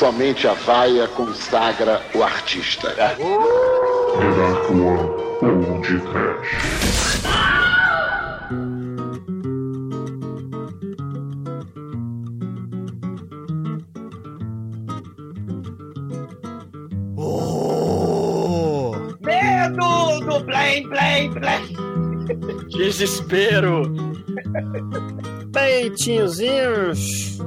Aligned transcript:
somente 0.00 0.48
a 0.48 0.54
vaia 0.54 1.06
consagra 1.08 2.00
o 2.14 2.22
artista. 2.22 2.94
Drácula 2.94 3.28
ou 5.42 5.80
de 5.82 6.00
trash. 6.00 7.20
Oh! 17.18 18.92
Medo 19.20 20.20
do 20.24 20.40
blém, 20.46 20.88
blém, 20.88 21.30
blém. 21.30 21.76
Desespero! 22.70 23.82
Peitinhozinhos. 25.60 27.38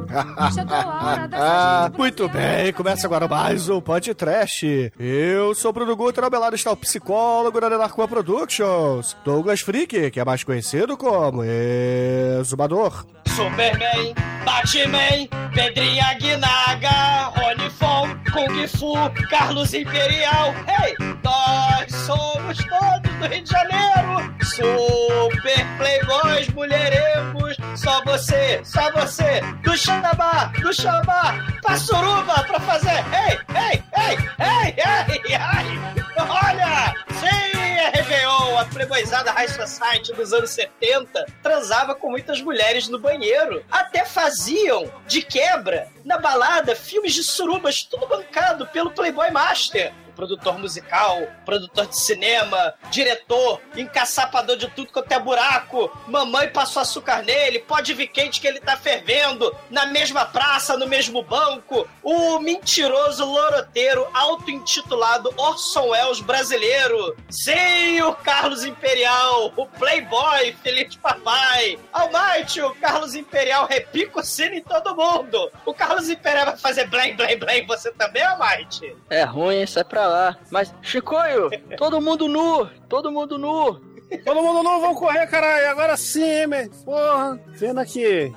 Chegou 0.54 0.75
a 0.77 1.04
hora 1.04 1.27
da 1.27 1.38
Ah, 1.86 1.91
muito 1.98 2.29
bem, 2.29 2.71
começa 2.74 3.07
agora 3.07 3.28
mais 3.28 3.68
um 3.69 3.82
podcast. 3.82 4.93
Eu 5.00 5.55
sou 5.55 5.71
o 5.71 5.74
Bruno 5.74 5.96
Guter, 5.96 6.24
ao 6.24 6.29
meu 6.29 6.39
lado 6.39 6.55
está 6.55 6.71
o 6.71 6.78
psicólogo 6.78 7.60
da 7.60 7.69
Narcoa 7.71 8.07
Productions, 8.07 9.18
Douglas 9.25 9.61
Freak, 9.61 10.11
que 10.11 10.19
é 10.19 10.25
mais 10.25 10.43
conhecido 10.43 10.96
como 10.96 11.43
Exumador. 11.43 13.04
Superman, 13.29 14.14
Batman, 14.46 15.27
Pedrinha 15.55 16.14
Guinaga, 16.19 17.32
Rony 17.36 17.69
Fon, 17.71 18.10
Kung 18.32 18.68
Fu, 18.68 18.93
Carlos 19.30 19.74
Imperial. 19.74 20.54
Hey, 20.68 20.96
nós 21.24 21.91
somos 22.05 22.57
todos 22.60 23.18
do 23.19 23.25
Rio 23.27 23.43
de 23.43 23.50
Janeiro. 23.50 24.33
Super 24.43 25.66
Playboys, 25.77 26.47
mulherengos. 26.54 27.53
Só 27.75 28.04
você, 28.04 28.61
só 28.63 28.91
você. 28.91 29.41
Do 29.63 29.75
Xanabá, 29.75 30.51
do 30.61 30.73
Xambá, 30.73 31.36
pra 31.61 31.77
Suruba 31.77 32.44
pra 32.44 32.59
fazer. 32.59 33.03
Ei, 33.13 33.39
ei, 33.55 33.83
ei, 33.97 34.17
ei, 34.39 34.75
ei, 34.77 35.33
ei. 35.33 35.93
Olha, 36.17 36.95
sim, 37.19 37.59
é 37.59 37.89
Réveillon, 37.89 38.57
a 38.59 38.65
playboyzada 38.65 39.31
High 39.31 39.47
Society 39.47 40.13
dos 40.13 40.31
anos 40.33 40.52
70 40.52 41.25
transava 41.41 41.95
com 41.95 42.11
muitas 42.11 42.41
mulheres 42.41 42.88
no 42.88 42.99
banheiro. 42.99 43.63
Até 43.71 44.05
faziam, 44.05 44.91
de 45.08 45.21
quebra, 45.21 45.87
na 46.05 46.17
balada, 46.19 46.75
filmes 46.75 47.13
de 47.13 47.23
surubas, 47.23 47.83
tudo 47.83 48.08
bancado 48.08 48.67
pelo 48.67 48.91
Playboy 48.91 49.31
Master. 49.31 49.91
Produtor 50.16 50.58
musical, 50.59 51.22
produtor 51.45 51.88
de 51.88 51.97
cinema, 51.97 52.73
diretor, 52.89 53.59
encaçapador 53.75 54.58
de 54.58 54.67
tudo 54.70 54.92
quanto 54.92 55.11
é 55.11 55.20
buraco, 55.20 55.92
mamãe 56.08 56.50
passou 56.50 56.81
açúcar 56.81 57.23
nele, 57.23 57.59
pode 57.59 57.94
vir 57.94 58.08
quente 58.08 58.39
que 58.39 58.47
ele 58.47 58.59
tá 58.59 58.78
fervendo, 58.78 59.53
na 59.70 59.86
mesma 59.86 60.25
praça, 60.25 60.78
no 60.78 60.88
mesmo 60.88 61.23
banco, 61.23 61.88
o 62.03 62.39
mentiroso 62.39 63.25
loroteiro 63.25 64.08
auto-intitulado 64.14 65.33
Orson 65.38 65.89
Welles 65.89 66.20
brasileiro, 66.22 67.16
sim, 67.30 68.02
o 68.02 68.14
Carlos 68.14 68.64
Imperial, 68.64 69.52
o 69.55 69.66
Playboy, 69.66 70.53
Feliz 70.64 70.95
Papai, 70.95 71.80
Almighty, 71.92 72.61
o 72.61 72.75
Carlos 72.75 73.16
Imperial 73.16 73.66
repica 73.66 74.20
o 74.20 74.23
sino 74.23 74.55
em 74.55 74.61
todo 74.61 74.95
mundo, 74.95 75.52
o 75.66 75.73
Carlos 75.73 76.09
Imperial 76.09 76.45
vai 76.48 76.58
fazer 76.58 76.88
blém, 76.88 77.16
blém, 77.16 77.38
blém, 77.38 77.66
você 77.66 77.92
também, 77.92 78.23
Almighty? 78.23 78.95
É 79.09 79.23
ruim, 79.23 79.66
sai 79.66 79.83
pra 79.83 80.02
lá. 80.05 80.37
Mas, 80.49 80.73
Chicoio, 80.81 81.49
todo 81.77 82.01
mundo 82.01 82.27
nu, 82.27 82.67
todo 82.87 83.11
mundo 83.11 83.37
nu. 83.37 83.93
Todo 84.23 84.43
mundo 84.43 84.61
não 84.61 84.79
vão 84.79 84.93
correr, 84.93 85.25
caralho. 85.27 85.69
Agora 85.69 85.97
sim, 85.97 86.45
man. 86.45 86.67
Porra. 86.85 87.39
Pena 87.59 87.83
que 87.85 88.31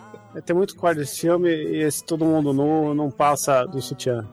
tem 0.44 0.54
muito 0.54 0.76
corte 0.76 0.98
desse 0.98 1.20
filme 1.20 1.48
e 1.48 1.82
esse 1.82 2.04
todo 2.04 2.24
mundo 2.24 2.52
nu 2.52 2.94
não 2.94 3.10
passa 3.10 3.64
do 3.64 3.80
sutiã. 3.80 4.26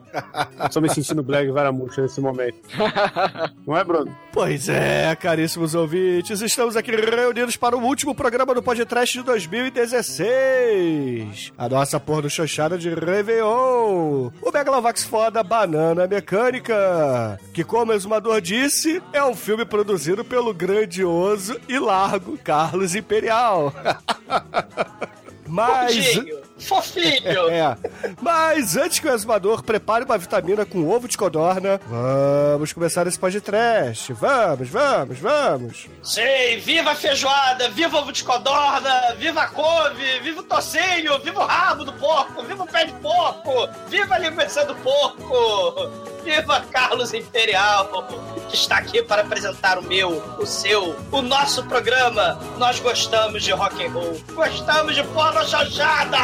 Estou 0.64 0.82
me 0.82 0.90
sentindo 0.90 1.22
black 1.22 1.50
varamuxa 1.50 2.02
nesse 2.02 2.20
momento. 2.20 2.58
Não 3.66 3.76
é, 3.76 3.82
Bruno? 3.82 4.14
Pois 4.32 4.68
é, 4.68 5.14
caríssimos 5.16 5.74
ouvintes, 5.74 6.40
estamos 6.40 6.76
aqui 6.76 6.90
reunidos 6.90 7.56
para 7.56 7.76
o 7.76 7.82
último 7.82 8.14
programa 8.14 8.54
do 8.54 8.62
podcast 8.62 9.18
de 9.18 9.24
2016. 9.24 11.52
A 11.56 11.68
nossa 11.68 11.98
porra 11.98 12.28
chanchada 12.28 12.76
de 12.76 12.92
Réveillon. 12.92 14.30
O 14.42 14.52
Megalovax 14.52 15.04
foda 15.04 15.42
Banana 15.42 16.06
Mecânica. 16.06 17.38
Que, 17.52 17.64
como 17.64 17.92
o 17.92 17.94
exumador 17.94 18.40
disse, 18.40 19.02
é 19.12 19.24
um 19.24 19.34
filme 19.34 19.64
produzido 19.64 20.24
pelo 20.24 20.54
grandioso 20.54 21.58
e 21.68 21.78
largo 21.78 22.38
Carlos 22.38 22.94
Imperial. 22.94 23.72
Mas. 25.46 25.94
Fofinho, 25.94 26.40
fofinho. 26.58 27.44
É. 27.54 27.76
Mas 28.20 28.76
antes 28.76 28.98
que 28.98 29.06
o 29.06 29.12
exumador 29.12 29.62
prepare 29.62 30.04
uma 30.04 30.16
vitamina 30.18 30.64
com 30.64 30.88
ovo 30.88 31.06
de 31.06 31.16
codorna, 31.16 31.80
vamos 31.86 32.72
começar 32.72 33.06
esse 33.06 33.18
podcast. 33.18 34.12
Vamos, 34.12 34.68
vamos, 34.68 35.18
vamos. 35.18 35.88
Sim, 36.02 36.58
viva 36.60 36.92
a 36.92 36.94
feijoada, 36.94 37.68
viva 37.70 37.96
o 37.96 38.00
ovo 38.00 38.12
de 38.12 38.24
codorna, 38.24 39.14
viva 39.18 39.42
a 39.42 39.48
couve, 39.48 40.20
viva 40.20 40.40
o 40.40 40.44
tocinho, 40.44 41.18
viva 41.22 41.40
o 41.40 41.46
rabo 41.46 41.84
do 41.84 41.92
porco, 41.94 42.42
viva 42.42 42.64
o 42.64 42.66
pé 42.66 42.86
de 42.86 42.92
porco, 42.94 43.68
viva 43.88 44.14
a 44.14 44.18
linguiça 44.18 44.64
do 44.64 44.74
porco, 44.76 45.90
viva 46.24 46.60
Carlos 46.70 47.12
Imperial, 47.12 48.06
que 48.48 48.56
está 48.56 48.78
aqui 48.78 49.02
para 49.02 49.22
apresentar 49.22 49.78
o 49.78 49.82
meu, 49.82 50.10
o 50.38 50.46
seu, 50.46 50.96
o 51.12 51.22
nosso 51.22 51.64
programa. 51.64 52.38
Nós 52.58 52.80
gostamos 52.80 53.42
de 53.42 53.52
rock 53.52 53.84
and 53.84 53.90
roll, 53.90 54.20
gostamos 54.34 54.94
de 54.94 55.02
porno 55.34 55.48
chanchada! 55.48 56.18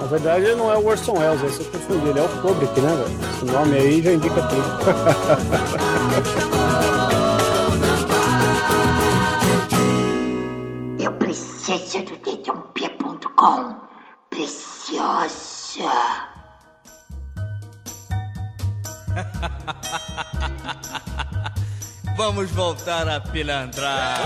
Na 0.00 0.06
verdade, 0.10 0.46
ele 0.46 0.56
não 0.56 0.72
é 0.72 0.76
o 0.76 0.84
Orson 0.86 1.16
Welles, 1.18 1.40
esse 1.42 1.60
eu 1.60 1.66
confundi. 1.70 2.08
Ele 2.08 2.18
é 2.18 2.22
o 2.22 2.28
Kubrick, 2.40 2.80
né, 2.80 2.96
velho? 2.96 3.16
Esse 3.30 3.44
nome 3.44 3.76
aí 3.76 4.02
já 4.02 4.12
indica 4.12 4.42
tudo. 4.42 4.62
Eu 11.00 11.12
preciso 11.12 12.02
do 12.02 12.16
dedãopia.com. 12.16 13.76
Preciosa. 14.30 15.84
Vamos 22.16 22.50
voltar 22.50 23.08
a 23.08 23.20
pilantrar. 23.20 24.18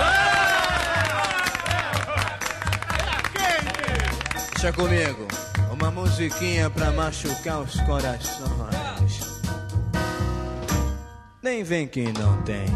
Deixa 4.63 4.77
comigo. 4.77 5.27
Uma 5.73 5.91
musiquinha 5.91 6.71
pra 6.71 6.93
machucar 6.93 7.63
os 7.63 7.81
corações. 7.81 9.41
Nem 11.43 11.65
vem 11.65 11.89
que 11.89 12.05
não 12.13 12.41
tem. 12.43 12.67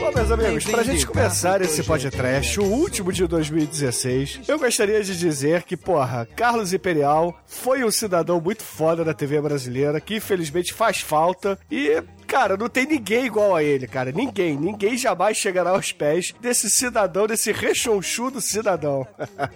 Bom, 0.00 0.10
meus 0.10 0.30
amigos, 0.30 0.64
pra 0.64 0.80
Entendi. 0.80 0.92
gente 0.92 1.06
começar 1.06 1.60
esse 1.60 1.82
podcast, 1.82 2.58
o 2.58 2.64
último 2.64 3.12
de 3.12 3.26
2016, 3.26 4.40
eu 4.48 4.58
gostaria 4.58 5.04
de 5.04 5.16
dizer 5.16 5.64
que, 5.64 5.76
porra, 5.76 6.26
Carlos 6.34 6.72
Imperial 6.72 7.38
foi 7.46 7.84
um 7.84 7.90
cidadão 7.90 8.40
muito 8.40 8.64
foda 8.64 9.04
da 9.04 9.12
TV 9.12 9.38
brasileira, 9.40 10.00
que 10.00 10.16
infelizmente 10.16 10.72
faz 10.72 11.00
falta 11.00 11.58
e. 11.70 12.02
Cara, 12.32 12.56
não 12.56 12.66
tem 12.66 12.86
ninguém 12.86 13.26
igual 13.26 13.54
a 13.54 13.62
ele, 13.62 13.86
cara. 13.86 14.10
Ninguém. 14.10 14.56
Ninguém 14.56 14.96
jamais 14.96 15.36
chegará 15.36 15.68
aos 15.68 15.92
pés 15.92 16.32
desse 16.40 16.70
cidadão, 16.70 17.26
desse 17.26 17.52
rechonchudo 17.52 18.40
cidadão. 18.40 19.06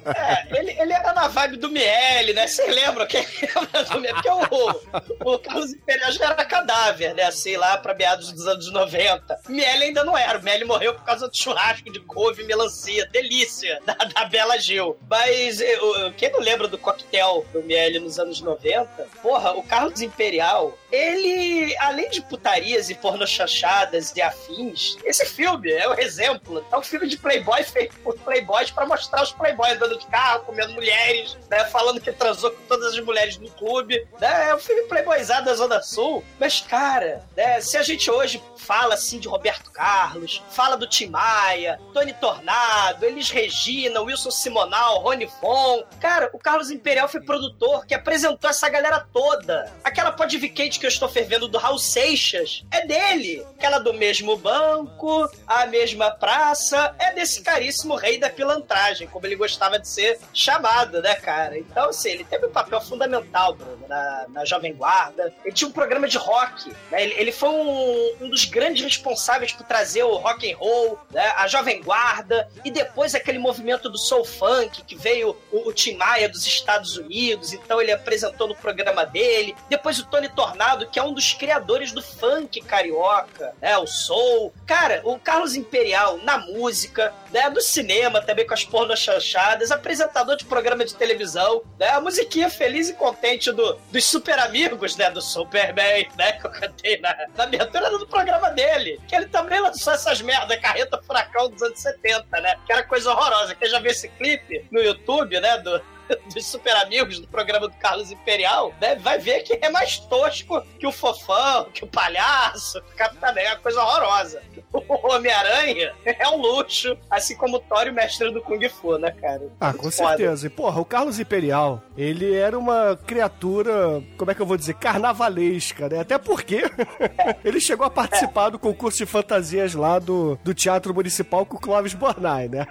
É, 0.04 0.58
ele, 0.58 0.72
ele 0.78 0.92
era 0.92 1.14
na 1.14 1.26
vibe 1.26 1.56
do 1.56 1.70
Miele, 1.70 2.34
né? 2.34 2.46
Vocês 2.46 2.74
lembram 2.74 3.06
quem 3.06 3.24
lembra 3.40 3.82
do 3.84 3.98
Miele? 3.98 4.14
Porque 4.14 4.28
o, 4.28 5.32
o 5.34 5.38
Carlos 5.38 5.72
Imperial 5.72 6.12
já 6.12 6.26
era 6.26 6.44
cadáver, 6.44 7.14
né? 7.14 7.22
Assim, 7.22 7.56
lá 7.56 7.78
pra 7.78 7.94
meados 7.94 8.30
dos 8.30 8.46
anos 8.46 8.70
90. 8.70 9.40
Miele 9.48 9.84
ainda 9.84 10.04
não 10.04 10.16
era. 10.16 10.38
Miele 10.38 10.66
morreu 10.66 10.92
por 10.92 11.02
causa 11.04 11.28
do 11.28 11.34
churrasco 11.34 11.90
de 11.90 12.00
couve 12.00 12.42
e 12.42 12.46
melancia. 12.46 13.06
Delícia 13.10 13.80
da, 13.86 13.94
da 13.94 14.26
Bela 14.26 14.58
Gil. 14.58 14.98
Mas 15.08 15.62
eh, 15.62 15.78
o- 15.80 16.12
quem 16.12 16.30
não 16.30 16.40
lembra 16.40 16.68
do 16.68 16.76
coquetel 16.76 17.46
do 17.54 17.62
Miele 17.62 18.00
nos 18.00 18.18
anos 18.18 18.42
90? 18.42 18.86
Porra, 19.22 19.52
o 19.52 19.62
Carlos 19.62 20.02
Imperial, 20.02 20.76
ele, 20.92 21.74
além 21.78 22.10
de 22.10 22.20
putaria 22.20 22.65
putarias 22.66 22.90
e 22.90 22.94
pornochanchadas 22.94 24.12
e 24.16 24.20
afins, 24.20 24.96
esse 25.04 25.24
filme 25.24 25.70
é 25.70 25.88
um 25.88 25.94
exemplo. 25.94 26.64
É 26.72 26.76
um 26.76 26.82
filme 26.82 27.06
de 27.06 27.16
playboy 27.16 27.62
feito 27.62 27.96
por 28.00 28.18
playboys 28.18 28.70
pra 28.70 28.84
mostrar 28.86 29.22
os 29.22 29.32
playboys 29.32 29.74
andando 29.74 29.98
de 29.98 30.06
carro, 30.06 30.44
comendo 30.44 30.72
mulheres, 30.72 31.36
né, 31.48 31.64
falando 31.66 32.00
que 32.00 32.10
transou 32.12 32.50
com 32.50 32.62
todas 32.64 32.94
as 32.94 33.04
mulheres 33.04 33.38
no 33.38 33.48
clube. 33.50 34.06
Né, 34.20 34.50
é 34.50 34.54
um 34.54 34.58
filme 34.58 34.82
playboyzado 34.82 35.46
da 35.46 35.54
Zona 35.54 35.80
Sul. 35.80 36.24
Mas, 36.40 36.60
cara, 36.60 37.22
né, 37.36 37.60
se 37.60 37.76
a 37.76 37.82
gente 37.82 38.10
hoje 38.10 38.42
fala 38.56 38.94
assim 38.94 39.20
de 39.20 39.28
Roberto 39.28 39.70
Carlos, 39.70 40.42
fala 40.50 40.76
do 40.76 40.86
Tim 40.86 41.06
Maia, 41.06 41.78
Tony 41.92 42.12
Tornado, 42.14 43.04
Elis 43.04 43.30
Regina, 43.30 44.00
Wilson 44.00 44.30
Simonal, 44.30 45.00
Rony 45.00 45.26
Von. 45.40 45.84
Cara, 46.00 46.30
o 46.32 46.38
Carlos 46.38 46.70
Imperial 46.70 47.08
foi 47.08 47.20
produtor 47.20 47.86
que 47.86 47.94
apresentou 47.94 48.50
essa 48.50 48.68
galera 48.68 49.06
toda. 49.12 49.72
Aquela 49.84 50.10
podvicate 50.10 50.80
que 50.80 50.86
eu 50.86 50.90
estou 50.90 51.08
fervendo 51.08 51.46
do 51.46 51.58
Raul 51.58 51.78
Seixas 51.78 52.55
É 52.70 52.86
dele. 52.86 53.44
Aquela 53.56 53.78
do 53.78 53.92
mesmo 53.92 54.36
banco, 54.36 55.28
a 55.46 55.66
mesma 55.66 56.10
praça, 56.10 56.94
é 56.98 57.12
desse 57.12 57.42
caríssimo 57.42 57.94
rei 57.96 58.18
da 58.18 58.30
pilantragem, 58.30 59.08
como 59.08 59.26
ele 59.26 59.36
gostava 59.36 59.78
de 59.78 59.88
ser 59.88 60.18
chamado, 60.32 61.00
né, 61.02 61.14
cara? 61.14 61.58
Então, 61.58 61.88
assim, 61.90 62.10
ele 62.10 62.24
teve 62.24 62.46
um 62.46 62.50
papel 62.50 62.80
fundamental, 62.80 63.54
Bruno, 63.54 63.86
na, 63.88 64.26
na 64.28 64.44
Jovem 64.44 64.74
Guarda. 64.74 65.32
Ele 65.44 65.54
tinha 65.54 65.68
um 65.68 65.72
programa 65.72 66.08
de 66.08 66.18
rock, 66.18 66.70
né? 66.90 67.02
ele, 67.02 67.14
ele 67.18 67.32
foi 67.32 67.48
um, 67.48 68.16
um 68.22 68.30
dos 68.30 68.44
grandes 68.44 68.84
responsáveis 68.84 69.52
por 69.52 69.66
trazer 69.66 70.02
o 70.04 70.16
rock 70.16 70.50
and 70.50 70.56
roll, 70.56 70.98
né? 71.10 71.32
a 71.36 71.46
Jovem 71.48 71.82
Guarda, 71.82 72.48
e 72.64 72.70
depois 72.70 73.14
aquele 73.14 73.38
movimento 73.38 73.88
do 73.88 73.98
soul 73.98 74.24
funk, 74.24 74.84
que 74.84 74.96
veio 74.96 75.36
o, 75.50 75.68
o 75.68 75.72
Tim 75.72 75.96
Maia 75.96 76.28
dos 76.28 76.46
Estados 76.46 76.96
Unidos, 76.96 77.52
então 77.52 77.80
ele 77.80 77.92
apresentou 77.92 78.48
no 78.48 78.54
programa 78.54 79.04
dele. 79.04 79.54
Depois 79.68 79.98
o 79.98 80.06
Tony 80.06 80.28
Tornado, 80.28 80.88
que 80.88 80.98
é 80.98 81.02
um 81.02 81.12
dos 81.12 81.32
criadores 81.32 81.92
do 81.92 82.02
funk 82.02 82.45
carioca, 82.60 83.54
né? 83.60 83.76
O 83.78 83.86
soul. 83.86 84.52
Cara, 84.66 85.00
o 85.04 85.18
Carlos 85.18 85.54
Imperial 85.54 86.18
na 86.18 86.38
música, 86.38 87.12
né? 87.32 87.48
Do 87.50 87.60
cinema 87.60 88.20
também 88.20 88.46
com 88.46 88.54
as 88.54 88.64
pornos 88.64 88.98
chanchadas, 88.98 89.70
apresentador 89.70 90.36
de 90.36 90.44
programa 90.44 90.84
de 90.84 90.94
televisão, 90.94 91.62
né? 91.78 91.88
A 91.90 92.00
musiquinha 92.00 92.50
feliz 92.50 92.88
e 92.88 92.94
contente 92.94 93.52
do, 93.52 93.78
dos 93.90 94.04
super 94.04 94.38
amigos, 94.38 94.96
né? 94.96 95.10
Do 95.10 95.20
Superman, 95.20 96.08
né? 96.16 96.32
Que 96.32 96.46
eu 96.46 96.50
cantei 96.50 97.00
na, 97.00 97.14
na 97.36 97.44
abertura 97.44 97.90
do 97.90 98.06
programa 98.06 98.50
dele. 98.50 99.00
Que 99.06 99.16
ele 99.16 99.26
também 99.26 99.60
lançou 99.60 99.92
essas 99.92 100.20
merdas, 100.20 100.60
carreta 100.60 101.00
furacão 101.02 101.50
dos 101.50 101.62
anos 101.62 101.80
70, 101.80 102.40
né? 102.40 102.56
Que 102.66 102.72
era 102.72 102.82
coisa 102.82 103.10
horrorosa. 103.10 103.54
Quem 103.54 103.68
já 103.68 103.78
viu 103.78 103.90
esse 103.90 104.08
clipe 104.08 104.66
no 104.70 104.80
YouTube, 104.80 105.40
né? 105.40 105.58
Do, 105.58 105.80
dos 106.32 106.46
super 106.46 106.74
amigos 106.76 107.20
do 107.20 107.28
programa 107.28 107.68
do 107.68 107.74
Carlos 107.76 108.10
Imperial, 108.10 108.72
né, 108.80 108.96
vai 108.96 109.18
ver 109.18 109.42
que 109.42 109.58
é 109.60 109.70
mais 109.70 109.98
tosco 109.98 110.62
que 110.78 110.86
o 110.86 110.92
fofão, 110.92 111.66
que 111.72 111.84
o 111.84 111.86
palhaço, 111.86 112.80
que 112.82 112.94
o 112.94 112.96
Capitão 112.96 113.32
é 113.36 113.48
uma 113.48 113.56
coisa 113.56 113.82
horrorosa. 113.82 114.42
O 114.76 115.12
Homem-Aranha 115.12 115.94
é 116.04 116.28
um 116.28 116.36
luxo, 116.36 116.98
assim 117.10 117.34
como 117.34 117.56
o 117.56 117.60
Thor 117.60 117.86
e 117.86 117.90
o 117.90 117.94
mestre 117.94 118.30
do 118.30 118.42
Kung 118.42 118.68
Fu, 118.68 118.98
né, 118.98 119.10
cara? 119.10 119.48
Ah, 119.58 119.72
com 119.72 119.90
certeza. 119.90 120.46
E, 120.46 120.50
porra, 120.50 120.80
o 120.80 120.84
Carlos 120.84 121.18
Imperial, 121.18 121.82
ele 121.96 122.34
era 122.34 122.58
uma 122.58 122.98
criatura, 123.06 124.02
como 124.18 124.30
é 124.30 124.34
que 124.34 124.42
eu 124.42 124.46
vou 124.46 124.56
dizer, 124.56 124.74
carnavalesca, 124.74 125.88
né? 125.88 126.00
Até 126.00 126.18
porque 126.18 126.62
ele 127.42 127.60
chegou 127.60 127.86
a 127.86 127.90
participar 127.90 128.50
do 128.50 128.58
concurso 128.58 128.98
de 128.98 129.06
fantasias 129.06 129.74
lá 129.74 129.98
do, 129.98 130.38
do 130.44 130.52
Teatro 130.52 130.92
Municipal 130.92 131.46
com 131.46 131.56
o 131.56 131.60
Clóvis 131.60 131.94
Bornai, 131.94 132.48
né? 132.48 132.66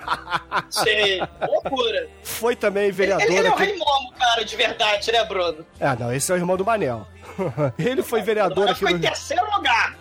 Sim, 0.69 1.19
loucura. 1.41 2.07
Foi 2.23 2.55
também 2.55 2.91
vereador 2.91 3.24
Ele, 3.25 3.37
ele 3.37 3.47
é 3.47 3.51
o 3.51 3.55
Rei 3.55 3.77
Momo, 3.77 4.11
cara, 4.17 4.43
de 4.43 4.55
verdade, 4.55 5.11
né, 5.11 5.23
Bruno? 5.25 5.65
Ah, 5.79 5.95
não, 5.95 6.13
esse 6.13 6.31
é 6.31 6.35
o 6.35 6.37
irmão 6.37 6.57
do 6.57 6.65
Manel. 6.65 7.07
Ele 7.77 8.01
foi 8.03 8.21
vereador 8.21 8.69
aqui 8.69 8.79
ficou 8.79 8.91
no 8.91 8.97
em 8.97 9.01
terceiro 9.01 9.45
lugar. 9.55 9.95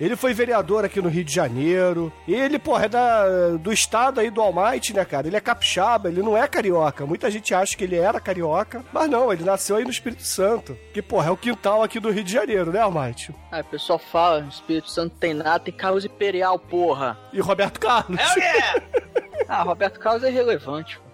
Ele 0.00 0.16
foi 0.16 0.34
vereador 0.34 0.84
aqui 0.84 1.00
no 1.00 1.08
Rio 1.08 1.22
de 1.22 1.32
Janeiro. 1.32 2.12
Ele, 2.26 2.58
porra, 2.58 2.86
é 2.86 2.88
da, 2.88 3.50
do 3.50 3.72
estado 3.72 4.18
aí 4.18 4.30
do 4.30 4.40
Almighty, 4.40 4.92
né, 4.92 5.04
cara? 5.04 5.28
Ele 5.28 5.36
é 5.36 5.40
capixaba, 5.40 6.08
ele 6.08 6.22
não 6.22 6.36
é 6.36 6.48
carioca. 6.48 7.06
Muita 7.06 7.30
gente 7.30 7.54
acha 7.54 7.76
que 7.76 7.84
ele 7.84 7.96
era 7.96 8.18
carioca, 8.18 8.84
mas 8.92 9.08
não, 9.08 9.32
ele 9.32 9.44
nasceu 9.44 9.76
aí 9.76 9.84
no 9.84 9.90
Espírito 9.90 10.24
Santo. 10.24 10.76
Que, 10.92 11.00
porra, 11.00 11.28
é 11.28 11.30
o 11.30 11.36
quintal 11.36 11.84
aqui 11.84 12.00
do 12.00 12.10
Rio 12.10 12.24
de 12.24 12.32
Janeiro, 12.32 12.72
né, 12.72 12.80
Almighty? 12.80 13.32
Aí 13.52 13.60
o 13.60 13.66
pessoal 13.66 13.98
fala, 13.98 14.42
o 14.42 14.48
Espírito 14.48 14.90
Santo 14.90 15.14
tem 15.20 15.34
nada, 15.34 15.60
tem 15.60 15.72
Carlos 15.72 16.04
Imperial, 16.04 16.58
porra. 16.58 17.16
E 17.32 17.40
Roberto 17.40 17.78
Carlos. 17.78 18.18
É 18.18 18.26
o 18.26 18.34
quê? 18.34 19.02
Ah, 19.48 19.62
Roberto 19.62 20.00
Carlos 20.00 20.24
é 20.24 20.28
irrelevante. 20.30 20.98
pô. 20.98 21.11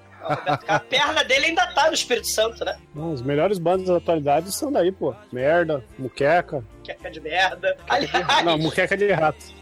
A 0.69 0.79
perna 0.81 1.23
dele 1.25 1.47
ainda 1.47 1.67
tá 1.69 1.89
no 1.89 1.95
Espírito 1.95 2.27
Santo, 2.29 2.65
né? 2.65 2.77
Não, 2.95 3.13
os 3.13 3.23
melhores 3.23 3.59
bandos 3.59 3.87
da 3.87 3.97
atualidade 3.97 4.53
são 4.53 4.71
daí, 4.71 4.93
pô. 4.93 5.15
Merda, 5.33 5.85
muqueca. 5.99 6.63
Que 6.85 6.93
é 6.93 7.11
de 7.11 7.21
merda. 7.21 7.77
Aliás, 7.89 8.45
Não, 8.45 8.59
muqueca 8.59 8.97
de 8.97 9.11
rato. 9.13 9.58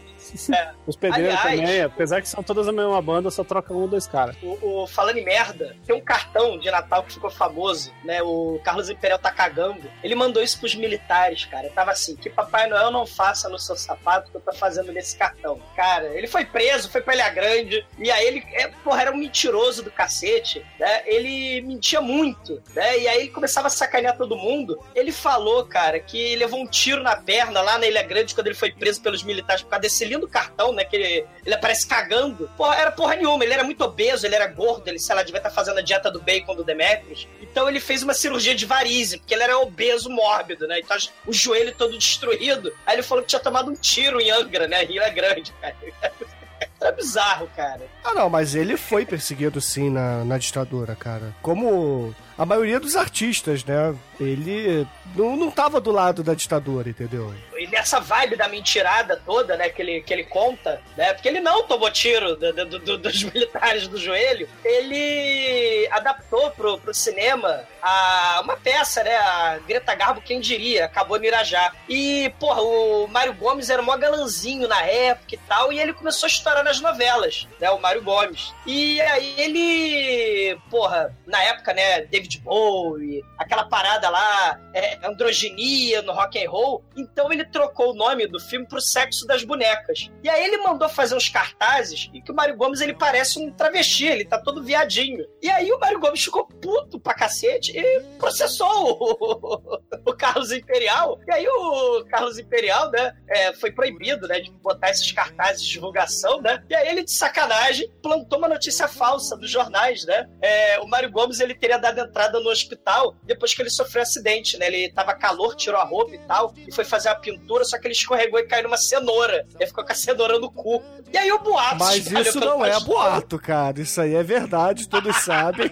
É. 0.53 0.71
Os 0.85 0.95
pedreiros 0.95 1.39
Aliás- 1.39 1.59
também, 1.61 1.81
apesar 1.81 2.21
que 2.21 2.29
são 2.29 2.41
todas 2.43 2.67
a 2.67 2.71
mesma 2.71 3.01
banda, 3.01 3.29
só 3.31 3.43
troca 3.43 3.73
um 3.73 3.81
ou 3.81 3.87
dois 3.87 4.07
caras. 4.07 4.35
o, 4.41 4.83
o- 4.83 4.87
falando 4.87 5.17
em 5.17 5.23
merda, 5.25 5.75
tem 5.85 5.95
um 5.95 6.01
cartão 6.01 6.57
de 6.59 6.69
Natal 6.71 7.03
que 7.03 7.13
ficou 7.13 7.29
famoso, 7.29 7.91
né? 8.03 8.21
O 8.21 8.59
Carlos 8.63 8.89
Imperial 8.89 9.19
tá 9.19 9.31
cagando. 9.31 9.89
Ele 10.03 10.15
mandou 10.15 10.41
isso 10.41 10.59
pros 10.59 10.75
militares, 10.75 11.45
cara. 11.45 11.69
Tava 11.69 11.91
assim, 11.91 12.15
que 12.15 12.29
Papai 12.29 12.67
Noel 12.67 12.91
não 12.91 13.05
faça 13.05 13.49
no 13.49 13.59
seu 13.59 13.75
sapato 13.75 14.31
que 14.31 14.37
eu 14.37 14.41
tô 14.41 14.53
fazendo 14.53 14.91
nesse 14.91 15.17
cartão. 15.17 15.59
Cara, 15.75 16.07
ele 16.17 16.27
foi 16.27 16.45
preso, 16.45 16.89
foi 16.89 17.01
pra 17.01 17.13
Ilha 17.13 17.29
Grande, 17.29 17.85
e 17.97 18.09
aí 18.11 18.25
ele, 18.27 18.43
é, 18.53 18.67
porra, 18.83 19.01
era 19.01 19.11
um 19.11 19.17
mentiroso 19.17 19.83
do 19.83 19.91
cacete, 19.91 20.65
né? 20.79 21.01
Ele 21.05 21.61
mentia 21.61 22.01
muito, 22.01 22.61
né? 22.75 22.99
E 22.99 23.07
aí 23.07 23.19
ele 23.21 23.29
começava 23.29 23.67
a 23.67 23.69
sacanear 23.69 24.17
todo 24.17 24.35
mundo. 24.37 24.79
Ele 24.95 25.11
falou, 25.11 25.65
cara, 25.65 25.99
que 25.99 26.35
levou 26.35 26.59
um 26.61 26.67
tiro 26.67 27.01
na 27.03 27.15
perna 27.15 27.61
lá 27.61 27.77
na 27.77 27.85
Ilha 27.87 28.03
Grande 28.03 28.33
quando 28.33 28.47
ele 28.47 28.55
foi 28.55 28.71
preso 28.71 29.01
pelos 29.01 29.23
militares 29.23 29.61
por 29.63 29.69
causa 29.69 29.81
desse 29.81 30.05
lindo 30.17 30.27
cartão, 30.27 30.73
né? 30.73 30.83
Que 30.83 30.95
ele, 30.95 31.25
ele 31.45 31.55
aparece 31.55 31.87
cagando. 31.87 32.49
Porra, 32.57 32.75
era 32.75 32.91
porra 32.91 33.15
nenhuma, 33.15 33.43
ele 33.43 33.53
era 33.53 33.63
muito 33.63 33.83
obeso, 33.83 34.25
ele 34.25 34.35
era 34.35 34.47
gordo, 34.47 34.87
ele, 34.87 34.99
sei 34.99 35.15
lá, 35.15 35.23
devia 35.23 35.39
estar 35.39 35.49
fazendo 35.49 35.77
a 35.77 35.81
dieta 35.81 36.11
do 36.11 36.21
bacon 36.21 36.55
do 36.55 36.63
Demetrius. 36.63 37.27
Então 37.41 37.69
ele 37.69 37.79
fez 37.79 38.03
uma 38.03 38.13
cirurgia 38.13 38.55
de 38.55 38.65
varize, 38.65 39.17
porque 39.17 39.33
ele 39.33 39.43
era 39.43 39.57
obeso 39.57 40.09
mórbido, 40.09 40.67
né? 40.67 40.79
Então 40.79 40.97
o 41.25 41.33
joelho 41.33 41.73
todo 41.75 41.97
destruído. 41.97 42.73
Aí 42.85 42.95
ele 42.95 43.03
falou 43.03 43.23
que 43.23 43.29
tinha 43.29 43.39
tomado 43.39 43.71
um 43.71 43.75
tiro 43.75 44.19
em 44.19 44.29
Angra, 44.31 44.67
né? 44.67 44.83
Rio 44.83 45.01
é 45.01 45.09
grande, 45.09 45.53
cara. 45.61 45.75
É 46.79 46.91
bizarro, 46.91 47.49
cara. 47.55 47.81
Ah, 48.09 48.13
não, 48.13 48.29
mas 48.29 48.55
ele 48.55 48.77
foi 48.77 49.05
perseguido 49.05 49.59
sim 49.59 49.89
na, 49.89 50.23
na 50.23 50.37
ditadura, 50.37 50.95
cara. 50.95 51.33
Como 51.41 52.15
a 52.37 52.45
maioria 52.45 52.79
dos 52.79 52.95
artistas, 52.95 53.65
né? 53.65 53.93
Ele 54.19 54.87
não, 55.15 55.35
não 55.35 55.51
tava 55.51 55.81
do 55.81 55.91
lado 55.91 56.23
da 56.23 56.33
ditadura, 56.33 56.89
entendeu? 56.89 57.33
E 57.57 57.67
nessa 57.67 57.99
vibe 57.99 58.35
da 58.35 58.47
mentirada 58.47 59.19
toda, 59.25 59.57
né, 59.57 59.69
que 59.69 59.81
ele, 59.81 60.01
que 60.01 60.13
ele 60.13 60.23
conta, 60.23 60.79
né, 60.95 61.13
porque 61.13 61.27
ele 61.27 61.39
não 61.39 61.63
tomou 61.63 61.89
tiro 61.91 62.35
do- 62.35 62.53
do- 62.53 62.79
do- 62.79 62.97
dos 62.97 63.23
militares 63.25 63.87
do 63.87 63.97
joelho, 63.97 64.47
ele 64.63 65.87
adaptou 65.91 66.51
pro, 66.51 66.77
pro 66.79 66.93
cinema 66.93 67.61
a, 67.81 68.41
uma 68.43 68.55
peça, 68.57 69.03
né, 69.03 69.15
a 69.17 69.59
Greta 69.67 69.93
Garbo, 69.95 70.21
quem 70.21 70.39
diria, 70.39 70.85
acabou 70.85 71.17
no 71.19 71.25
Irajá. 71.25 71.71
E, 71.89 72.31
porra, 72.39 72.61
o 72.61 73.07
Mário 73.07 73.33
Gomes 73.33 73.69
era 73.69 73.81
mó 73.81 73.95
galanzinho 73.97 74.67
na 74.67 74.81
época 74.83 75.33
e 75.35 75.37
tal, 75.37 75.73
e 75.73 75.79
ele 75.79 75.93
começou 75.93 76.27
a 76.27 76.29
estourar 76.29 76.63
nas 76.63 76.79
novelas, 76.79 77.47
né, 77.59 77.69
o 77.71 77.79
Mário 77.79 77.96
Gomes. 78.01 78.53
E 78.65 78.99
aí 79.01 79.33
ele, 79.37 80.59
porra, 80.69 81.15
na 81.25 81.41
época, 81.43 81.73
né, 81.73 82.01
David 82.01 82.39
Bowie, 82.39 83.23
aquela 83.37 83.65
parada 83.65 84.09
lá, 84.09 84.59
é, 84.73 85.05
androginia 85.07 86.01
no 86.01 86.13
rock 86.13 86.43
and 86.43 86.49
roll, 86.49 86.83
então 86.95 87.31
ele 87.31 87.45
trocou 87.45 87.91
o 87.91 87.95
nome 87.95 88.27
do 88.27 88.39
filme 88.39 88.67
pro 88.67 88.81
Sexo 88.81 89.25
das 89.25 89.43
Bonecas. 89.43 90.09
E 90.23 90.29
aí 90.29 90.43
ele 90.43 90.57
mandou 90.57 90.89
fazer 90.89 91.15
uns 91.15 91.29
cartazes 91.29 92.09
e 92.13 92.21
que 92.21 92.31
o 92.31 92.35
Mário 92.35 92.55
Gomes 92.55 92.81
ele 92.81 92.93
parece 92.93 93.39
um 93.39 93.51
travesti, 93.51 94.05
ele 94.05 94.25
tá 94.25 94.39
todo 94.39 94.63
viadinho. 94.63 95.25
E 95.41 95.49
aí 95.49 95.71
o 95.71 95.79
Mário 95.79 95.99
Gomes 95.99 96.23
ficou 96.23 96.45
puto 96.45 96.99
pra 96.99 97.13
cacete 97.13 97.77
e 97.77 98.01
processou 98.17 98.97
o, 98.99 99.79
o 100.09 100.13
Carlos 100.13 100.51
Imperial. 100.51 101.19
E 101.27 101.31
aí 101.31 101.47
o 101.47 102.05
Carlos 102.05 102.37
Imperial, 102.37 102.91
né, 102.91 103.13
é, 103.29 103.53
foi 103.53 103.71
proibido, 103.71 104.27
né, 104.27 104.39
de 104.39 104.51
botar 104.51 104.89
esses 104.89 105.11
cartazes 105.11 105.65
de 105.65 105.71
divulgação, 105.71 106.41
né? 106.41 106.63
E 106.69 106.75
aí 106.75 106.87
ele, 106.89 107.03
de 107.03 107.11
sacanagem, 107.11 107.86
plantou 108.01 108.39
uma 108.39 108.47
notícia 108.47 108.87
falsa 108.87 109.35
dos 109.37 109.49
jornais, 109.49 110.05
né? 110.05 110.27
É, 110.41 110.79
o 110.79 110.87
Mário 110.87 111.11
Gomes, 111.11 111.39
ele 111.39 111.55
teria 111.55 111.77
dado 111.77 111.99
entrada 111.99 112.39
no 112.39 112.49
hospital 112.49 113.15
depois 113.23 113.53
que 113.53 113.61
ele 113.61 113.69
sofreu 113.69 114.01
um 114.01 114.03
acidente, 114.03 114.57
né? 114.57 114.67
Ele 114.67 114.91
tava 114.91 115.13
calor, 115.13 115.55
tirou 115.55 115.79
a 115.79 115.83
roupa 115.83 116.15
e 116.15 116.19
tal, 116.19 116.53
e 116.67 116.73
foi 116.73 116.83
fazer 116.83 117.09
a 117.09 117.15
pintura, 117.15 117.63
só 117.63 117.79
que 117.79 117.87
ele 117.87 117.93
escorregou 117.93 118.39
e 118.39 118.47
caiu 118.47 118.63
numa 118.63 118.77
cenoura. 118.77 119.45
Ele 119.55 119.67
ficou 119.67 119.85
com 119.85 119.91
a 119.91 119.95
cenoura 119.95 120.37
no 120.39 120.51
cu. 120.51 120.83
E 121.11 121.17
aí 121.17 121.31
o 121.31 121.39
boato 121.39 121.77
Mas 121.79 122.05
isso 122.11 122.39
não 122.39 122.65
é 122.65 122.77
boato, 122.81 123.39
cara. 123.39 123.79
Isso 123.79 124.01
aí 124.01 124.13
é 124.13 124.23
verdade, 124.23 124.89
todos 124.89 125.15
sabem. 125.23 125.71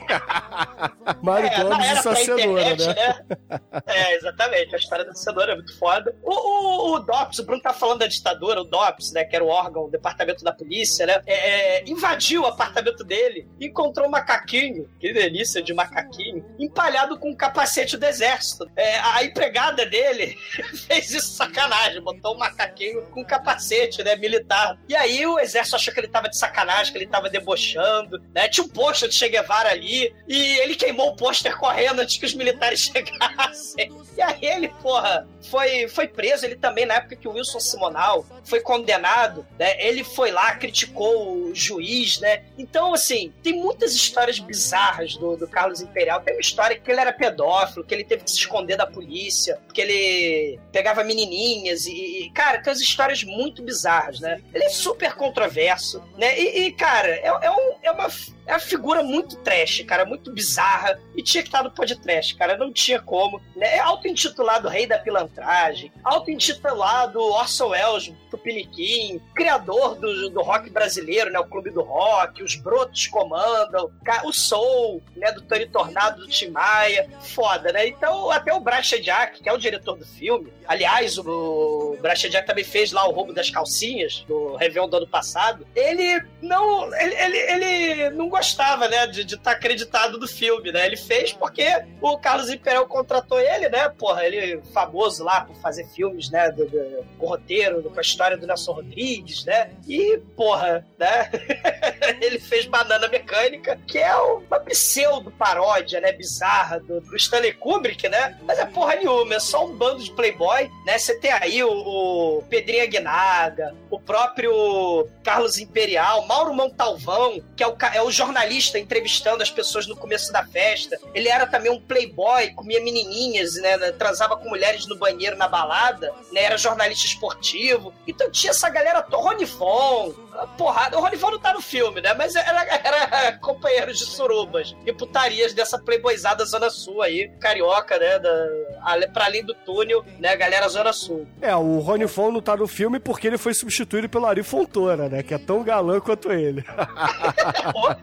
Mário 1.22 1.50
É, 1.50 1.64
Gomes 1.64 1.92
e 1.92 2.02
sua 2.02 2.16
cenoura, 2.16 2.62
internet, 2.62 2.88
né? 2.88 3.26
né? 3.50 3.60
É, 3.86 4.16
exatamente. 4.16 4.76
A 4.76 4.78
história 4.78 5.06
da 5.06 5.14
cenoura 5.14 5.52
é 5.52 5.56
muito 5.56 5.78
foda. 5.78 6.16
O, 6.24 6.34
o, 6.34 6.96
o 6.96 7.00
DOPS, 7.00 7.40
o 7.40 7.46
Bruno 7.46 7.62
tá 7.62 7.74
falando 7.74 8.00
da 8.00 8.08
ditadura, 8.08 8.62
o 8.62 8.66
DOPS, 8.66 9.12
né? 9.12 9.26
Que 9.26 9.36
era 9.36 9.44
o 9.44 9.48
órgão, 9.48 9.86
o 9.86 9.90
departamento 9.90 10.44
da 10.44 10.54
polícia, 10.54 11.06
né? 11.06 11.22
é, 11.26 11.80
é, 11.80 11.84
invadiu 11.96 12.44
o 12.44 12.46
apartamento 12.46 13.04
dele 13.04 13.48
encontrou 13.60 14.08
um 14.08 14.12
macaquinho, 14.12 14.90
que 15.00 15.14
delícia 15.14 15.62
de 15.62 15.74
macaquinho, 15.74 16.46
empalhado 16.60 17.18
com 17.18 17.32
um 17.32 17.36
capacete 17.36 17.98
do 17.98 18.06
exército. 18.06 18.70
É, 18.76 19.00
a 19.00 19.24
empregada 19.24 19.86
dele 19.86 20.38
fez 20.88 21.12
isso 21.12 21.34
sacanagem, 21.34 22.02
botou 22.02 22.36
um 22.36 22.38
macaquinho 22.38 23.04
com 23.08 23.24
capacete, 23.24 24.04
né? 24.04 24.16
Militar. 24.16 24.78
E 24.88 24.96
aí 24.96 25.26
o 25.26 25.40
exército 25.40 25.76
achou 25.76 25.94
que 25.94 26.00
ele 26.00 26.08
tava 26.08 26.30
de 26.30 26.38
sacanagem, 26.38 26.92
que 26.92 26.98
ele 26.98 27.08
tava 27.08 27.30
debochando, 27.30 28.22
né? 28.34 28.48
Tinha 28.48 28.66
um 28.66 28.70
pôster 28.70 29.10
de 29.10 29.16
Che 29.16 29.30
Guevara 29.30 29.70
ali 29.70 30.14
e 30.28 30.58
ele 30.60 30.76
queimou 30.76 31.10
o 31.10 31.16
pôster 31.16 31.58
correndo 31.58 32.00
antes 32.00 32.18
que 32.18 32.26
os 32.26 32.34
militares 32.34 32.82
chegassem. 32.92 33.92
E 34.18 34.22
aí 34.22 34.40
ele, 34.42 34.70
porra, 34.82 35.28
foi, 35.50 35.88
foi 35.88 36.08
preso. 36.08 36.46
Ele 36.46 36.56
também, 36.56 36.86
na 36.86 36.96
época 36.96 37.16
que 37.16 37.28
o 37.28 37.32
Wilson 37.32 37.60
Simonal 37.60 38.26
foi 38.44 38.62
condenado, 38.62 39.46
né? 39.58 39.76
Ele 39.86 40.04
foi 40.04 40.32
lá, 40.32 40.56
criticou 40.56 41.50
o 41.50 41.56
juiz, 41.56 41.85
né? 42.22 42.44
Então, 42.58 42.94
assim, 42.94 43.34
tem 43.44 43.54
muitas 43.54 43.94
histórias 43.94 44.40
bizarras 44.40 45.16
do, 45.16 45.36
do 45.36 45.48
Carlos 45.48 45.82
Imperial. 45.82 46.22
Tem 46.22 46.34
uma 46.34 46.42
história 46.42 46.80
que 46.80 46.92
ele 46.92 47.00
era 47.00 47.14
pedófilo, 47.14 47.86
que 47.86 47.94
ele 47.94 48.04
teve 48.04 48.24
que 48.24 48.32
se 48.32 48.38
esconder 48.38 48.78
da 48.78 48.88
polícia, 48.88 49.60
que 49.74 49.82
ele 49.82 50.60
pegava 50.72 51.04
menininhas 51.04 51.86
e, 51.86 52.24
e 52.24 52.32
cara, 52.32 52.62
tem 52.62 52.72
umas 52.72 52.82
histórias 52.82 53.24
muito 53.24 53.62
bizarras, 53.64 54.20
né? 54.20 54.42
Ele 54.54 54.66
é 54.66 54.70
super 54.70 55.16
controverso, 55.16 56.04
né? 56.18 56.40
E, 56.40 56.66
e, 56.66 56.72
cara, 56.72 57.10
é, 57.10 57.28
é, 57.28 57.52
um, 57.52 57.76
é 57.84 57.92
uma 57.92 58.10
é 58.46 58.54
uma 58.54 58.60
figura 58.60 59.02
muito 59.02 59.38
trash, 59.38 59.84
cara, 59.88 60.06
muito 60.06 60.32
bizarra. 60.32 61.00
E 61.16 61.24
tinha 61.24 61.42
que 61.42 61.50
estar 61.50 61.64
no 61.64 61.72
podcast, 61.72 62.36
cara. 62.36 62.58
Não 62.58 62.72
tinha 62.72 63.02
como. 63.02 63.42
Né? 63.56 63.76
É 63.76 63.80
auto-intitulado 63.80 64.68
Rei 64.68 64.86
da 64.86 65.00
Pilantragem, 65.00 65.92
auto-intitulado 66.04 67.20
Orson 67.20 67.70
Welles 67.70 68.14
Tupiniquim, 68.30 69.22
criador 69.34 69.96
do, 69.96 70.30
do 70.30 70.42
rock 70.42 70.70
brasileiro, 70.70 71.32
né? 71.32 71.40
O 71.40 71.46
Clube 71.46 71.72
do 71.72 71.82
Rock, 71.82 72.44
os 72.44 72.56
Brotos 72.56 73.08
comandam, 73.08 73.90
o 74.24 74.32
Soul, 74.32 75.02
né? 75.16 75.32
Do 75.32 75.42
Tony 75.42 75.68
Tornado, 75.68 76.22
do 76.22 76.28
Tim 76.28 76.50
Maia. 76.50 77.10
Foda, 77.22 77.72
né? 77.72 77.88
Então, 77.88 78.30
até 78.30 78.54
o 78.54 78.60
Brachediak, 78.60 79.42
que 79.42 79.50
é 79.50 79.54
o 79.54 79.58
diretor 79.58 79.98
do 79.98 80.06
filme, 80.06 80.52
aliás, 80.68 81.18
o 81.18 81.98
Brachediak 82.02 82.46
também 82.46 82.64
fez 82.64 82.92
lá 82.92 83.08
o 83.08 83.12
roubo 83.12 83.34
das 83.34 83.50
calcinhas 83.50 84.24
do 84.28 84.56
Réveillon 84.56 84.90
do 84.90 84.98
ano 84.98 85.08
passado. 85.08 85.66
Ele 85.76 86.22
não. 86.42 86.94
Ele, 86.96 87.16
ele, 87.16 87.38
ele 87.38 88.10
não 88.12 88.30
gostava, 88.36 88.90
né, 88.90 89.08
de 89.08 89.22
estar 89.22 89.38
tá 89.38 89.52
acreditado 89.52 90.20
do 90.20 90.28
filme, 90.28 90.70
né? 90.70 90.86
Ele 90.86 90.98
fez 90.98 91.32
porque 91.32 91.66
o 92.02 92.18
Carlos 92.18 92.50
Imperial 92.50 92.86
contratou 92.86 93.40
ele, 93.40 93.70
né? 93.70 93.88
Porra, 93.88 94.26
ele 94.26 94.62
famoso 94.74 95.24
lá 95.24 95.42
por 95.42 95.56
fazer 95.56 95.88
filmes, 95.88 96.30
né, 96.30 96.52
do, 96.52 96.68
do, 96.68 97.06
com 97.18 97.28
roteiro, 97.28 97.82
com 97.82 97.98
a 97.98 98.02
história 98.02 98.36
do 98.36 98.46
Nelson 98.46 98.74
Rodrigues, 98.74 99.46
né? 99.46 99.72
E, 99.88 100.18
porra, 100.36 100.86
né? 101.00 101.32
ele 102.22 102.38
fez 102.38 102.66
Banana 102.66 103.08
Mecânica, 103.08 103.80
que 103.88 104.00
é 104.00 104.14
uma 104.16 104.60
pseudo-paródia, 104.60 106.02
né, 106.02 106.12
bizarra 106.12 106.80
do, 106.82 107.00
do, 107.00 107.16
Stanley 107.16 107.54
Kubrick, 107.54 108.10
né? 108.10 108.38
Mas 108.44 108.60
é 108.60 108.66
porra 108.66 108.96
nenhuma, 108.96 109.36
é 109.36 109.40
só 109.40 109.66
um 109.66 109.78
bando 109.78 110.04
de 110.04 110.12
playboy, 110.12 110.70
né? 110.86 110.98
Você 110.98 111.18
tem 111.20 111.32
aí 111.32 111.64
o, 111.64 111.72
o 111.72 112.44
Pedrinho 112.50 112.84
Aguinaga, 112.84 113.74
o 113.90 113.98
próprio 113.98 115.08
Carlos 115.24 115.58
Imperial, 115.58 116.28
Mauro 116.28 116.54
Montalvão, 116.54 117.42
que 117.56 117.64
é 117.64 117.68
o, 117.68 117.78
é 117.94 118.02
o 118.02 118.12
jornalista 118.26 118.80
entrevistando 118.80 119.44
as 119.44 119.52
pessoas 119.52 119.88
no 119.88 119.96
começo 119.96 120.32
da 120.32 120.44
festa. 120.44 120.98
Ele 121.14 121.30
era 121.30 121.46
também 121.46 121.72
um 121.72 121.80
playboy, 121.80 122.54
comia 122.54 122.82
menininhas, 122.82 123.56
né? 123.56 123.78
Transava 123.94 124.36
com 124.36 124.50
mulheres 124.50 124.88
no 124.88 124.98
banheiro, 124.98 125.38
na 125.38 125.48
balada, 125.48 126.12
né? 126.32 126.44
Era 126.44 126.58
jornalista 126.58 127.06
esportivo. 127.06 127.94
Então 128.08 128.30
tinha 128.32 128.52
essa 128.52 128.70
galera 128.70 129.02
toda. 129.02 129.26
Rony 129.26 129.46
Von, 129.46 130.14
porrada. 130.58 130.98
O 130.98 131.02
Rony 131.02 131.16
Von 131.16 131.32
não 131.32 131.40
tá 131.40 131.54
no 131.54 131.62
filme, 131.62 132.02
né? 132.02 132.14
Mas 132.14 132.36
era, 132.36 132.64
era 132.84 133.38
companheiro 133.40 133.94
de 133.94 134.06
surubas 134.06 134.76
e 134.86 134.94
putarias 134.94 135.54
dessa 135.54 135.80
playboyzada 135.80 136.46
Zona 136.46 136.70
Sul 136.70 137.02
aí, 137.02 137.30
carioca, 137.40 137.98
né? 137.98 138.20
Da, 138.20 139.08
pra 139.14 139.26
além 139.26 139.44
do 139.44 139.54
túnel, 139.54 140.06
né? 140.20 140.36
Galera 140.36 140.68
Zona 140.68 140.94
Sul. 140.94 141.28
É, 141.42 141.56
o 141.56 141.80
Rony 141.80 142.06
Von 142.06 142.32
não 142.32 142.42
tá 142.42 142.56
no 142.56 142.68
filme 142.68 143.00
porque 143.00 143.28
ele 143.28 143.38
foi 143.38 143.54
substituído 143.54 144.10
pelo 144.10 144.26
Ari 144.26 144.44
Fontoura, 144.44 145.10
né? 145.10 145.24
Que 145.24 145.34
é 145.34 145.38
tão 145.38 145.64
galã 145.64 146.00
quanto 146.00 146.32
ele. 146.32 146.64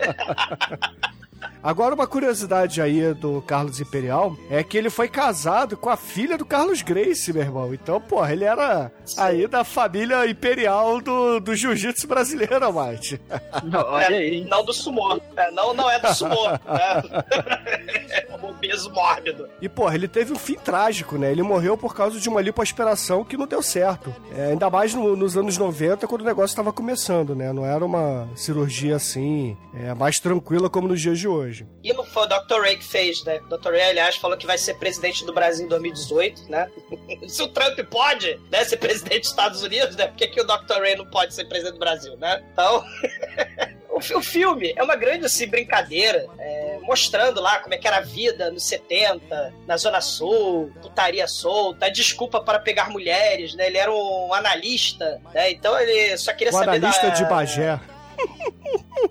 Agora, 1.62 1.95
uma 1.95 2.09
curiosidade 2.09 2.83
aí 2.83 3.14
do 3.14 3.40
Carlos 3.42 3.81
Imperial 3.81 4.37
é 4.50 4.64
que 4.64 4.76
ele 4.76 4.90
foi 4.90 5.09
casado 5.09 5.76
com 5.76 5.88
a 5.88 5.97
filha 5.97 6.37
do 6.37 6.45
Carlos 6.45 6.83
Grace, 6.83 7.33
meu 7.33 7.42
irmão. 7.42 7.73
Então, 7.73 8.00
porra, 8.00 8.33
ele 8.33 8.45
era 8.45 8.90
Sim. 9.04 9.21
aí 9.21 9.47
da 9.47 9.62
família 9.62 10.26
imperial 10.28 11.00
do, 11.00 11.38
do 11.38 11.54
jiu-jitsu 11.54 12.09
brasileiro, 12.09 12.73
Mate. 12.73 13.21
Não, 13.62 13.81
olha 13.81 14.12
é, 14.12 14.19
aí. 14.19 14.45
Não 14.45 14.64
do 14.64 14.73
sumô. 14.73 15.21
É, 15.37 15.50
não, 15.52 15.73
não 15.73 15.88
é 15.88 16.00
do 16.00 16.12
sumô. 16.12 16.49
é 16.49 18.01
mórbido. 18.93 19.49
E, 19.61 19.69
porra, 19.69 19.95
ele 19.95 20.09
teve 20.09 20.33
um 20.33 20.38
fim 20.38 20.55
trágico, 20.55 21.17
né? 21.17 21.31
Ele 21.31 21.43
morreu 21.43 21.76
por 21.76 21.95
causa 21.95 22.19
de 22.19 22.29
uma 22.29 22.41
lipoaspiração 22.41 23.25
que 23.25 23.37
não 23.37 23.47
deu 23.47 23.62
certo. 23.62 24.14
É, 24.37 24.47
ainda 24.47 24.69
mais 24.71 24.95
no, 24.95 25.17
nos 25.17 25.37
anos 25.37 25.59
90, 25.59 26.07
quando 26.07 26.23
o 26.23 26.25
negócio 26.25 26.52
estava 26.52 26.73
começando, 26.73 27.35
né? 27.35 27.52
Não 27.52 27.64
era 27.64 27.85
uma 27.85 28.29
cirurgia 28.35 28.97
assim, 28.97 29.57
é, 29.75 29.95
mais 29.95 30.19
tranquila 30.19 30.71
como 30.71 30.88
nos 30.88 31.00
dias 31.00 31.19
de 31.19 31.29
hoje. 31.29 31.67
E 31.83 31.93
não 31.93 32.05
foi 32.05 32.25
o 32.25 32.26
Dr. 32.26 32.61
Ray 32.61 32.76
que 32.76 32.85
fez, 32.85 33.25
né? 33.25 33.41
O 33.50 33.57
Dr. 33.57 33.71
Ray, 33.71 33.91
aliás, 33.91 34.17
falou 34.17 34.37
que 34.37 34.47
vai 34.47 34.59
ser 34.59 34.75
presidente 34.75 35.25
do 35.25 35.33
Brasil 35.33 35.67
em 35.67 35.69
2018, 35.69 36.50
né? 36.50 36.71
Se 37.29 37.43
o 37.43 37.49
Trump 37.49 37.79
pode, 37.91 38.41
né, 38.50 38.64
ser 38.64 38.76
presidente 38.76 39.21
dos 39.21 39.31
Estados 39.31 39.62
Unidos, 39.62 39.97
né? 39.97 40.07
Por 40.07 40.17
que, 40.17 40.29
que 40.29 40.41
o 40.41 40.45
Dr. 40.45 40.81
Ray 40.81 40.97
não 40.97 41.07
pode 41.07 41.35
ser 41.35 41.45
presidente 41.45 41.75
do 41.75 41.81
Brasil, 41.81 42.17
né? 42.17 42.43
Então. 42.52 42.85
o, 43.92 44.22
filme 44.22 44.72
é 44.76 44.82
uma 44.82 44.96
grande 44.96 45.26
assim, 45.26 45.46
brincadeira, 45.46 46.26
é, 46.38 46.78
mostrando 46.82 47.40
lá 47.40 47.58
como 47.58 47.75
é 47.75 47.78
que 47.78 47.87
era 47.87 47.99
a 47.99 48.02
vida 48.02 48.50
nos 48.50 48.64
70, 48.64 49.52
na 49.66 49.76
Zona 49.76 50.00
Sul, 50.00 50.72
putaria 50.80 51.26
solta, 51.28 51.90
desculpa 51.90 52.40
para 52.40 52.58
pegar 52.58 52.90
mulheres, 52.90 53.54
né? 53.54 53.66
Ele 53.66 53.78
era 53.78 53.92
um 53.92 54.32
analista, 54.32 55.20
né? 55.34 55.50
Então 55.50 55.78
ele 55.78 56.16
só 56.16 56.32
queria 56.32 56.52
o 56.52 56.56
saber 56.56 56.76
analista 56.76 57.08
da... 57.08 57.14
de 57.14 57.25
Bagé. 57.25 57.80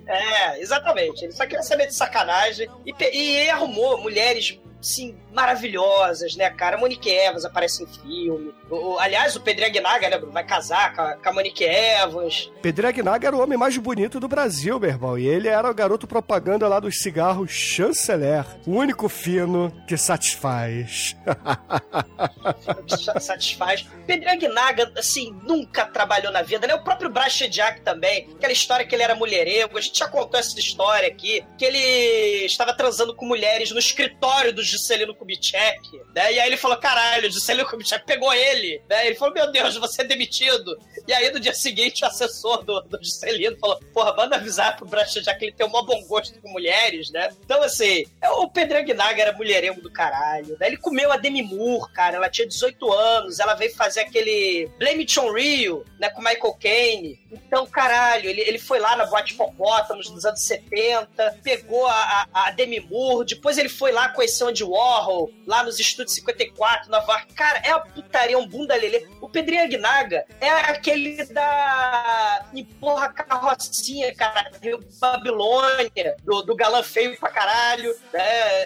É, 0.08 0.60
exatamente. 0.60 1.26
Ele 1.26 1.32
só 1.32 1.46
queria 1.46 1.64
saber 1.64 1.88
de 1.88 1.96
sacanagem 1.96 2.68
e, 2.86 2.94
e 3.14 3.50
arrumou 3.50 4.02
mulheres 4.02 4.60
sim, 4.82 5.16
maravilhosas, 5.34 6.36
né, 6.36 6.50
cara? 6.50 6.76
A 6.76 6.80
Monique 6.80 7.10
Evans 7.10 7.46
aparece 7.46 7.84
em 7.84 7.88
filme. 7.88 8.54
O, 8.70 8.94
o, 8.94 9.00
aliás, 9.00 9.36
o 9.36 9.42
Pedro 9.42 9.66
Agnaga, 9.66 10.10
né, 10.10 10.18
Bruno, 10.18 10.34
vai 10.34 10.46
casar 10.46 10.94
com 10.94 11.02
a, 11.02 11.16
com 11.16 11.30
a 11.30 11.34
Monique 11.34 11.64
Evans. 11.64 12.52
Pedro 12.62 12.88
Agnaga 12.88 13.28
era 13.28 13.36
o 13.36 13.42
homem 13.42 13.58
mais 13.58 13.78
bonito 13.78 14.20
do 14.20 14.28
Brasil, 14.28 14.80
meu 14.80 14.90
irmão. 14.90 15.18
E 15.18 15.28
ele 15.28 15.48
era 15.48 15.70
o 15.70 15.74
garoto 15.74 16.08
propaganda 16.08 16.68
lá 16.68 16.80
dos 16.80 17.00
cigarros 17.00 17.52
Chanceler. 17.52 18.46
O 18.66 18.72
único 18.72 19.08
fino 19.08 19.72
que 19.88 19.96
satisfaz. 19.98 21.16
que 22.86 23.20
satisfaz. 23.20 23.88
Pedro 24.06 24.30
Agnaga, 24.30 24.92
assim, 24.98 25.34
nunca 25.44 25.86
trabalhou 25.86 26.32
na 26.32 26.42
vida, 26.42 26.68
né? 26.68 26.76
O 26.76 26.84
próprio 26.84 27.10
Brachediak 27.10 27.82
também. 27.82 28.30
Aquela 28.36 28.54
história 28.54 28.86
que 28.86 28.94
ele 28.94 29.04
era 29.04 29.16
mulherengo. 29.16 29.78
A 29.78 29.82
gente 29.82 29.98
já 29.98 30.08
contou 30.08 30.40
essa 30.40 30.60
história 30.60 31.08
aqui. 31.08 31.44
Que 31.58 31.66
ele 31.66 32.46
estava 32.46 32.74
transando 32.74 33.16
com 33.16 33.26
mulheres 33.26 33.72
no 33.72 33.80
escritório 33.80 34.54
do 34.54 34.64
Juscelino 34.64 35.16
Kubitschek, 35.22 36.02
né? 36.16 36.34
E 36.34 36.40
aí 36.40 36.48
ele 36.48 36.58
falou, 36.58 36.78
caralho, 36.78 37.30
o 37.30 37.32
Juscelino 37.32 37.68
Kubitschek 37.70 38.06
pegou 38.06 38.34
ele, 38.34 38.82
né? 38.90 39.06
Ele 39.06 39.16
falou, 39.16 39.34
meu 39.34 39.52
Deus, 39.52 39.78
você 39.78 40.02
é 40.02 40.06
demitido. 40.06 40.78
E 41.08 41.14
aí 41.14 41.32
no 41.32 41.40
dia 41.40 41.54
seguinte 41.54 42.04
o 42.04 42.08
assessor 42.08 42.64
do, 42.64 42.82
do 42.82 42.98
Juscelino 43.04 43.58
falou, 43.60 43.80
porra, 43.94 44.16
manda 44.16 44.36
avisar 44.36 44.76
pro 44.76 44.88
Bracha 44.88 45.22
já 45.22 45.34
que 45.36 45.46
ele 45.46 45.52
tem 45.52 45.66
um 45.66 45.72
bom 45.72 46.04
gosto 46.08 46.40
com 46.42 46.50
mulheres, 46.50 47.12
né? 47.12 47.30
Então 47.46 47.62
assim, 47.62 48.06
é, 48.20 48.30
o 48.32 48.50
Pedro 48.50 48.80
Agnaga 48.80 49.22
era 49.22 49.34
mulherengo 49.34 49.82
do 49.82 49.92
caralho, 49.92 50.58
né? 50.60 50.68
Ele 50.68 50.78
comeu 50.78 51.12
a 51.12 51.18
Demi 51.18 51.44
Moore, 51.44 51.92
cara, 51.94 52.18
ela 52.18 52.30
tinha 52.30 52.48
18 52.48 52.92
anos, 52.92 53.40
ela 53.40 53.54
veio 53.54 53.74
fazer 53.76 54.02
aquele 54.02 54.70
Blame 54.80 55.02
It 55.02 55.20
on 55.20 55.32
Rio, 55.34 55.86
né, 56.00 56.10
com 56.10 56.22
Michael 56.22 56.58
Caine. 56.60 57.20
Então, 57.32 57.66
caralho, 57.68 58.30
ele, 58.30 58.42
ele 58.42 58.60
foi 58.60 58.80
lá 58.80 58.96
na 58.96 59.06
Boate 59.06 59.34
Hipopótamos 59.34 60.10
nos 60.10 60.26
anos 60.26 60.42
70, 60.42 61.40
pegou 61.44 61.86
a, 61.88 62.28
a, 62.34 62.48
a 62.48 62.52
Demi 62.52 62.80
Moore, 62.80 63.26
depois 63.26 63.58
ele 63.58 63.70
foi 63.70 63.92
lá 63.92 64.10
conhecer 64.10 64.44
onde 64.44 64.64
Warhol, 64.64 65.11
lá 65.46 65.64
nos 65.64 65.80
estúdios 65.80 66.16
54, 66.16 66.90
Nova 66.90 67.14
York. 67.14 67.34
Cara, 67.34 67.62
é 67.64 67.76
uma 67.76 67.86
putaria, 67.86 68.38
um 68.38 68.48
bunda 68.48 68.76
lelê. 68.76 69.08
O 69.20 69.30
Pedrinho 69.30 69.64
Agnaga 69.64 70.26
é 70.40 70.50
aquele 70.50 71.24
da 71.26 72.46
empurra 72.54 73.10
carrocinha, 73.10 74.14
cara, 74.16 74.52
Rio 74.62 74.80
Babilônia, 75.00 76.16
do, 76.24 76.42
do 76.42 76.56
galã 76.56 76.84
feio 76.84 77.18
pra 77.18 77.30
caralho, 77.30 77.96
né? 78.14 78.66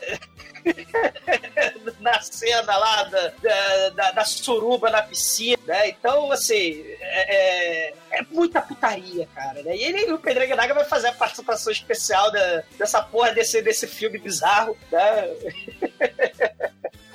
na 1.99 2.21
cena 2.21 2.77
lá 2.77 3.03
da, 3.03 3.89
da, 3.89 4.11
da, 4.11 4.25
suruba 4.25 4.89
na 4.89 5.01
piscina, 5.01 5.57
né? 5.65 5.89
Então, 5.89 6.31
assim, 6.31 6.83
é, 6.99 7.35
é, 7.35 7.93
é 8.11 8.21
muita 8.31 8.61
putaria, 8.61 9.27
cara, 9.33 9.61
né? 9.63 9.75
E 9.75 9.83
ele, 9.83 10.11
o 10.11 10.17
Pedro 10.17 10.43
Agnaga 10.43 10.73
vai 10.73 10.85
fazer 10.85 11.07
a 11.09 11.13
participação 11.13 11.71
especial 11.71 12.31
da, 12.31 12.63
dessa 12.77 13.01
porra 13.01 13.31
desse, 13.31 13.61
desse 13.61 13.87
filme 13.87 14.17
bizarro, 14.17 14.77
né? 14.91 15.29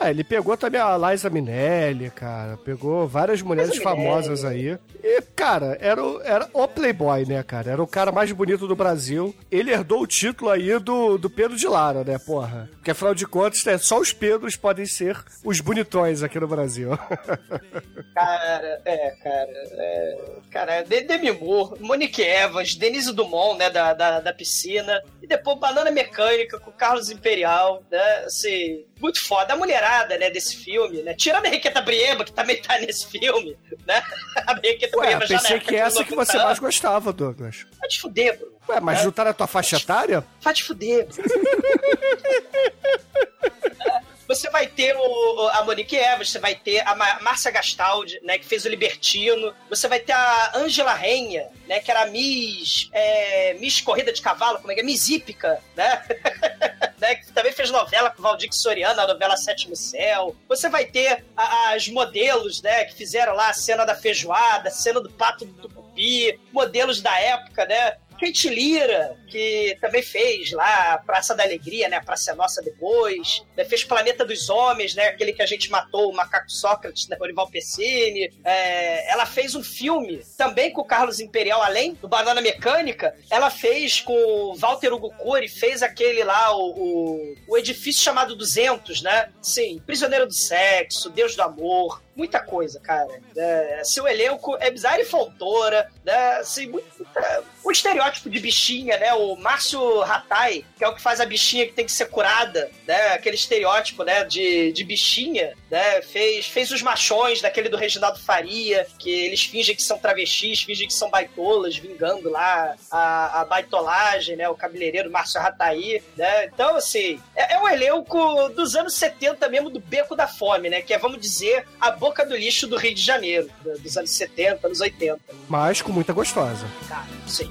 Ah, 0.00 0.10
ele 0.10 0.24
pegou 0.24 0.56
também 0.56 0.80
a 0.80 0.96
Liza 0.96 1.28
Minelli, 1.28 2.08
cara. 2.10 2.56
Pegou 2.56 3.06
várias 3.06 3.42
mulheres 3.42 3.76
famosas 3.76 4.46
aí. 4.46 4.78
E, 5.04 5.20
cara, 5.36 5.76
era 5.78 6.02
o, 6.02 6.22
era 6.22 6.48
o 6.54 6.66
Playboy, 6.66 7.26
né, 7.26 7.42
cara? 7.42 7.72
Era 7.72 7.82
o 7.82 7.86
cara 7.86 8.10
mais 8.10 8.32
bonito 8.32 8.66
do 8.66 8.74
Brasil. 8.74 9.34
Ele 9.50 9.70
herdou 9.70 10.00
o 10.00 10.06
título 10.06 10.50
aí 10.50 10.78
do, 10.78 11.18
do 11.18 11.28
Pedro 11.28 11.54
de 11.54 11.68
Lara, 11.68 12.02
né, 12.02 12.18
porra? 12.18 12.70
Porque 12.76 12.92
afinal 12.92 13.14
de 13.14 13.26
contas, 13.26 13.66
é, 13.66 13.76
só 13.76 14.00
os 14.00 14.10
Pedros 14.10 14.56
podem 14.56 14.86
ser 14.86 15.22
os 15.44 15.60
bonitões 15.60 16.22
aqui 16.22 16.40
no 16.40 16.48
Brasil. 16.48 16.90
Cara, 18.14 18.80
é, 18.84 19.10
cara. 19.22 19.50
É, 19.52 20.18
cara, 20.50 20.82
Demi 20.82 21.30
Moore, 21.32 21.80
Monique 21.80 22.22
Evans, 22.22 22.74
Denise 22.74 23.12
Dumont, 23.12 23.58
né, 23.58 23.70
da, 23.70 23.94
da, 23.94 24.20
da 24.20 24.32
piscina. 24.32 25.02
E 25.22 25.26
depois 25.26 25.58
Banana 25.58 25.90
Mecânica 25.90 26.58
com 26.58 26.72
Carlos 26.72 27.10
Imperial, 27.10 27.82
né? 27.90 28.24
Assim, 28.26 28.84
muito 29.00 29.24
foda. 29.26 29.54
A 29.54 29.56
mulherada, 29.56 30.18
né, 30.18 30.30
desse 30.30 30.56
filme, 30.56 31.02
né? 31.02 31.14
Tirando 31.14 31.46
a 31.46 31.48
Henriqueta 31.48 31.80
Brieba, 31.80 32.24
que 32.24 32.32
também 32.32 32.60
tá 32.60 32.78
nesse 32.78 33.06
filme, 33.06 33.56
né? 33.86 34.02
A 34.46 34.52
Henriqueta 34.64 34.96
Ué, 34.98 35.06
Brieba 35.06 35.26
já 35.26 35.38
pensei 35.38 35.60
que 35.60 35.68
de 35.70 35.76
essa 35.76 36.04
que 36.04 36.10
90 36.10 36.32
você 36.32 36.38
mais 36.38 36.58
gostava, 36.58 37.12
Douglas. 37.12 37.66
Vai 37.78 37.88
te 37.88 38.00
fuder, 38.00 38.38
Bruno. 38.38 38.52
Ué, 38.68 38.80
mas 38.80 39.00
É. 39.00 39.04
não 39.04 39.12
tá 39.12 39.24
na 39.24 39.32
tua 39.32 39.46
faixa 39.46 39.76
etária? 39.76 40.24
Vai 40.40 40.54
te 40.54 40.64
fuder. 40.64 41.06
Você 44.30 44.48
vai 44.48 44.68
ter 44.68 44.96
o, 44.96 45.48
a 45.48 45.64
Monique 45.64 45.96
Evans, 45.96 46.30
você 46.30 46.38
vai 46.38 46.54
ter 46.54 46.86
a 46.86 46.94
Márcia 47.20 47.50
Gastaldi, 47.50 48.20
né, 48.22 48.38
que 48.38 48.46
fez 48.46 48.64
o 48.64 48.68
Libertino. 48.68 49.52
Você 49.68 49.88
vai 49.88 49.98
ter 49.98 50.12
a 50.12 50.52
Ângela 50.54 50.94
Renha, 50.94 51.48
né, 51.66 51.80
que 51.80 51.90
era 51.90 52.02
a 52.02 52.06
Miss, 52.06 52.88
é, 52.92 53.54
Miss 53.54 53.80
Corrida 53.80 54.12
de 54.12 54.22
Cavalo, 54.22 54.58
como 54.58 54.70
é 54.70 54.74
que 54.76 54.82
é? 54.82 54.84
Miss 54.84 55.08
Hípica, 55.08 55.60
né? 55.74 56.04
né, 56.98 57.16
que 57.16 57.32
também 57.32 57.50
fez 57.50 57.72
novela 57.72 58.08
com 58.10 58.20
o 58.20 58.22
Valdir 58.22 58.50
Soriano, 58.52 59.00
a 59.00 59.06
novela 59.08 59.36
Sétimo 59.36 59.74
Céu. 59.74 60.36
Você 60.48 60.68
vai 60.68 60.84
ter 60.84 61.24
a- 61.36 61.72
as 61.72 61.88
modelos, 61.88 62.62
né, 62.62 62.84
que 62.84 62.94
fizeram 62.94 63.34
lá 63.34 63.48
a 63.48 63.52
cena 63.54 63.84
da 63.84 63.96
feijoada, 63.96 64.68
a 64.68 64.72
cena 64.72 65.00
do 65.00 65.10
pato 65.10 65.44
do 65.44 65.68
tucupi, 65.68 66.38
modelos 66.52 67.00
da 67.02 67.18
época, 67.18 67.64
né? 67.66 67.96
Kate 68.20 68.50
Lira, 68.50 69.16
que 69.28 69.76
também 69.80 70.02
fez 70.02 70.52
lá 70.52 70.98
Praça 70.98 71.34
da 71.34 71.42
Alegria, 71.42 71.88
né? 71.88 71.96
A 71.96 72.02
Praça 72.02 72.34
Nossa 72.34 72.60
depois. 72.62 73.42
né, 73.56 73.64
Fez 73.64 73.82
Planeta 73.82 74.24
dos 74.24 74.50
Homens, 74.50 74.94
né? 74.94 75.08
Aquele 75.08 75.32
que 75.32 75.42
a 75.42 75.46
gente 75.46 75.70
matou, 75.70 76.10
o 76.10 76.14
Macaco 76.14 76.50
Sócrates, 76.50 77.08
né? 77.08 77.16
Orival 77.18 77.48
Pessini. 77.48 78.30
É, 78.44 79.10
ela 79.10 79.24
fez 79.24 79.54
um 79.54 79.62
filme 79.62 80.22
também 80.36 80.70
com 80.72 80.82
o 80.82 80.84
Carlos 80.84 81.18
Imperial, 81.18 81.62
além 81.62 81.94
do 81.94 82.08
Banana 82.08 82.40
Mecânica. 82.40 83.16
Ela 83.30 83.48
fez 83.50 84.00
com 84.00 84.12
o 84.12 84.54
Walter 84.54 84.92
Hugo 84.92 85.10
Cury, 85.16 85.48
fez 85.48 85.82
aquele 85.82 86.22
lá, 86.22 86.54
o, 86.54 86.70
o, 86.70 87.34
o 87.48 87.58
edifício 87.58 88.02
chamado 88.02 88.36
200, 88.36 89.00
né? 89.02 89.30
Sim, 89.40 89.80
Prisioneiro 89.86 90.26
do 90.26 90.34
Sexo, 90.34 91.08
Deus 91.08 91.34
do 91.34 91.42
Amor, 91.42 92.02
muita 92.14 92.40
coisa, 92.40 92.80
cara. 92.80 93.20
É, 93.36 93.82
seu 93.84 94.06
elenco 94.06 94.56
é 94.60 94.70
bizarro 94.70 95.00
e 95.00 95.04
fontora, 95.04 95.90
né? 96.04 96.36
Assim, 96.36 96.66
muito, 96.66 97.06
é, 97.16 97.42
o 97.64 97.70
estereótipo 97.70 98.28
de 98.28 98.40
bichinha, 98.40 98.98
né? 98.98 99.14
O 99.14 99.36
Márcio 99.36 100.00
Ratai, 100.00 100.64
que 100.76 100.84
é 100.84 100.88
o 100.88 100.94
que 100.94 101.02
faz 101.02 101.20
a 101.20 101.26
bichinha 101.26 101.66
que 101.66 101.72
tem 101.72 101.86
que 101.86 101.92
ser 101.92 102.06
curada, 102.06 102.70
né? 102.86 103.12
Aquele 103.14 103.36
estereótipo, 103.36 104.04
né? 104.04 104.24
De, 104.24 104.72
de 104.72 104.84
bichinha, 104.84 105.56
né? 105.70 106.02
Fez, 106.02 106.46
fez 106.46 106.70
os 106.70 106.82
machões 106.82 107.40
daquele 107.40 107.68
do 107.68 107.76
Reginaldo 107.76 108.18
Faria, 108.18 108.86
que 108.98 109.08
eles 109.10 109.42
fingem 109.44 109.74
que 109.76 109.82
são 109.82 109.98
travestis, 109.98 110.62
fingem 110.62 110.86
que 110.88 110.94
são 110.94 111.08
baitolas, 111.10 111.76
vingando 111.76 112.28
lá 112.30 112.74
a, 112.90 113.40
a 113.40 113.44
baitolagem, 113.44 114.36
né? 114.36 114.48
O 114.48 114.54
cabeleireiro 114.54 115.10
Márcio 115.10 115.40
Ratai, 115.40 116.02
né? 116.16 116.46
Então, 116.46 116.76
assim, 116.76 117.20
é, 117.36 117.54
é 117.54 117.58
um 117.60 117.68
elenco 117.68 118.48
dos 118.50 118.74
anos 118.74 118.94
70 118.94 119.48
mesmo, 119.48 119.70
do 119.70 119.80
beco 119.80 120.16
da 120.16 120.26
fome, 120.26 120.68
né? 120.68 120.82
Que 120.82 120.92
é, 120.94 120.98
vamos 120.98 121.20
dizer, 121.20 121.64
a 121.80 121.90
boca 121.90 122.24
do 122.26 122.36
lixo 122.36 122.66
do 122.66 122.76
Rio 122.76 122.94
de 122.94 123.02
Janeiro, 123.02 123.48
do- 123.62 123.78
dos 123.78 123.96
anos 123.96 124.10
70, 124.10 124.66
anos 124.66 124.80
80. 124.80 125.20
Mas 125.48 125.80
com 125.82 125.92
muita 125.92 126.12
gostosa. 126.12 126.66
Cara, 126.88 127.06
sim. 127.26 127.50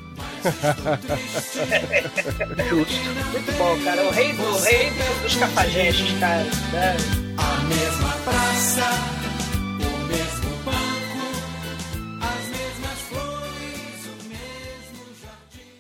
Justo. 2.69 2.93
Muito 3.31 3.51
bom, 3.57 3.79
cara. 3.83 4.03
O 4.03 4.09
rei, 4.11 4.33
do- 4.33 4.43
o 4.43 4.59
rei 4.59 4.89
dos 5.21 5.35
cafajestes, 5.35 6.19
cara. 6.19 6.43
né? 6.71 7.28
O 8.81 10.05
mesmo 10.07 10.55
banco, 10.63 11.25
as 12.21 12.45
mesmas 12.48 13.00
flores, 13.09 14.05
o 14.05 14.24
mesmo 14.29 15.15
jardim. 15.21 15.71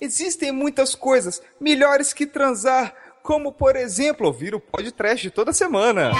Existem 0.00 0.50
muitas 0.52 0.94
coisas 0.94 1.42
melhores 1.60 2.12
que 2.12 2.26
transar, 2.26 2.94
como 3.22 3.52
por 3.52 3.76
exemplo 3.76 4.26
ouvir 4.26 4.54
o 4.54 4.60
podcast 4.60 5.30
toda 5.30 5.52
semana. 5.52 6.10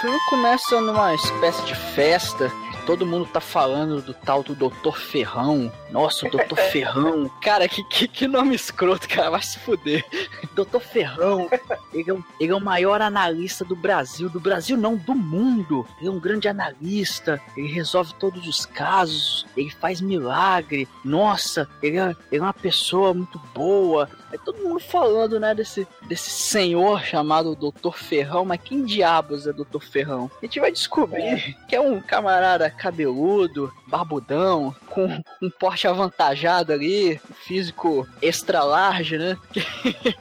Filme 0.00 0.18
começa 0.30 0.80
numa 0.80 1.14
espécie 1.14 1.62
de 1.66 1.74
festa. 1.74 2.50
Todo 2.86 3.04
mundo 3.04 3.26
tá 3.26 3.40
falando 3.40 4.00
do 4.00 4.14
tal 4.14 4.42
do 4.42 4.54
Dr. 4.54 4.96
Ferrão. 4.96 5.70
Nossa, 5.90 6.26
o 6.26 6.30
Dr. 6.30 6.56
Ferrão. 6.72 7.30
Cara, 7.42 7.68
que, 7.68 7.84
que, 7.84 8.08
que 8.08 8.26
nome 8.26 8.54
escroto, 8.54 9.06
cara. 9.06 9.30
Vai 9.30 9.42
se 9.42 9.58
fuder. 9.58 10.04
Dr. 10.56 10.80
Ferrão. 10.80 11.48
Ele 11.92 12.10
é, 12.10 12.14
o, 12.14 12.24
ele 12.40 12.52
é 12.52 12.54
o 12.54 12.60
maior 12.60 13.02
analista 13.02 13.64
do 13.64 13.76
Brasil. 13.76 14.30
Do 14.30 14.40
Brasil, 14.40 14.76
não, 14.76 14.96
do 14.96 15.14
mundo. 15.14 15.86
Ele 15.98 16.08
é 16.08 16.10
um 16.10 16.18
grande 16.18 16.48
analista. 16.48 17.40
Ele 17.54 17.68
resolve 17.68 18.14
todos 18.14 18.48
os 18.48 18.64
casos. 18.64 19.46
Ele 19.54 19.70
faz 19.70 20.00
milagre. 20.00 20.88
Nossa, 21.04 21.68
ele 21.82 21.98
é, 21.98 22.16
ele 22.32 22.40
é 22.40 22.42
uma 22.42 22.54
pessoa 22.54 23.12
muito 23.12 23.38
boa. 23.54 24.08
É 24.32 24.38
todo 24.38 24.62
mundo 24.62 24.80
falando, 24.80 25.40
né, 25.40 25.54
desse, 25.54 25.86
desse 26.06 26.30
senhor 26.30 27.02
chamado 27.02 27.56
Dr. 27.56 27.92
Ferrão, 27.96 28.44
mas 28.44 28.60
quem 28.62 28.84
diabos 28.84 29.46
é 29.46 29.52
Dr. 29.52 29.80
Ferrão? 29.80 30.30
A 30.40 30.46
gente 30.46 30.60
vai 30.60 30.70
descobrir 30.70 31.56
que 31.68 31.74
é 31.74 31.80
um 31.80 32.00
camarada 32.00 32.70
cabeludo, 32.70 33.72
barbudão, 33.86 34.74
com 34.88 35.22
um 35.42 35.50
porte 35.50 35.88
avantajado 35.88 36.72
ali, 36.72 37.20
físico 37.44 38.06
extra 38.22 38.62
large, 38.62 39.18
né? 39.18 39.36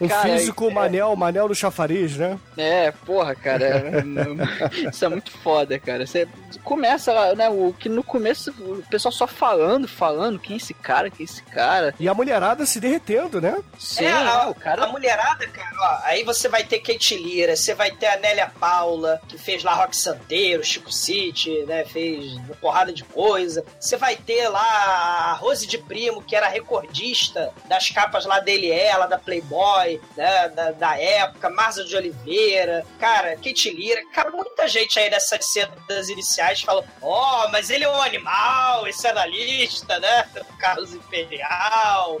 Um 0.00 0.08
Cara, 0.08 0.22
físico 0.38 0.70
Manel, 0.70 1.14
Manel 1.16 1.48
do 1.48 1.54
chafariz, 1.54 2.16
né? 2.16 2.38
É, 2.56 2.90
porra, 2.90 3.34
cara. 3.34 3.64
é- 3.64 4.04
Isso 4.88 5.04
é 5.04 5.08
muito 5.08 5.30
foda, 5.30 5.78
cara. 5.78 6.06
Você 6.06 6.28
começa, 6.62 7.12
lá, 7.12 7.34
né? 7.34 7.48
O 7.48 7.74
que 7.78 7.88
no 7.88 8.02
começo 8.02 8.50
o 8.58 8.82
pessoal 8.88 9.12
só 9.12 9.26
falando, 9.26 9.86
falando, 9.88 10.38
quem 10.38 10.54
é 10.54 10.56
esse 10.56 10.72
cara, 10.72 11.10
quem 11.10 11.24
é 11.24 11.28
esse 11.28 11.42
cara. 11.42 11.94
E 11.98 12.08
a 12.08 12.14
mulherada 12.14 12.53
se 12.66 12.78
derretendo, 12.80 13.40
né? 13.40 13.60
Sim, 13.78 14.04
É, 14.04 14.12
a, 14.12 14.48
o 14.48 14.54
cara. 14.54 14.84
a 14.84 14.86
mulherada, 14.88 15.46
cara, 15.48 15.76
ó, 15.78 15.98
aí 16.06 16.22
você 16.22 16.48
vai 16.48 16.64
ter 16.64 16.78
Kate 16.80 17.16
Lira, 17.16 17.56
você 17.56 17.74
vai 17.74 17.90
ter 17.90 18.06
a 18.06 18.16
Nélia 18.18 18.50
Paula, 18.60 19.20
que 19.28 19.36
fez 19.38 19.62
lá 19.64 19.74
Rock 19.74 19.96
Santeiro, 19.96 20.62
Chico 20.64 20.92
City, 20.92 21.64
né, 21.64 21.84
fez 21.84 22.32
uma 22.36 22.54
porrada 22.56 22.92
de 22.92 23.02
coisa. 23.04 23.64
Você 23.80 23.96
vai 23.96 24.16
ter 24.16 24.48
lá 24.48 24.60
a 24.62 25.32
Rose 25.34 25.66
de 25.66 25.78
Primo, 25.78 26.22
que 26.22 26.36
era 26.36 26.48
recordista 26.48 27.52
das 27.66 27.90
capas 27.90 28.24
lá 28.24 28.40
dele 28.40 28.66
e 28.68 28.72
ela, 28.72 29.06
da 29.06 29.18
Playboy, 29.18 30.00
né, 30.16 30.48
da, 30.50 30.70
da 30.72 30.98
época, 31.00 31.50
Marza 31.50 31.84
de 31.84 31.96
Oliveira, 31.96 32.84
cara, 32.98 33.36
Kate 33.36 33.70
Lira, 33.70 34.00
cara, 34.12 34.30
muita 34.30 34.68
gente 34.68 34.98
aí 34.98 35.10
nessas 35.10 35.46
cenas 35.46 36.08
iniciais 36.08 36.60
falou, 36.62 36.84
ó, 37.02 37.48
mas 37.50 37.70
ele 37.70 37.84
é 37.84 37.88
um 37.88 38.02
animal, 38.02 38.86
esse 38.86 39.06
analista, 39.06 39.98
né, 39.98 40.26
Carlos 40.58 40.92
Imperial, 40.94 42.20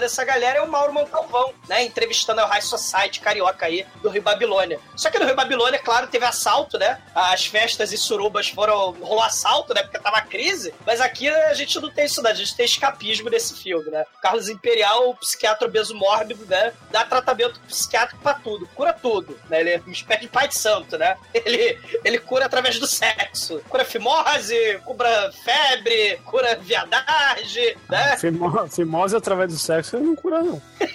dessa 0.00 0.24
galera 0.24 0.58
é 0.58 0.62
o 0.62 0.68
Mauro 0.70 0.92
Montalvão, 0.92 1.52
né? 1.68 1.84
Entrevistando 1.84 2.40
o 2.42 2.46
High 2.46 2.62
Society 2.62 3.20
carioca 3.20 3.66
aí 3.66 3.86
do 4.02 4.08
Rio 4.08 4.22
Babilônia. 4.22 4.78
Só 4.96 5.10
que 5.10 5.18
no 5.18 5.26
Rio 5.26 5.34
Babilônia, 5.36 5.78
claro, 5.78 6.06
teve 6.06 6.24
assalto, 6.24 6.78
né? 6.78 7.00
As 7.14 7.46
festas 7.46 7.92
e 7.92 7.96
surubas 7.98 8.48
foram. 8.48 8.92
rolou 8.92 9.22
assalto, 9.22 9.72
né? 9.74 9.82
Porque 9.82 9.98
tava 9.98 10.20
crise. 10.22 10.74
Mas 10.86 11.00
aqui 11.00 11.28
a 11.28 11.54
gente 11.54 11.78
não 11.80 11.90
tem 11.90 12.04
isso, 12.06 12.22
né? 12.22 12.30
A 12.30 12.34
gente 12.34 12.54
tem 12.56 12.66
escapismo 12.66 13.28
nesse 13.30 13.54
filme, 13.54 13.90
né? 13.90 14.04
Carlos 14.22 14.48
Imperial, 14.48 15.10
o 15.10 15.16
psiquiatra 15.16 15.66
obeso 15.66 15.94
mórbido, 15.94 16.44
né? 16.46 16.72
Dá 16.90 17.04
tratamento 17.04 17.60
psiquiátrico 17.60 18.22
pra 18.22 18.34
tudo, 18.34 18.66
cura 18.74 18.92
tudo, 18.92 19.38
né? 19.48 19.60
Ele 19.60 19.70
é 19.70 19.78
uma 19.78 19.92
espécie 19.92 20.20
de 20.22 20.28
pai 20.28 20.48
de 20.48 20.56
santo, 20.58 20.96
né? 20.98 21.16
Ele, 21.34 21.78
ele 22.04 22.18
cura 22.18 22.46
através 22.46 22.78
do 22.78 22.86
sexo. 22.86 23.60
Cura 23.68 23.84
fimose, 23.84 24.80
cura 24.84 25.30
febre, 25.44 26.16
cura 26.24 26.54
viadagem, 26.56 27.76
né? 27.88 28.16
Fimo- 28.16 28.68
Fimose 28.68 29.16
através 29.16 29.52
do 29.52 29.58
sexo 29.58 29.83
ele 29.92 30.06
não 30.06 30.16
cura, 30.16 30.42
não. 30.42 30.60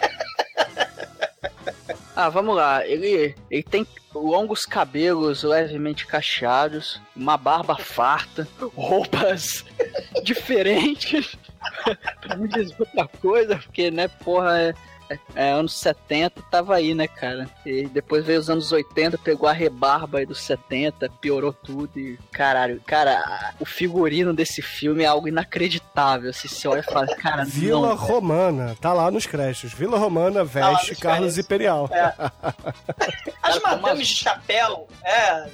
Ah, 2.15 2.28
vamos 2.28 2.54
lá. 2.54 2.86
Ele, 2.86 3.34
ele 3.49 3.63
tem 3.63 3.88
longos 4.13 4.65
cabelos 4.65 5.41
levemente 5.43 6.06
cacheados, 6.06 6.99
uma 7.15 7.38
barba 7.38 7.78
farta, 7.78 8.45
roupas 8.75 9.63
diferentes. 10.21 11.38
pra 12.19 12.36
não 12.36 12.45
dizer 12.47 12.75
outra 12.78 13.08
coisa, 13.21 13.56
porque, 13.56 13.89
né, 13.89 14.10
porra, 14.10 14.60
é, 14.60 14.73
é- 15.10 15.19
é 15.36 15.52
anos 15.52 15.74
70 15.74 16.41
tava 16.52 16.76
aí, 16.76 16.93
né, 16.93 17.08
cara? 17.08 17.50
E 17.65 17.88
depois 17.88 18.26
veio 18.26 18.39
os 18.39 18.50
anos 18.50 18.72
80, 18.72 19.17
pegou 19.17 19.48
a 19.50 19.54
rebarba 19.54 20.19
aí 20.19 20.26
dos 20.26 20.41
70, 20.41 21.10
piorou 21.22 21.52
tudo 21.54 22.00
e 22.00 22.17
caralho, 22.32 22.82
cara, 22.86 23.54
o 23.60 23.65
figurino 23.65 24.34
desse 24.34 24.62
filme 24.62 25.04
é 25.04 25.08
algo 25.08 25.28
inacreditável. 25.28 26.32
Se 26.34 26.48
você 26.48 26.67
olha 26.67 26.80
e 26.80 26.84
fala, 26.84 27.08
cara, 27.15 27.43
Vila 27.45 27.89
não, 27.89 27.95
Romana, 27.95 28.76
tá 28.80 28.93
lá 28.93 29.10
nos 29.12 29.26
créditos. 29.26 29.74
Vila 29.74 29.98
Romana 29.98 30.43
veste 30.43 30.91
nos 30.91 31.00
Carlos 31.00 31.19
créditos. 31.34 31.38
Imperial. 31.45 31.89
É. 31.91 32.13
As 33.41 33.60
madames 33.62 34.08
de 34.08 34.15
chapéu, 34.15 34.88
é. 35.04 35.45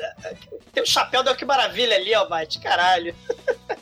Tem 0.74 0.84
o 0.84 0.86
chapéu 0.86 1.24
do 1.24 1.34
Que 1.36 1.46
Maravilha 1.46 1.96
ali, 1.96 2.14
ó, 2.16 2.28
Mate, 2.28 2.60
caralho. 2.60 3.16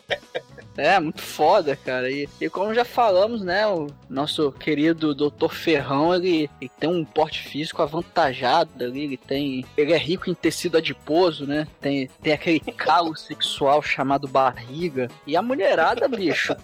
É, 0.78 1.00
muito 1.00 1.22
foda, 1.22 1.76
cara. 1.76 2.10
E, 2.10 2.28
e 2.42 2.50
como 2.50 2.74
já 2.74 2.84
falamos, 2.84 3.42
né, 3.42 3.68
o 3.68 3.88
nosso 4.10 4.52
querido 4.52 5.14
Dr. 5.14 5.50
Ferrão, 5.50 6.14
ele, 6.16 6.50
ele 6.60 6.72
tem 6.80 6.90
um 6.90 7.06
porte 7.06 7.44
físico 7.44 7.82
avantajado 7.82 8.84
ali, 8.84 9.04
ele 9.04 9.18
tem. 9.18 9.66
Ele 9.78 9.94
é 9.94 9.98
rico 9.98 10.30
em 10.30 10.34
tecido 10.34 10.78
adiposo, 10.78 11.46
né? 11.46 11.68
Tem, 11.80 12.10
tem 12.22 12.34
aquele 12.34 12.60
calo 12.60 13.16
sexual 13.18 13.82
chamado 13.82 14.28
barriga. 14.28 15.10
E 15.28 15.36
a 15.36 15.42
mulherada, 15.42 16.08
bicho. 16.08 16.56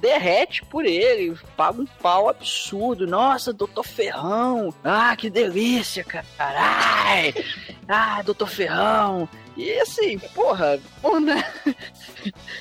Derrete 0.00 0.64
por 0.64 0.84
ele, 0.84 1.36
paga 1.56 1.80
um 1.80 1.86
pau 1.86 2.28
absurdo. 2.28 3.06
Nossa, 3.06 3.52
doutor 3.52 3.84
Ferrão, 3.84 4.72
ah, 4.84 5.14
que 5.16 5.28
delícia, 5.28 6.04
cara. 6.04 6.24
Ai, 6.38 7.34
ah, 7.88 8.22
doutor 8.22 8.48
Ferrão. 8.48 9.28
E 9.56 9.72
assim, 9.80 10.18
porra, 10.34 10.78
bom, 11.02 11.18
né? 11.20 11.44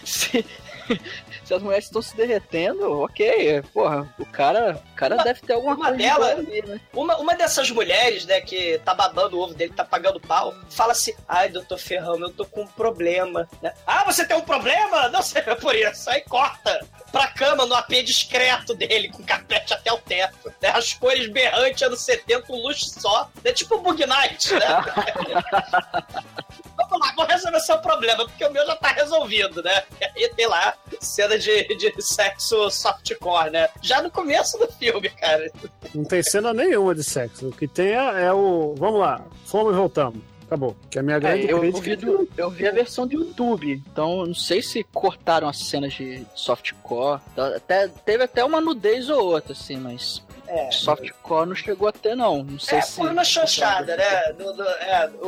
Se, 0.04 0.44
se 1.44 1.54
as 1.54 1.62
mulheres 1.62 1.86
estão 1.86 2.02
se 2.02 2.16
derretendo, 2.16 3.02
ok. 3.02 3.62
Porra, 3.74 4.14
o 4.20 4.26
cara, 4.26 4.82
o 4.92 4.96
cara 4.96 5.16
Uma- 5.16 5.24
deve 5.24 5.42
ter 5.42 5.54
alguma 5.54 5.76
uma 5.76 5.86
coisa 5.88 5.98
dela- 5.98 6.30
ali, 6.32 6.62
né? 6.66 6.80
Uma, 6.94 7.18
uma 7.18 7.36
dessas 7.36 7.70
mulheres, 7.72 8.26
né, 8.26 8.42
que 8.42 8.80
tá 8.86 8.94
babando 8.94 9.38
o 9.38 9.42
ovo 9.44 9.54
dele, 9.54 9.74
tá 9.74 9.84
pagando 9.86 10.20
pau, 10.20 10.54
fala 10.70 10.92
assim: 10.92 11.14
ai, 11.28 11.50
doutor 11.50 11.78
Ferrão, 11.78 12.18
eu 12.20 12.32
tô 12.32 12.46
com 12.46 12.62
um 12.62 12.68
problema. 12.68 13.48
né? 13.62 13.74
Ah, 13.86 14.04
você 14.06 14.26
tem 14.26 14.38
um 14.38 14.42
problema? 14.42 15.10
Não 15.10 15.22
sei 15.22 15.42
por 15.62 15.76
isso. 15.76 16.10
Aí 16.10 16.22
corta 16.22 16.86
pra 17.12 17.28
cama 17.28 17.66
no 17.66 17.76
AP 17.76 18.04
discreto 18.04 18.74
dele, 18.76 19.10
com 19.10 19.24
carpete 19.24 19.74
até 19.74 19.92
o 19.92 19.98
teto. 19.98 20.52
Né? 20.62 20.70
As 20.70 20.94
cores 20.94 21.28
berrantes 21.32 21.82
anos 21.82 22.02
70, 22.02 22.52
um 22.52 22.62
luxo 22.62 23.00
só. 23.00 23.30
É 23.44 23.52
tipo 23.54 23.76
o 23.76 23.82
Bug 23.82 24.06
Night, 24.06 24.54
né? 24.54 24.68
Vamos 27.00 27.08
lá, 27.08 27.14
vou 27.16 27.26
resolver 27.26 27.60
seu 27.60 27.78
problema, 27.80 28.26
porque 28.26 28.44
o 28.46 28.52
meu 28.52 28.66
já 28.66 28.76
tá 28.76 28.90
resolvido, 28.90 29.62
né? 29.62 29.84
E 30.16 30.24
aí 30.26 30.30
tem 30.36 30.48
lá 30.48 30.74
cena 31.00 31.38
de, 31.38 31.64
de 31.76 31.94
sexo 32.02 32.70
softcore, 32.70 33.52
né? 33.52 33.70
Já 33.82 34.02
no 34.02 34.10
começo 34.10 34.58
do 34.58 34.68
filme, 34.74 35.10
cara. 35.10 35.52
Não 35.94 36.04
tem 36.04 36.24
cena 36.24 36.54
nenhuma 36.54 36.96
de 36.96 37.04
sexo. 37.04 37.48
O 37.50 37.52
que 37.52 37.68
tem 37.68 37.90
é, 37.94 38.24
é 38.26 38.34
o. 38.34 38.74
Vamos 38.78 39.00
lá, 39.00 39.22
fomos 39.46 39.74
e 39.74 39.78
voltamos. 39.78 40.22
Acabou. 40.46 40.78
Que 40.90 40.98
a 40.98 41.04
minha 41.04 41.20
grande 41.20 41.46
É, 41.48 41.52
eu, 41.52 41.60
crítica 41.60 41.82
vi 41.84 41.96
do- 41.98 42.30
eu 42.38 42.50
vi 42.50 42.66
a 42.66 42.72
versão 42.72 43.06
do 43.06 43.14
YouTube, 43.16 43.84
então 43.92 44.26
não 44.26 44.34
sei 44.34 44.62
se 44.62 44.82
cortaram 44.94 45.50
as 45.50 45.58
cenas 45.58 45.94
de 45.94 46.26
softcore. 46.34 47.20
Até, 47.56 47.90
teve 47.90 48.24
até 48.24 48.46
uma 48.46 48.62
nudez 48.62 49.10
ou 49.10 49.26
outra, 49.26 49.52
assim, 49.52 49.76
mas 49.76 50.24
É. 50.50 50.72
softcore 50.72 51.46
não 51.48 51.56
chegou 51.56 51.88
a 51.88 51.92
ter, 51.92 52.16
não. 52.16 52.44
Não 52.44 52.58
sei 52.60 52.78
É, 52.78 52.82
se. 52.82 52.96
por 52.96 53.12
uma 53.12 53.24
chanchada, 53.24 53.98
né? 53.98 54.34
Do- 54.34 54.54
do- 54.54 54.64
é, 54.64 55.10
o, 55.22 55.28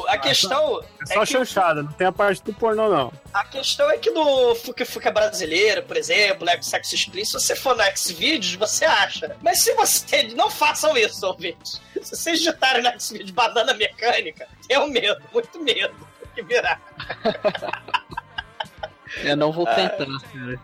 o- 0.00 0.04
a 0.08 0.18
questão. 0.18 0.82
é 1.02 1.06
só 1.06 1.22
é 1.22 1.26
que- 1.26 1.32
chanchada, 1.32 1.82
não 1.82 1.92
tem 1.92 2.06
a 2.06 2.12
parte 2.12 2.42
do 2.42 2.52
pornô, 2.52 2.88
não. 2.88 3.12
A 3.32 3.44
questão 3.44 3.90
é 3.90 3.96
que 3.98 4.10
no 4.10 4.54
Fuca 4.56 4.84
Fuca 4.84 5.10
brasileiro, 5.10 5.82
por 5.84 5.96
exemplo, 5.96 6.44
né, 6.44 6.60
sexo 6.60 6.94
explícito, 6.94 7.38
se 7.40 7.46
você 7.46 7.56
for 7.56 7.76
no 7.76 7.82
Xvideos, 7.96 8.54
você 8.54 8.84
acha. 8.84 9.36
Mas 9.40 9.62
se 9.62 9.72
você. 9.74 10.22
Não 10.34 10.50
façam 10.50 10.96
isso, 10.96 11.24
ouvintes. 11.26 11.80
Se 12.02 12.16
vocês 12.16 12.38
digitarem 12.40 12.82
no 12.82 13.00
Xvideos 13.00 13.30
banana 13.30 13.72
mecânica, 13.74 14.48
tenham 14.66 14.88
medo, 14.88 15.22
muito 15.32 15.60
medo. 15.60 15.94
Tem 16.34 16.44
que 16.44 16.54
virar. 16.54 16.80
Eu 19.22 19.36
não 19.36 19.52
vou 19.52 19.66
tentar, 19.66 20.06
cara. 20.06 20.60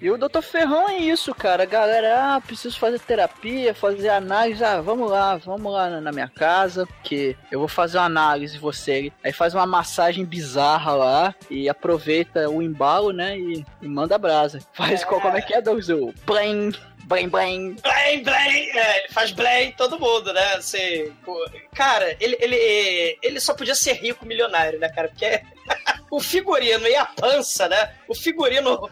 E 0.00 0.10
o 0.10 0.16
Dr. 0.18 0.40
Ferrão 0.42 0.88
é 0.88 0.98
isso, 0.98 1.34
cara. 1.34 1.64
Galera, 1.64 2.34
ah, 2.36 2.40
preciso 2.40 2.78
fazer 2.78 2.98
terapia, 3.00 3.74
fazer 3.74 4.08
análise. 4.08 4.64
Ah, 4.64 4.80
vamos 4.80 5.10
lá, 5.10 5.36
vamos 5.36 5.72
lá 5.72 6.00
na- 6.00 6.10
minha 6.12 6.28
casa, 6.28 6.88
que 7.04 7.36
eu 7.52 7.58
vou 7.60 7.68
fazer 7.68 7.98
uma 7.98 8.04
análise 8.06 8.58
você. 8.58 9.12
Aí 9.22 9.32
faz 9.32 9.54
uma 9.54 9.66
massagem 9.66 10.24
bizarra 10.24 10.92
lá 10.94 11.34
e 11.48 11.68
aproveita 11.68 12.48
o 12.50 12.60
embalo, 12.62 13.12
né? 13.12 13.38
E, 13.38 13.64
e 13.82 13.86
manda 13.88 14.18
brasa. 14.18 14.60
Faz 14.72 15.04
qual, 15.04 15.20
como 15.20 15.36
é 15.36 15.42
que 15.42 15.54
é, 15.54 15.60
Douglas? 15.62 15.88
O 15.88 16.12
blam, 16.26 16.72
blam. 17.04 17.28
Blém, 17.82 18.22
blém, 18.22 18.70
é, 18.78 18.98
ele 19.04 19.08
faz 19.12 19.32
em 19.68 19.72
todo 19.72 19.98
mundo, 19.98 20.32
né? 20.32 20.54
Assim, 20.54 21.12
cara, 21.74 22.16
ele, 22.20 22.36
ele, 22.40 23.18
ele 23.22 23.40
só 23.40 23.54
podia 23.54 23.74
ser 23.74 23.94
rico 23.94 24.24
milionário, 24.26 24.78
né, 24.78 24.88
cara? 24.88 25.08
Porque 25.08 25.42
o 26.10 26.20
figurino 26.20 26.86
e 26.86 26.96
a 26.96 27.06
pança, 27.06 27.68
né? 27.68 27.94
O 28.08 28.14
figurino 28.14 28.90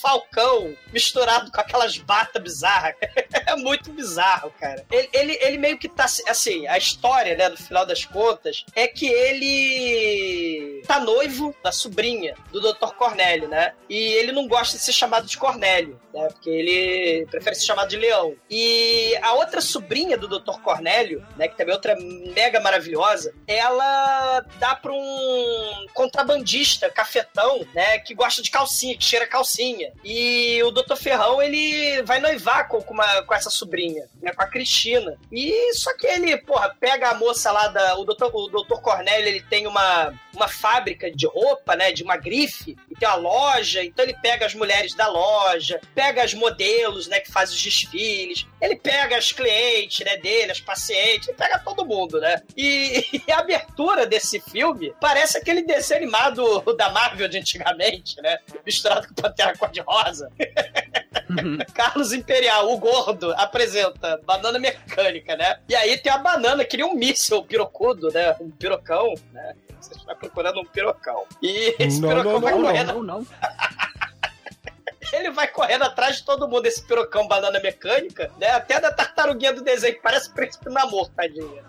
falcão 0.00 0.74
misturado 0.92 1.50
com 1.50 1.60
aquelas 1.60 1.98
batas 1.98 2.42
bizarras. 2.42 2.94
É 3.46 3.56
muito 3.56 3.90
bizarro, 3.90 4.52
cara. 4.60 4.84
Ele, 4.88 5.08
ele, 5.12 5.38
ele 5.40 5.58
meio 5.58 5.76
que 5.76 5.88
tá 5.88 6.04
assim, 6.04 6.68
a 6.68 6.78
história, 6.78 7.36
né, 7.36 7.48
no 7.48 7.56
final 7.56 7.84
das 7.84 8.04
contas, 8.04 8.64
é 8.76 8.86
que 8.86 9.08
ele 9.08 10.82
tá 10.86 11.00
noivo 11.00 11.52
da 11.60 11.72
sobrinha 11.72 12.36
do 12.52 12.60
Dr. 12.60 12.92
Cornélio, 12.96 13.48
né? 13.48 13.72
E 13.88 13.96
ele 13.96 14.30
não 14.30 14.46
gosta 14.46 14.76
de 14.76 14.84
ser 14.84 14.92
chamado 14.92 15.26
de 15.26 15.36
Cornélio, 15.36 16.00
né? 16.14 16.28
Porque 16.28 16.48
ele 16.48 17.26
prefere 17.26 17.56
ser 17.56 17.66
chamado 17.66 17.88
de 17.88 17.96
Leão. 17.96 18.36
E 18.48 19.16
a 19.20 19.32
outra 19.34 19.60
sobrinha 19.60 20.16
do 20.16 20.28
Dr. 20.28 20.60
Cornélio, 20.62 21.26
né, 21.36 21.48
que 21.48 21.56
também 21.56 21.72
é 21.72 21.76
outra 21.76 21.96
mega 21.98 22.60
maravilhosa, 22.60 23.34
ela 23.48 24.44
dá 24.60 24.76
pra 24.76 24.92
um 24.92 25.86
contrabandista, 26.20 26.90
cafetão, 26.90 27.66
né, 27.74 27.98
que 27.98 28.14
gosta 28.14 28.42
de 28.42 28.50
calcinha, 28.50 28.96
que 28.96 29.04
cheira 29.04 29.26
calcinha. 29.26 29.92
E 30.04 30.62
o 30.62 30.70
Dr. 30.70 30.96
Ferrão, 30.96 31.40
ele 31.40 32.02
vai 32.02 32.20
noivar 32.20 32.68
com, 32.68 32.78
uma, 32.78 33.22
com 33.22 33.34
essa 33.34 33.50
sobrinha, 33.50 34.06
né, 34.22 34.32
com 34.32 34.42
a 34.42 34.46
Cristina. 34.46 35.16
E 35.32 35.74
só 35.74 35.96
que 35.96 36.06
ele, 36.06 36.36
porra, 36.38 36.74
pega 36.78 37.10
a 37.10 37.14
moça 37.14 37.50
lá 37.50 37.68
da. 37.68 37.96
O 37.96 38.04
Dr. 38.04 38.26
O 38.32 38.48
Dr. 38.48 38.80
Cornélio, 38.80 39.28
ele 39.28 39.40
tem 39.42 39.66
uma, 39.66 40.12
uma 40.34 40.48
fábrica 40.48 41.10
de 41.10 41.26
roupa, 41.26 41.74
né, 41.76 41.92
de 41.92 42.02
uma 42.02 42.16
grife, 42.16 42.76
e 42.90 42.94
tem 42.94 43.08
uma 43.08 43.16
loja, 43.16 43.84
então 43.84 44.04
ele 44.04 44.16
pega 44.20 44.46
as 44.46 44.54
mulheres 44.54 44.94
da 44.94 45.08
loja, 45.08 45.80
pega 45.94 46.22
as 46.22 46.34
modelos, 46.34 47.06
né, 47.08 47.20
que 47.20 47.30
fazem 47.30 47.56
os 47.56 47.62
desfiles, 47.62 48.46
ele 48.60 48.76
pega 48.76 49.16
as 49.16 49.32
clientes, 49.32 50.04
né, 50.04 50.16
dele, 50.16 50.52
as 50.52 50.60
pacientes, 50.60 51.28
ele 51.28 51.36
pega 51.36 51.58
todo 51.58 51.84
mundo, 51.84 52.20
né? 52.20 52.42
E, 52.56 53.22
e 53.26 53.32
a 53.32 53.38
abertura 53.38 54.06
desse 54.06 54.40
filme 54.40 54.92
parece 55.00 55.38
aquele 55.38 55.62
desenho 55.62 56.09
animado 56.10 56.60
da 56.76 56.90
Marvel 56.90 57.28
de 57.28 57.38
antigamente, 57.38 58.20
né? 58.20 58.38
Misturado 58.66 59.08
com 59.08 59.14
Pantera 59.14 59.56
Cor-de-Rosa. 59.56 60.30
Carlos 61.72 62.12
Imperial, 62.12 62.72
o 62.72 62.78
gordo, 62.78 63.32
apresenta 63.36 64.20
banana 64.24 64.58
mecânica, 64.58 65.36
né? 65.36 65.60
E 65.68 65.74
aí 65.74 65.96
tem 65.96 66.12
a 66.12 66.18
banana, 66.18 66.64
que 66.64 66.76
nem 66.76 66.84
um 66.84 66.94
míssil 66.94 67.42
pirocudo, 67.44 68.10
né? 68.12 68.36
Um 68.40 68.50
pirocão, 68.50 69.14
né? 69.32 69.54
Você 69.80 69.94
está 69.94 70.14
procurando 70.14 70.60
um 70.60 70.64
pirocão. 70.64 71.24
E 71.40 71.74
esse 71.78 72.00
Não, 72.00 72.08
pirocão 72.08 72.32
não, 72.32 72.40
vai 72.40 72.54
não, 72.54 72.62
correndo. 72.62 72.92
Não, 72.94 73.02
não. 73.02 73.26
Ele 75.12 75.30
vai 75.30 75.48
correndo 75.48 75.82
atrás 75.82 76.16
de 76.16 76.24
todo 76.24 76.46
mundo, 76.46 76.66
esse 76.66 76.86
pirocão 76.86 77.26
banana 77.26 77.58
mecânica, 77.58 78.30
né? 78.38 78.50
Até 78.50 78.78
da 78.78 78.92
tartaruguinha 78.92 79.52
do 79.52 79.62
desenho, 79.62 79.94
que 79.94 80.00
parece 80.00 80.30
príncipe 80.32 80.68
namor, 80.70 81.08
tadinha. 81.10 81.64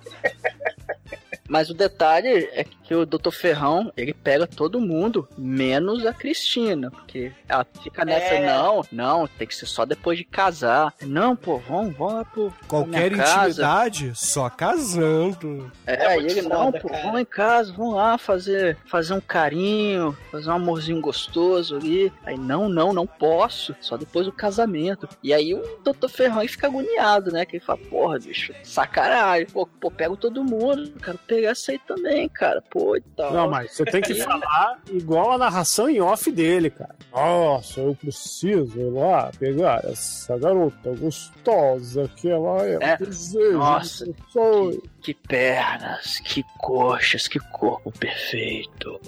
Mas 1.52 1.70
o 1.70 1.74
detalhe 1.74 2.30
é 2.54 2.64
que 2.64 2.96
o 2.96 3.06
Dr. 3.06 3.30
Ferrão, 3.30 3.92
ele 3.98 4.14
pega 4.14 4.48
todo 4.48 4.80
mundo, 4.80 5.28
menos 5.38 6.06
a 6.06 6.14
Cristina. 6.14 6.90
Porque 6.90 7.34
ela 7.46 7.68
fica 7.84 8.06
nessa, 8.06 8.36
É. 8.36 8.46
não, 8.46 8.82
não, 8.90 9.28
tem 9.28 9.46
que 9.46 9.54
ser 9.54 9.66
só 9.66 9.84
depois 9.86 10.18
de 10.18 10.24
casar. 10.24 10.94
Não, 11.02 11.36
pô, 11.36 11.58
vamos, 11.58 11.94
vamos 11.98 12.14
lá 12.14 12.24
pro. 12.24 12.54
Qualquer 12.70 13.12
minha 13.12 13.24
casa. 13.26 13.50
intimidade, 13.50 14.12
só 14.16 14.50
casando. 14.50 15.70
É, 15.86 16.14
É 16.14 16.20
muito 16.22 16.32
ele, 16.38 16.42
não, 16.48 16.66
foda, 16.72 16.80
pô, 16.80 16.88
cara. 16.88 17.04
vamos 17.04 17.20
em 17.20 17.26
casa, 17.26 17.74
vamos 17.74 17.96
lá 17.96 18.18
fazer, 18.18 18.78
fazer 18.86 19.14
um 19.14 19.20
carinho, 19.22 20.18
fazer 20.32 20.50
um 20.50 20.54
amorzinho 20.54 21.02
gostoso 21.02 21.76
ali. 21.76 22.14
Aí, 22.26 22.38
não, 22.38 22.70
não, 22.70 22.94
não 22.94 23.06
posso, 23.06 23.76
só 23.82 23.98
depois 23.98 24.26
do 24.26 24.32
casamento. 24.32 25.06
E 25.22 25.34
aí 25.34 25.54
o 25.54 25.62
Dr. 25.84 26.08
Ferrão 26.08 26.48
fica 26.48 26.68
agoniado, 26.68 27.30
né? 27.30 27.46
Que 27.46 27.58
ele 27.58 27.66
fala, 27.66 27.80
porra, 27.90 28.20
bicho, 28.20 28.54
sacanagem, 28.64 29.48
pô, 29.48 29.66
pô, 29.68 29.92
pego 29.92 30.16
todo 30.16 30.44
mundo, 30.46 30.94
quero 31.04 31.18
pegar 31.20 31.40
essa 31.45 31.71
aí 31.71 31.80
também, 31.80 32.27
cara, 32.30 32.62
pô, 32.69 32.95
e 32.95 33.01
tal. 33.15 33.34
Não, 33.34 33.49
mas 33.49 33.71
você 33.75 33.84
tem 33.86 34.01
que 34.01 34.15
falar 34.23 34.80
igual 34.91 35.32
a 35.34 35.38
narração 35.38 35.89
em 35.89 35.99
off 36.01 36.32
dele, 36.32 36.69
cara. 36.69 36.95
Nossa, 37.12 37.82
eu 37.82 37.95
preciso 37.95 38.80
ir 38.80 38.89
lá 38.91 39.32
pegar 39.38 39.82
essa 39.86 40.38
garota 40.38 40.91
gostosa 40.95 42.10
que 42.15 42.30
ela 42.30 42.65
é. 42.65 42.77
É. 42.82 42.95
Um 43.01 43.06
desejo 43.06 43.58
Nossa. 43.58 44.06
sonho. 44.30 44.82
Que 45.01 45.13
pernas, 45.15 46.19
que 46.23 46.43
coxas, 46.60 47.27
que 47.27 47.39
corpo 47.39 47.91
perfeito. 47.91 48.99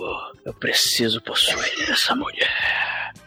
Eu 0.43 0.53
preciso 0.55 1.21
possuir 1.21 1.89
essa 1.89 2.15
mulher. 2.15 2.49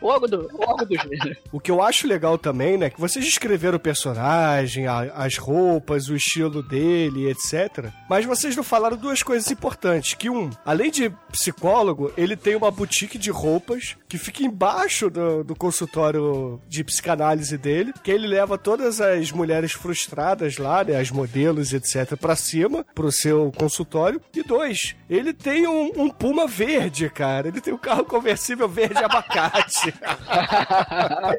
O 0.01 0.09
órgão 0.09 0.29
do, 0.29 0.51
o 0.53 0.61
órgão 0.69 0.85
do 0.87 0.95
gênero. 1.01 1.37
O 1.53 1.61
que 1.61 1.71
eu 1.71 1.81
acho 1.81 2.07
legal 2.09 2.37
também, 2.37 2.77
né, 2.77 2.91
que 2.91 3.01
vocês 3.01 3.25
descreveram 3.25 3.77
o 3.77 3.81
personagem, 3.81 4.87
a- 4.87 5.13
as 5.15 5.39
roupas, 5.39 6.09
o 6.09 6.17
estilo 6.17 6.61
dele, 6.63 7.31
etc. 7.31 7.91
Mas 8.11 8.25
vocês 8.27 8.55
não 8.57 8.63
falaram 8.65 8.96
duas 8.97 9.23
coisas 9.23 9.51
importantes. 9.51 10.15
Que 10.15 10.31
um, 10.31 10.51
além 10.65 10.91
de 10.91 11.11
psicólogo, 11.31 12.13
ele 12.17 12.37
tem 12.37 12.57
uma 12.57 12.71
boutique 12.71 13.19
de 13.19 13.31
roupas 13.31 13.97
que 14.09 14.19
fica 14.19 14.43
embaixo 14.43 15.11
do, 15.11 15.45
do 15.45 15.55
consultório 15.55 16.61
de 16.69 16.83
psicanálise 16.85 17.57
dele, 17.59 17.93
que 18.03 18.11
ele 18.11 18.27
leva 18.27 18.57
todas 18.57 19.01
as 19.01 19.31
mulheres 19.31 19.73
frustradas 19.73 20.59
lá, 20.59 20.85
né, 20.85 20.99
as 20.99 21.11
modelos, 21.11 21.73
etc, 21.73 22.17
pra 22.17 22.37
cima, 22.37 22.85
pro 22.95 23.13
seu 23.13 23.53
consultório. 23.57 24.21
E 24.35 24.43
dois, 24.43 24.95
ele 25.09 25.33
tem 25.33 25.67
um, 25.67 25.93
um 25.97 26.11
Puma 26.11 26.47
verde, 26.47 27.11
cara. 27.11 27.49
Ele 27.49 27.61
tem 27.61 27.75
um 27.75 27.79
carro 27.79 28.05
conversível 28.05 28.69
verde 28.69 29.03
abacate. 29.03 29.93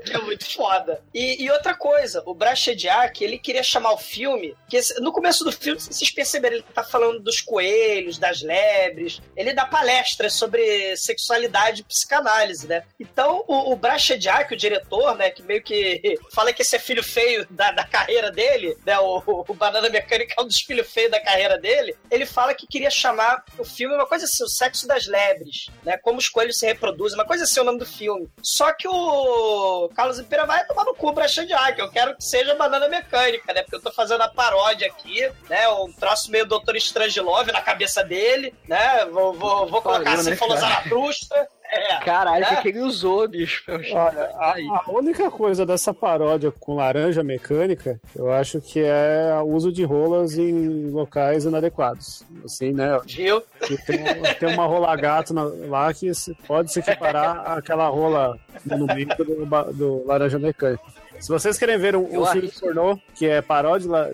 que 0.04 0.14
é 0.14 0.22
muito 0.22 0.54
foda. 0.54 1.02
E, 1.14 1.44
e 1.44 1.50
outra 1.52 1.74
coisa, 1.74 2.22
o 2.26 2.34
Brachediak, 2.34 3.24
ele 3.24 3.38
queria 3.38 3.64
chamar 3.64 3.92
o 3.94 3.98
filme, 3.98 4.56
que 4.70 4.80
no 5.00 5.12
começo 5.12 5.44
do 5.44 5.52
filme, 5.52 5.80
vocês 5.80 6.12
perceberam, 6.12 6.58
ele 6.58 6.66
tá 6.74 6.84
falando 6.84 7.20
dos 7.20 7.42
coelhos, 7.48 8.18
das 8.18 8.42
lebres, 8.42 9.22
ele 9.36 9.54
dá 9.54 9.66
palestras 9.66 10.34
sobre 10.34 10.96
sexualidade 10.98 11.82
e 11.82 11.84
psicanálise, 11.86 12.68
né? 12.68 12.84
Então, 13.00 13.44
o, 13.48 13.72
o 13.72 13.76
Brachediak, 13.76 14.54
o 14.54 14.58
diretor, 14.58 15.16
né, 15.16 15.32
que 15.32 15.42
meio 15.42 15.64
que 15.64 16.20
fala 16.34 16.52
que 16.52 16.62
esse 16.62 16.76
é 16.76 16.80
filho 16.80 17.04
feio 17.04 17.48
da, 17.50 17.72
da 17.72 17.86
carreira 17.86 18.30
dele, 18.32 18.78
né, 18.86 19.00
o, 19.00 19.24
o 19.48 19.54
Banana 19.54 19.90
Mecânica 19.90 20.36
é 20.38 20.42
um 20.42 20.46
dos 20.46 20.60
filhos 20.62 20.92
feios 20.92 21.12
da 21.12 21.22
carreira 21.22 21.58
dele, 21.58 21.96
ele 22.12 22.26
fala 22.26 22.54
que 22.54 22.68
queria 22.68 22.90
chamar 22.90 23.44
o 23.58 23.64
filme 23.64 23.96
uma 23.96 24.06
coisa 24.06 24.26
assim, 24.26 24.44
o 24.44 24.50
sexo 24.50 24.86
das 24.86 25.08
lebres, 25.08 25.68
né, 25.84 25.98
como 25.98 26.20
os 26.20 26.28
coelhos 26.28 26.60
se 26.60 26.66
reproduzem, 26.66 27.18
uma 27.18 27.26
coisa 27.26 27.46
assim 27.46 27.60
é 27.60 27.64
o 27.64 27.66
nome 27.66 27.80
do 27.80 27.86
filme. 27.86 28.30
Só 28.44 28.74
que 28.74 28.88
o 28.88 29.90
Carlos 29.96 30.20
Impera 30.20 30.46
vai 30.46 30.66
tomar 30.66 30.84
no 30.84 30.94
cu 30.94 31.14
Brachediak, 31.14 31.80
eu 31.80 31.90
quero 31.90 32.16
que 32.16 32.24
seja 32.24 32.56
Banana 32.56 32.90
Mecânica, 32.90 33.54
né, 33.54 33.62
porque 33.62 33.78
eu 33.78 33.82
tô 33.82 33.92
fazendo 33.92 34.22
a 34.22 34.28
paródia 34.28 34.88
aqui, 34.88 35.30
né, 35.50 35.68
um 35.70 35.92
troço 35.94 36.30
meio 36.30 36.46
Doutor 36.46 36.76
Strangelove 37.28 37.52
na 37.52 37.62
cabeça 37.62 38.04
dele, 38.04 38.54
né, 38.68 39.06
vou, 39.12 39.34
vou, 39.34 39.68
vou 39.68 39.82
colocar 39.82 40.04
Pariu, 40.04 40.20
assim, 40.20 40.30
né, 40.32 40.36
falou? 40.36 40.58
Zaratustra, 40.58 41.48
é, 41.70 41.98
Caralho, 42.00 42.46
o 42.46 42.50
né? 42.50 42.62
que, 42.62 42.70
ele 42.70 42.80
usou, 42.80 43.28
bicho? 43.28 43.64
Olha, 43.70 44.32
a, 44.36 44.56
a 44.86 44.92
única 44.92 45.30
coisa 45.30 45.66
dessa 45.66 45.94
paródia 45.94 46.50
com 46.50 46.76
laranja 46.76 47.22
mecânica, 47.24 48.00
eu 48.16 48.32
acho 48.32 48.62
que 48.62 48.80
é 48.82 49.34
o 49.44 49.48
uso 49.48 49.72
de 49.72 49.84
rolas 49.84 50.38
em 50.38 50.90
locais 50.90 51.44
inadequados. 51.44 52.24
Assim, 52.46 52.72
né? 52.72 52.98
Viu? 53.06 53.42
Tem, 53.86 54.04
tem 54.40 54.54
uma 54.54 54.66
rola 54.66 54.96
gato 54.96 55.34
na- 55.34 55.44
lá 55.68 55.94
que 55.94 56.14
se- 56.14 56.34
pode 56.48 56.72
se 56.72 56.80
equiparar 56.80 57.52
àquela 57.58 57.90
rola 57.90 58.38
no 58.66 58.88
bico 58.88 59.24
do, 59.26 59.46
do 59.74 60.08
laranja 60.08 60.40
mecânica. 60.40 60.82
Se 61.20 61.28
vocês 61.30 61.58
querem 61.58 61.78
ver 61.78 61.96
um, 61.98 62.22
um 62.22 62.26
filme 62.28 62.50
pornô 62.62 62.98
que 63.14 63.26
é 63.28 63.42
paródia 63.42 64.14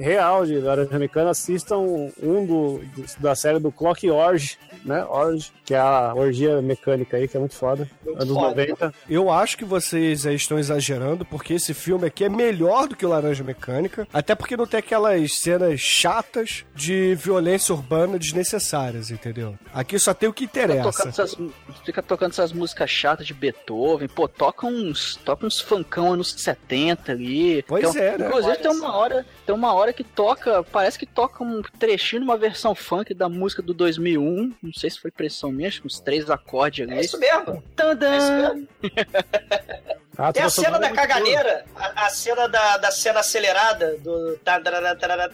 real 0.00 0.44
de 0.46 0.58
Laranja 0.58 0.98
Mecânica, 0.98 1.30
assistam 1.30 1.78
um 2.22 2.46
do, 2.46 2.78
do- 2.94 3.04
da 3.18 3.34
série 3.34 3.58
do 3.58 3.70
Clock 3.72 4.08
Orge, 4.10 4.58
né? 4.84 5.04
Orge, 5.04 5.50
que 5.64 5.74
é 5.74 5.78
a 5.78 6.12
orgia 6.14 6.60
mecânica 6.62 7.16
aí, 7.16 7.28
que 7.28 7.36
é 7.36 7.40
muito 7.40 7.54
foda. 7.54 7.88
anos 8.06 8.28
foda. 8.28 8.48
90. 8.48 8.94
Eu 9.08 9.30
acho 9.30 9.56
que 9.56 9.64
vocês 9.64 10.26
aí 10.26 10.34
estão 10.34 10.58
exagerando, 10.58 11.24
porque 11.24 11.54
esse 11.54 11.72
filme 11.74 12.06
aqui 12.06 12.24
é 12.24 12.28
melhor 12.28 12.88
do 12.88 12.96
que 12.96 13.04
o 13.06 13.08
Laranja 13.08 13.44
Mecânica, 13.44 14.06
até 14.12 14.34
porque 14.34 14.56
não 14.56 14.66
tem 14.66 14.78
aquelas 14.78 15.38
cenas 15.38 15.80
chatas 15.80 16.64
de 16.74 17.14
violência 17.14 17.74
urbana 17.74 18.18
desnecessárias, 18.18 19.10
entendeu? 19.10 19.56
Aqui 19.72 19.98
só 19.98 20.12
tem 20.14 20.28
o 20.28 20.32
que 20.32 20.46
Fica 20.46 20.64
interessa. 20.64 20.90
tocando, 20.90 21.08
essas, 21.08 21.36
fica 21.84 22.02
tocando 22.02 22.30
essas 22.32 22.52
músicas 22.52 22.90
chatas 22.90 23.26
de 23.26 23.32
Beethoven. 23.34 24.08
Pô, 24.08 24.26
toca 24.28 24.66
uns, 24.66 25.16
toca 25.24 25.46
uns 25.46 25.60
funkão 25.60 26.12
anos 26.12 26.34
70 26.36 27.12
ali. 27.12 27.62
Pois 27.66 27.90
Tem- 27.92 28.02
é, 28.02 28.18
né? 28.18 28.26
Inclusive 28.26 28.56
tem 28.56 28.70
uma 28.70 28.96
hora, 28.96 29.26
tem 29.46 29.54
uma 29.54 29.72
hora 29.72 29.81
que 29.90 30.04
toca, 30.04 30.62
parece 30.64 30.98
que 30.98 31.06
toca 31.06 31.42
um 31.42 31.62
trechinho 31.78 32.20
numa 32.20 32.36
versão 32.36 32.74
funk 32.74 33.14
da 33.14 33.26
música 33.26 33.62
do 33.62 33.72
2001. 33.72 34.52
Não 34.62 34.72
sei 34.74 34.90
se 34.90 35.00
foi 35.00 35.10
pressão 35.10 35.50
minha, 35.50 35.68
acho 35.68 35.80
que 35.80 35.86
uns 35.86 35.98
três 35.98 36.28
acordes 36.28 36.86
ali. 36.86 36.98
É 36.98 37.00
isso 37.00 37.18
mesmo. 37.18 37.62
Tadã! 37.74 38.12
É 38.12 38.18
isso 38.18 38.32
mesmo. 38.32 38.68
Ah, 40.18 40.30
Tem 40.30 40.42
a 40.42 40.50
trilha 40.50 40.66
cena 40.66 40.78
da 40.78 40.88
é 40.88 40.92
caganeira, 40.92 41.64
a, 41.74 42.04
a 42.04 42.10
cena 42.10 42.46
da, 42.46 42.76
da 42.76 42.90
cena 42.90 43.20
acelerada 43.20 43.96
do 43.96 44.36
tarará, 44.44 44.94
tarará, 44.94 45.26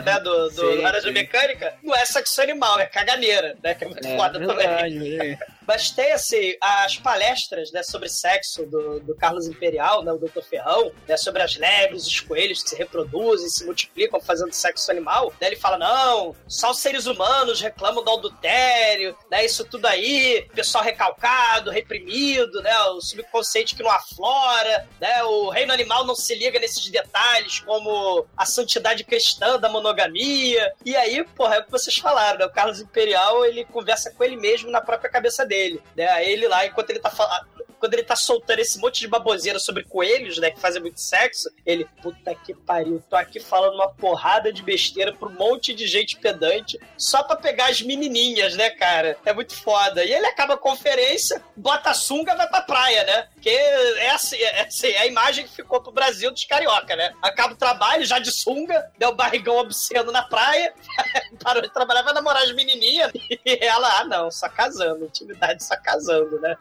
né, 0.00 0.18
do, 0.20 0.48
do 0.48 0.50
Sim, 0.72 0.80
Laranja 0.80 1.08
sim. 1.08 1.12
Mecânica, 1.12 1.74
não 1.82 1.94
é 1.94 2.06
sexo 2.06 2.40
animal, 2.40 2.80
é 2.80 2.86
caganeira, 2.86 3.54
né? 3.62 3.74
Que 3.74 3.84
é 3.84 3.88
muito 3.88 4.06
É, 4.08 4.16
foda 4.16 4.40
também. 4.40 4.56
verdade, 4.56 5.20
é. 5.20 5.38
Mas 5.66 5.90
tem, 5.90 6.12
assim, 6.12 6.54
as 6.60 6.96
palestras 6.96 7.72
né, 7.72 7.82
sobre 7.82 8.08
sexo 8.08 8.64
do, 8.66 9.00
do 9.00 9.14
Carlos 9.14 9.46
Imperial, 9.46 10.04
né, 10.04 10.12
o 10.12 10.18
Dr. 10.18 10.42
Ferrão, 10.42 10.92
né, 11.08 11.16
sobre 11.16 11.42
as 11.42 11.56
lebres, 11.56 12.06
os 12.06 12.20
coelhos 12.20 12.62
que 12.62 12.70
se 12.70 12.76
reproduzem, 12.76 13.48
se 13.48 13.64
multiplicam 13.64 14.20
fazendo 14.20 14.52
sexo 14.52 14.90
animal. 14.90 15.32
Né, 15.40 15.48
ele 15.48 15.56
fala, 15.56 15.78
não, 15.78 16.34
só 16.46 16.70
os 16.70 16.78
seres 16.78 17.06
humanos 17.06 17.60
reclamam 17.60 18.04
do 18.04 18.10
adultério, 18.10 19.16
né, 19.30 19.44
isso 19.44 19.64
tudo 19.64 19.86
aí, 19.86 20.46
pessoal 20.54 20.84
recalcado, 20.84 21.70
reprimido, 21.70 22.62
né, 22.62 22.78
o 22.90 23.00
subconsciente 23.00 23.74
que 23.74 23.82
não 23.82 23.90
aflora, 23.90 24.88
né, 25.00 25.22
o 25.24 25.50
reino 25.50 25.72
animal 25.72 26.04
não 26.04 26.14
se 26.14 26.34
liga 26.34 26.60
nesses 26.60 26.88
detalhes, 26.88 27.60
como 27.60 28.26
a 28.36 28.46
santidade 28.46 29.02
cristã 29.04 29.58
da 29.58 29.68
monogamia. 29.68 30.72
E 30.84 30.94
aí, 30.94 31.24
porra, 31.24 31.56
é 31.56 31.58
o 31.60 31.64
que 31.64 31.70
vocês 31.72 31.96
falaram, 31.96 32.38
né, 32.38 32.46
o 32.46 32.52
Carlos 32.52 32.80
Imperial, 32.80 33.44
ele 33.44 33.64
conversa 33.64 34.12
com 34.12 34.22
ele 34.22 34.36
mesmo 34.36 34.70
na 34.70 34.80
própria 34.80 35.10
cabeça 35.10 35.44
dele, 35.44 35.55
né, 35.96 36.08
aí 36.08 36.32
ele 36.32 36.48
lá, 36.48 36.66
enquanto 36.66 36.90
ele 36.90 37.00
tá 37.00 37.10
falando 37.10 37.56
quando 37.78 37.94
ele 37.94 38.02
tá 38.02 38.16
soltando 38.16 38.58
esse 38.58 38.78
monte 38.78 39.00
de 39.00 39.08
baboseira 39.08 39.58
sobre 39.58 39.84
coelhos, 39.84 40.38
né, 40.38 40.50
que 40.50 40.60
fazem 40.60 40.80
muito 40.80 41.00
sexo, 41.00 41.48
ele, 41.64 41.86
puta 42.02 42.34
que 42.34 42.54
pariu, 42.54 43.02
tô 43.08 43.16
aqui 43.16 43.38
falando 43.38 43.74
uma 43.74 43.88
porrada 43.88 44.52
de 44.52 44.62
besteira 44.62 45.12
pro 45.12 45.28
um 45.28 45.32
monte 45.32 45.74
de 45.74 45.86
gente 45.86 46.16
pedante, 46.16 46.78
só 46.96 47.22
pra 47.22 47.36
pegar 47.36 47.66
as 47.66 47.82
menininhas, 47.82 48.56
né, 48.56 48.70
cara? 48.70 49.18
É 49.24 49.32
muito 49.32 49.54
foda. 49.54 50.04
E 50.04 50.12
ele 50.12 50.26
acaba 50.26 50.54
a 50.54 50.58
conferência, 50.58 51.42
bota 51.54 51.90
a 51.90 51.94
sunga 51.94 52.34
vai 52.34 52.48
pra 52.48 52.62
praia, 52.62 53.04
né? 53.04 53.28
Porque 53.46 53.58
é 54.00 54.10
assim, 54.10 54.36
é 54.38 54.62
assim, 54.62 54.88
é 54.88 55.02
a 55.02 55.06
imagem 55.06 55.46
que 55.46 55.54
ficou 55.54 55.80
pro 55.80 55.92
Brasil 55.92 56.32
dos 56.32 56.44
carioca, 56.44 56.96
né? 56.96 57.12
Acaba 57.22 57.54
o 57.54 57.56
trabalho, 57.56 58.04
já 58.04 58.18
de 58.18 58.32
sunga, 58.32 58.90
deu 58.98 59.10
o 59.10 59.14
barrigão 59.14 59.58
obsceno 59.58 60.10
na 60.10 60.22
praia, 60.22 60.74
parou 61.44 61.62
de 61.62 61.72
trabalhar, 61.72 62.02
vai 62.02 62.12
namorar 62.12 62.42
as 62.42 62.52
menininhas, 62.52 63.12
e 63.14 63.64
ela, 63.64 64.00
ah, 64.00 64.04
não, 64.04 64.32
só 64.32 64.48
casando, 64.48 65.04
intimidade 65.04 65.62
só 65.62 65.76
casando, 65.76 66.40
né? 66.40 66.56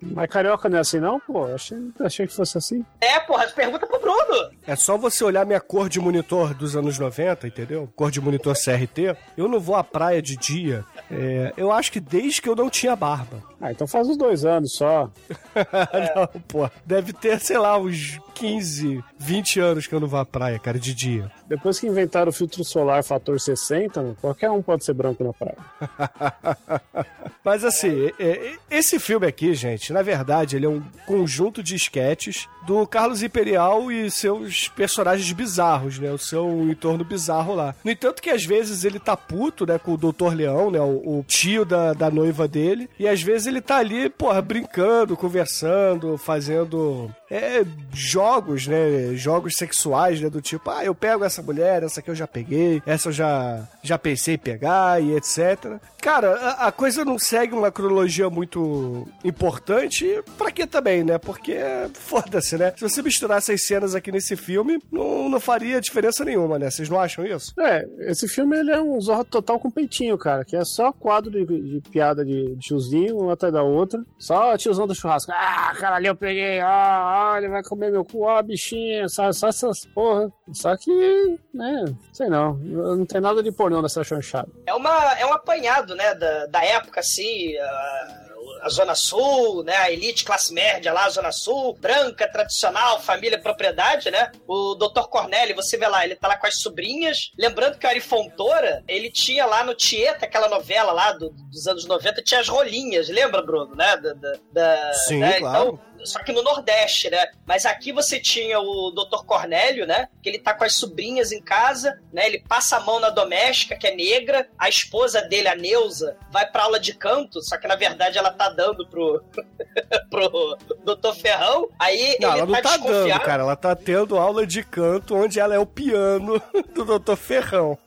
Mas 0.00 0.30
carioca 0.30 0.68
não 0.68 0.78
é 0.78 0.80
assim, 0.80 1.00
não, 1.00 1.18
pô? 1.18 1.44
Achei, 1.46 1.76
achei 1.98 2.26
que 2.28 2.34
fosse 2.34 2.56
assim. 2.56 2.86
É, 3.00 3.18
porra, 3.18 3.48
pergunta 3.48 3.84
pro 3.84 3.98
Bruno. 3.98 4.50
É 4.70 4.76
só 4.76 4.96
você 4.96 5.24
olhar 5.24 5.44
minha 5.44 5.58
cor 5.60 5.88
de 5.88 5.98
monitor 5.98 6.54
dos 6.54 6.76
anos 6.76 6.96
90, 6.96 7.48
entendeu? 7.48 7.88
Cor 7.96 8.08
de 8.08 8.20
monitor 8.20 8.54
CRT. 8.54 9.16
Eu 9.36 9.48
não 9.48 9.58
vou 9.58 9.74
à 9.74 9.82
praia 9.82 10.22
de 10.22 10.36
dia. 10.36 10.84
é, 11.10 11.52
eu 11.56 11.72
acho 11.72 11.90
que 11.90 11.98
desde 11.98 12.40
que 12.40 12.48
eu 12.48 12.54
não 12.54 12.70
tinha 12.70 12.94
barba. 12.94 13.42
Ah, 13.60 13.72
então 13.72 13.84
faz 13.84 14.06
uns 14.08 14.16
dois 14.16 14.44
anos 14.44 14.74
só. 14.74 15.10
não, 16.14 16.40
pô. 16.46 16.70
Deve 16.86 17.12
ter, 17.12 17.40
sei 17.40 17.58
lá, 17.58 17.76
uns 17.76 18.20
15, 18.34 19.02
20 19.18 19.58
anos 19.60 19.86
que 19.88 19.94
eu 19.94 19.98
não 19.98 20.06
vou 20.06 20.20
à 20.20 20.24
praia, 20.24 20.56
cara, 20.58 20.78
de 20.78 20.94
dia. 20.94 21.30
Depois 21.48 21.80
que 21.80 21.88
inventaram 21.88 22.28
o 22.28 22.32
filtro 22.32 22.62
solar 22.62 23.02
fator 23.02 23.40
60, 23.40 24.00
mano, 24.00 24.16
qualquer 24.20 24.50
um 24.52 24.62
pode 24.62 24.84
ser 24.84 24.94
branco 24.94 25.24
na 25.24 25.32
praia. 25.32 25.58
Mas 27.44 27.64
assim, 27.64 28.10
é- 28.18 28.24
é- 28.24 28.54
esse 28.70 28.98
filme 28.98 29.26
aqui, 29.26 29.52
gente, 29.54 29.92
na 29.92 30.00
verdade, 30.02 30.56
ele 30.56 30.66
é 30.66 30.68
um 30.68 30.80
conjunto 31.06 31.62
de 31.62 31.74
esquetes 31.74 32.48
do 32.66 32.86
Carlos 32.86 33.22
Imperial 33.22 33.90
e 33.90 34.10
seus 34.10 34.59
personagens 34.68 35.30
bizarros, 35.32 35.98
né? 35.98 36.10
O 36.10 36.18
seu 36.18 36.68
entorno 36.70 37.04
bizarro 37.04 37.54
lá. 37.54 37.74
No 37.84 37.90
entanto 37.90 38.22
que 38.22 38.30
às 38.30 38.44
vezes 38.44 38.84
ele 38.84 38.98
tá 38.98 39.16
puto, 39.16 39.66
né, 39.66 39.78
com 39.78 39.94
o 39.94 39.96
Doutor 39.96 40.34
Leão, 40.34 40.70
né, 40.70 40.80
o, 40.80 41.18
o 41.18 41.24
tio 41.26 41.64
da, 41.64 41.92
da 41.92 42.10
noiva 42.10 42.48
dele, 42.48 42.88
e 42.98 43.06
às 43.06 43.22
vezes 43.22 43.46
ele 43.46 43.60
tá 43.60 43.76
ali, 43.76 44.08
porra, 44.08 44.42
brincando, 44.42 45.16
conversando, 45.16 46.16
fazendo 46.18 47.10
é, 47.30 47.64
jogos, 47.92 48.66
né, 48.66 49.14
jogos 49.14 49.54
sexuais, 49.56 50.20
né, 50.20 50.28
do 50.28 50.40
tipo, 50.40 50.70
ah, 50.70 50.84
eu 50.84 50.94
pego 50.94 51.24
essa 51.24 51.42
mulher, 51.42 51.82
essa 51.82 52.00
aqui 52.00 52.10
eu 52.10 52.14
já 52.14 52.26
peguei, 52.26 52.82
essa 52.84 53.08
eu 53.08 53.12
já, 53.12 53.68
já 53.82 53.98
pensei 53.98 54.34
em 54.34 54.38
pegar 54.38 55.02
e 55.02 55.16
etc. 55.16 55.78
Cara, 56.00 56.34
a, 56.34 56.68
a 56.68 56.72
coisa 56.72 57.04
não 57.04 57.18
segue 57.18 57.54
uma 57.54 57.70
cronologia 57.70 58.28
muito 58.30 59.06
importante, 59.24 60.22
pra 60.36 60.50
que 60.50 60.66
também, 60.66 61.04
né? 61.04 61.18
Porque, 61.18 61.56
foda-se, 61.94 62.56
né? 62.56 62.72
Se 62.76 62.82
você 62.82 63.02
misturar 63.02 63.38
essas 63.38 63.64
cenas 63.64 63.94
aqui 63.94 64.10
nesse 64.10 64.34
filme, 64.40 64.78
não, 64.90 65.28
não 65.28 65.40
faria 65.40 65.80
diferença 65.80 66.24
nenhuma, 66.24 66.58
né? 66.58 66.70
Vocês 66.70 66.88
não 66.88 66.98
acham 66.98 67.24
isso? 67.24 67.52
É, 67.60 67.86
esse 68.00 68.26
filme 68.26 68.58
ele 68.58 68.72
é 68.72 68.80
um 68.80 69.00
zorro 69.00 69.24
total 69.24 69.60
com 69.60 69.70
peitinho, 69.70 70.16
cara, 70.18 70.44
que 70.44 70.56
é 70.56 70.64
só 70.64 70.92
quadro 70.92 71.30
de, 71.30 71.44
de 71.44 71.90
piada 71.90 72.24
de 72.24 72.56
tiozinho, 72.56 73.18
uma 73.18 73.34
atrás 73.34 73.52
da 73.52 73.62
outra. 73.62 74.02
Só 74.18 74.56
tiozão 74.56 74.86
do 74.86 74.94
churrasco. 74.94 75.30
Ah, 75.32 75.72
caralho, 75.78 76.08
eu 76.08 76.16
peguei, 76.16 76.60
ah, 76.60 77.34
ele 77.36 77.48
vai 77.48 77.62
comer 77.62 77.90
meu 77.90 78.04
cu, 78.04 78.22
ó, 78.22 78.42
bichinha, 78.42 79.08
só, 79.08 79.30
só 79.32 79.48
essas 79.48 79.84
porra. 79.94 80.32
Só 80.52 80.76
que, 80.76 81.38
né, 81.54 81.84
sei 82.12 82.28
não, 82.28 82.54
não 82.54 83.06
tem 83.06 83.20
nada 83.20 83.42
de 83.42 83.52
pornô 83.52 83.82
nessa 83.82 84.02
chanchada. 84.02 84.48
É, 84.66 84.74
uma, 84.74 85.14
é 85.18 85.26
um 85.26 85.32
apanhado, 85.32 85.94
né, 85.94 86.14
da, 86.14 86.46
da 86.46 86.64
época, 86.64 87.00
assim, 87.00 87.56
ah, 87.58 88.29
a 88.62 88.68
Zona 88.68 88.94
Sul, 88.94 89.62
né? 89.64 89.76
A 89.76 89.90
elite 89.90 90.24
classe 90.24 90.52
média 90.52 90.92
lá, 90.92 91.04
a 91.06 91.10
Zona 91.10 91.32
Sul, 91.32 91.74
branca, 91.80 92.28
tradicional, 92.30 93.00
família, 93.00 93.38
propriedade, 93.40 94.10
né? 94.10 94.30
O 94.46 94.74
Dr. 94.74 95.02
Cornélio, 95.08 95.54
você 95.56 95.76
vê 95.76 95.86
lá, 95.88 96.04
ele 96.04 96.16
tá 96.16 96.28
lá 96.28 96.36
com 96.36 96.46
as 96.46 96.60
sobrinhas. 96.60 97.30
Lembrando 97.38 97.78
que 97.78 97.86
o 97.86 97.88
Ari 97.88 98.00
Fontoura, 98.00 98.82
ele 98.88 99.10
tinha 99.10 99.46
lá 99.46 99.64
no 99.64 99.74
Tieta, 99.74 100.24
aquela 100.26 100.48
novela 100.48 100.92
lá 100.92 101.12
do- 101.12 101.30
dos 101.30 101.66
anos 101.66 101.86
90, 101.86 102.22
tinha 102.22 102.40
as 102.40 102.48
rolinhas, 102.48 103.08
lembra, 103.08 103.42
Bruno, 103.42 103.74
né? 103.74 103.96
Da, 103.96 104.14
da- 104.52 104.92
Sim, 104.94 105.18
né? 105.20 105.38
claro. 105.38 105.62
Então, 105.74 105.80
só 106.04 106.22
que 106.22 106.32
no 106.32 106.42
Nordeste, 106.42 107.10
né? 107.10 107.26
Mas 107.46 107.66
aqui 107.66 107.92
você 107.92 108.20
tinha 108.20 108.58
o 108.60 108.90
Dr. 108.90 109.24
Cornélio, 109.24 109.86
né? 109.86 110.08
Que 110.22 110.28
ele 110.28 110.38
tá 110.38 110.54
com 110.54 110.64
as 110.64 110.74
sobrinhas 110.74 111.32
em 111.32 111.40
casa, 111.40 111.98
né? 112.12 112.26
Ele 112.26 112.42
passa 112.46 112.76
a 112.76 112.80
mão 112.80 113.00
na 113.00 113.10
doméstica, 113.10 113.76
que 113.76 113.86
é 113.86 113.94
negra. 113.94 114.48
A 114.58 114.68
esposa 114.68 115.22
dele, 115.22 115.48
a 115.48 115.54
Neuza, 115.54 116.16
vai 116.30 116.50
pra 116.50 116.64
aula 116.64 116.80
de 116.80 116.94
canto, 116.94 117.42
só 117.42 117.56
que 117.56 117.68
na 117.68 117.76
verdade 117.76 118.18
ela 118.18 118.30
tá 118.30 118.48
dando 118.48 118.86
pro, 118.86 119.22
pro 120.10 120.56
Dr. 120.84 121.14
Ferrão. 121.20 121.68
Aí 121.78 122.16
Não, 122.20 122.30
ele 122.30 122.38
ela 122.38 122.46
não 122.46 122.62
tá, 122.62 122.70
tá 122.70 122.76
dando, 122.76 123.20
cara. 123.20 123.42
Ela 123.42 123.56
tá 123.56 123.76
tendo 123.76 124.16
aula 124.16 124.46
de 124.46 124.62
canto 124.62 125.14
onde 125.14 125.38
ela 125.38 125.54
é 125.54 125.58
o 125.58 125.66
piano 125.66 126.40
do 126.74 126.98
Dr. 126.98 127.16
Ferrão. 127.16 127.78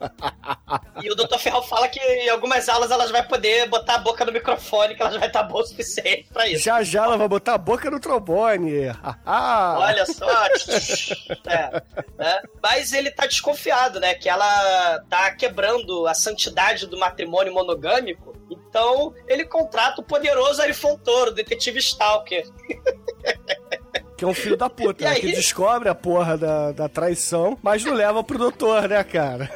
E 1.02 1.12
o 1.12 1.15
Dr. 1.15 1.38
Ferrão 1.38 1.63
fala 1.63 1.88
que 1.88 1.99
em 1.99 2.30
algumas 2.30 2.67
aulas 2.69 2.91
elas 2.91 3.12
vai 3.12 3.26
poder 3.28 3.67
botar 3.67 3.95
a 3.95 3.99
boca 3.99 4.26
no 4.26 4.32
microfone, 4.32 4.95
que 4.95 5.02
ela 5.02 5.12
já 5.12 5.19
vai 5.19 5.28
estar 5.28 5.43
boa 5.43 5.63
o 5.63 5.65
suficiente 5.65 6.28
pra 6.32 6.47
isso. 6.47 6.63
Já 6.63 6.84
já 6.84 7.04
ela 7.04 7.17
vai 7.17 7.28
botar 7.28 7.54
a 7.54 7.58
boca 7.58 7.89
no 7.89 7.99
trombone. 8.03 8.89
Olha 9.25 10.05
só. 10.05 10.27
É, 11.45 11.81
né? 12.17 12.41
Mas 12.61 12.93
ele 12.93 13.11
tá 13.11 13.25
desconfiado, 13.25 13.99
né? 13.99 14.13
Que 14.13 14.29
ela 14.29 14.99
tá 15.09 15.31
quebrando 15.35 16.07
a 16.07 16.13
santidade 16.13 16.87
do 16.87 16.97
matrimônio 16.97 17.53
monogâmico. 17.53 18.35
Então, 18.49 19.13
ele 19.27 19.45
contrata 19.45 20.01
o 20.01 20.03
poderoso 20.03 20.61
Ari 20.61 20.73
Fontoro, 20.73 21.31
o 21.31 21.33
detetive 21.33 21.79
Stalker. 21.79 22.45
Que 24.15 24.25
é 24.25 24.27
um 24.27 24.33
filho 24.33 24.55
da 24.55 24.69
puta, 24.69 25.03
né? 25.03 25.11
aí? 25.11 25.19
Que 25.19 25.31
descobre 25.31 25.89
a 25.89 25.95
porra 25.95 26.37
da, 26.37 26.71
da 26.71 26.87
traição, 26.87 27.57
mas 27.61 27.83
não 27.83 27.93
leva 27.93 28.23
pro 28.23 28.37
doutor, 28.37 28.87
né, 28.87 29.03
cara? 29.03 29.49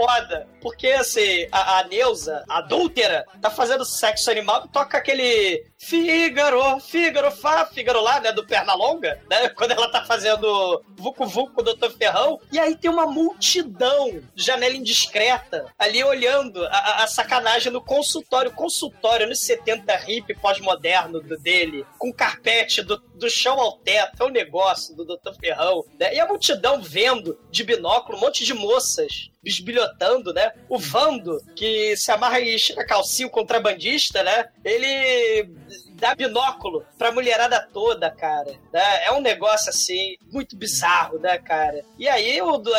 Foda. 0.00 0.48
Porque, 0.62 0.88
assim, 0.88 1.46
a, 1.52 1.78
a 1.80 1.84
Neuza, 1.84 2.44
a 2.48 2.58
adúltera, 2.58 3.24
tá 3.40 3.50
fazendo 3.50 3.84
sexo 3.84 4.30
animal 4.30 4.64
e 4.66 4.68
toca 4.72 4.96
aquele 4.98 5.64
Fígaro, 5.78 6.78
Fígaro, 6.80 7.30
Fá, 7.30 7.66
Fígaro 7.66 8.00
lá, 8.00 8.20
né, 8.20 8.32
do 8.32 8.46
Pernalonga, 8.46 9.20
né, 9.28 9.48
quando 9.56 9.72
ela 9.72 9.90
tá 9.90 10.04
fazendo 10.04 10.82
Vucu 10.96 11.26
Vucu 11.26 11.52
com 11.54 11.60
o 11.62 11.64
Dr. 11.64 11.90
Ferrão. 11.90 12.38
E 12.52 12.58
aí 12.58 12.76
tem 12.76 12.90
uma 12.90 13.06
multidão 13.06 14.22
janela 14.34 14.74
indiscreta 14.76 15.66
ali 15.78 16.02
olhando 16.04 16.64
a, 16.66 17.02
a- 17.04 17.06
sacanagem 17.06 17.72
no 17.72 17.82
consultório. 17.82 18.50
Consultório 18.52 19.26
nos 19.26 19.40
70 19.44 19.96
hippie 19.96 20.34
pós-moderno 20.34 21.20
dele, 21.38 21.84
com 21.98 22.12
carpete 22.12 22.82
do, 22.82 22.98
do 23.14 23.28
chão 23.30 23.58
ao 23.60 23.72
teto, 23.78 24.22
é 24.22 24.26
um 24.26 24.30
negócio 24.30 24.94
do 24.94 25.04
Dr. 25.04 25.32
Ferrão, 25.40 25.84
né? 25.98 26.14
E 26.14 26.20
a 26.20 26.26
multidão 26.26 26.80
vendo 26.80 27.38
de 27.50 27.64
binóculo 27.64 28.16
um 28.16 28.20
monte 28.20 28.44
de 28.44 28.54
moças 28.54 29.29
bisbilhotando, 29.42 30.32
né? 30.32 30.52
O 30.68 30.78
Vando, 30.78 31.40
que 31.56 31.96
se 31.96 32.10
amarra 32.10 32.40
e 32.40 32.54
estica 32.54 32.84
calcinho 32.84 33.30
contrabandista, 33.30 34.22
né? 34.22 34.48
Ele 34.64 35.50
dá 36.00 36.14
binóculo 36.14 36.84
pra 36.98 37.12
mulherada 37.12 37.60
toda, 37.72 38.10
cara. 38.10 38.50
Né? 38.72 39.04
É 39.04 39.12
um 39.12 39.20
negócio 39.20 39.68
assim, 39.68 40.16
muito 40.32 40.56
bizarro, 40.56 41.18
né, 41.18 41.38
cara? 41.38 41.84
E 41.98 42.08
aí 42.08 42.40
o 42.40 42.56
do 42.56 42.70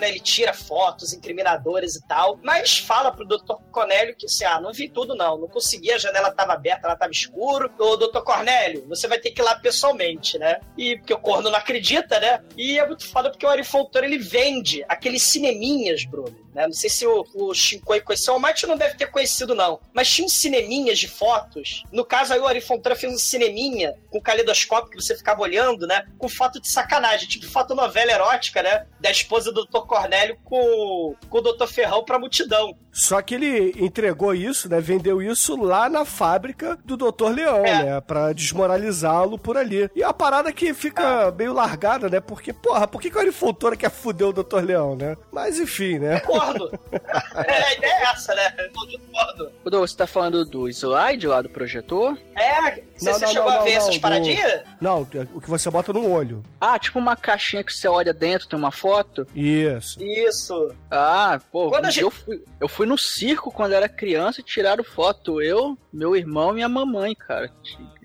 né? 0.00 0.08
Ele 0.08 0.20
tira 0.20 0.52
fotos 0.52 1.12
incriminadoras 1.12 1.94
e 1.94 2.06
tal, 2.06 2.38
mas 2.42 2.78
fala 2.78 3.12
pro 3.12 3.24
Dr. 3.24 3.54
Cornélio 3.70 4.16
que 4.16 4.26
assim, 4.26 4.44
ah, 4.44 4.60
não 4.60 4.72
vi 4.72 4.88
tudo 4.88 5.14
não, 5.14 5.38
não 5.38 5.48
consegui, 5.48 5.92
a 5.92 5.98
janela 5.98 6.32
tava 6.32 6.54
aberta, 6.54 6.86
ela 6.86 6.96
tava 6.96 7.12
escuro. 7.12 7.70
Ô, 7.78 7.96
Dr. 7.96 8.20
Cornélio, 8.20 8.84
você 8.88 9.06
vai 9.06 9.18
ter 9.18 9.30
que 9.30 9.40
ir 9.40 9.44
lá 9.44 9.54
pessoalmente, 9.54 10.38
né? 10.38 10.60
E 10.76 10.96
porque 10.96 11.14
o 11.14 11.18
corno 11.18 11.50
não 11.50 11.58
acredita, 11.58 12.18
né? 12.18 12.42
E 12.56 12.78
é 12.78 12.86
muito 12.86 13.06
foda 13.08 13.30
porque 13.30 13.46
o 13.46 13.48
Ari 13.48 13.64
Fontoura, 13.64 14.06
ele 14.06 14.18
vende 14.18 14.84
aqueles 14.88 15.22
cineminhas, 15.22 16.04
Bruno. 16.04 16.36
Né? 16.54 16.66
Não 16.66 16.72
sei 16.72 16.90
se 16.90 17.06
o, 17.06 17.24
o 17.34 17.54
Shinkoi 17.54 18.00
conheceu, 18.00 18.34
o 18.34 18.40
Mate 18.40 18.66
não 18.66 18.76
deve 18.76 18.96
ter 18.96 19.06
conhecido, 19.10 19.54
não. 19.54 19.80
Mas 19.92 20.10
tinha 20.10 20.26
uns 20.26 20.32
cineminhas 20.34 20.98
de 20.98 21.08
fotos. 21.08 21.84
No 21.92 22.04
caso, 22.04 22.32
aí 22.32 22.40
o 22.40 22.46
Ari 22.46 22.60
Fontoura 22.60 22.96
fez 22.96 23.12
um 23.12 23.18
cineminha 23.18 23.94
com 24.10 24.20
caleidoscópio 24.20 24.90
que 24.90 25.00
você 25.00 25.16
ficava 25.16 25.42
olhando, 25.42 25.86
né? 25.86 26.06
Com 26.18 26.28
foto 26.28 26.60
de 26.60 26.68
sacanagem, 26.68 27.28
tipo 27.28 27.46
fotonovela 27.46 28.12
erótica, 28.12 28.62
né? 28.62 28.86
Da 29.00 29.10
esposa 29.10 29.52
do 29.52 29.64
Dr. 29.64 29.86
Cornélio 29.86 30.38
com, 30.44 31.14
com 31.28 31.38
o 31.38 31.40
Dr. 31.40 31.66
Ferrão 31.66 32.04
pra 32.04 32.18
multidão. 32.18 32.76
Só 32.92 33.22
que 33.22 33.34
ele 33.34 33.74
entregou 33.78 34.34
isso, 34.34 34.68
né? 34.68 34.80
Vendeu 34.80 35.22
isso 35.22 35.56
lá 35.60 35.88
na 35.88 36.04
fábrica 36.04 36.78
do 36.84 36.96
Dr. 36.96 37.28
Leão, 37.34 37.64
É. 37.64 37.84
né? 37.84 38.00
Pra 38.00 38.32
desmoralizá-lo 38.32 39.38
por 39.38 39.56
ali. 39.56 39.90
E 39.94 40.02
a 40.02 40.12
parada 40.12 40.52
que 40.52 40.74
fica 40.74 41.30
meio 41.32 41.52
largada, 41.52 42.08
né? 42.08 42.20
Porque, 42.20 42.52
porra, 42.52 42.86
por 42.88 43.00
que, 43.00 43.10
que 43.10 43.16
o 43.16 43.20
Ari 43.20 43.32
Fontoura 43.32 43.76
quer 43.76 43.90
fuder 43.90 44.28
o 44.28 44.32
Dr. 44.32 44.60
Leão, 44.64 44.96
né? 44.96 45.16
Mas 45.32 45.58
enfim, 45.58 45.98
né? 45.98 46.20
Concordo. 46.20 46.70
é, 46.92 47.62
a 47.64 47.74
ideia 47.74 47.92
é 47.92 48.02
essa, 48.12 48.34
né? 48.34 48.50
Concordo. 48.74 49.52
Quando 49.62 49.78
você 49.80 49.96
tá 49.96 50.06
falando 50.06 50.44
do 50.44 50.68
slide 50.68 51.26
lá 51.26 51.42
do 51.42 51.48
projetor? 51.48 52.18
É, 52.36 52.82
você, 52.96 53.12
você 53.12 53.26
chegou 53.28 53.48
a 53.50 53.60
ver 53.62 53.72
essas 53.72 53.94
do- 53.94 54.00
paradinhas? 54.00 54.62
Não, 54.80 55.02
o 55.34 55.40
que 55.40 55.48
você 55.48 55.70
bota 55.70 55.92
no 55.92 56.08
olho. 56.10 56.42
Ah, 56.60 56.78
tipo 56.78 56.98
uma 56.98 57.16
caixinha 57.16 57.62
que 57.62 57.72
você 57.72 57.86
olha 57.88 58.12
dentro, 58.12 58.48
tem 58.48 58.58
uma 58.58 58.70
foto? 58.72 59.26
Isso. 59.34 60.02
Isso. 60.02 60.74
Ah, 60.90 61.38
pô, 61.52 61.68
Quando 61.70 61.84
a 61.84 61.88
um 61.88 61.90
dia 61.90 62.02
eu, 62.02 62.10
fui, 62.10 62.42
eu 62.60 62.68
fui 62.68 62.79
no 62.86 62.98
circo 62.98 63.50
quando 63.50 63.72
era 63.72 63.88
criança 63.88 64.40
e 64.40 64.44
tiraram 64.44 64.84
foto. 64.84 65.40
Eu, 65.42 65.76
meu 65.92 66.16
irmão 66.16 66.50
e 66.50 66.54
minha 66.54 66.68
mamãe, 66.68 67.14
cara. 67.14 67.52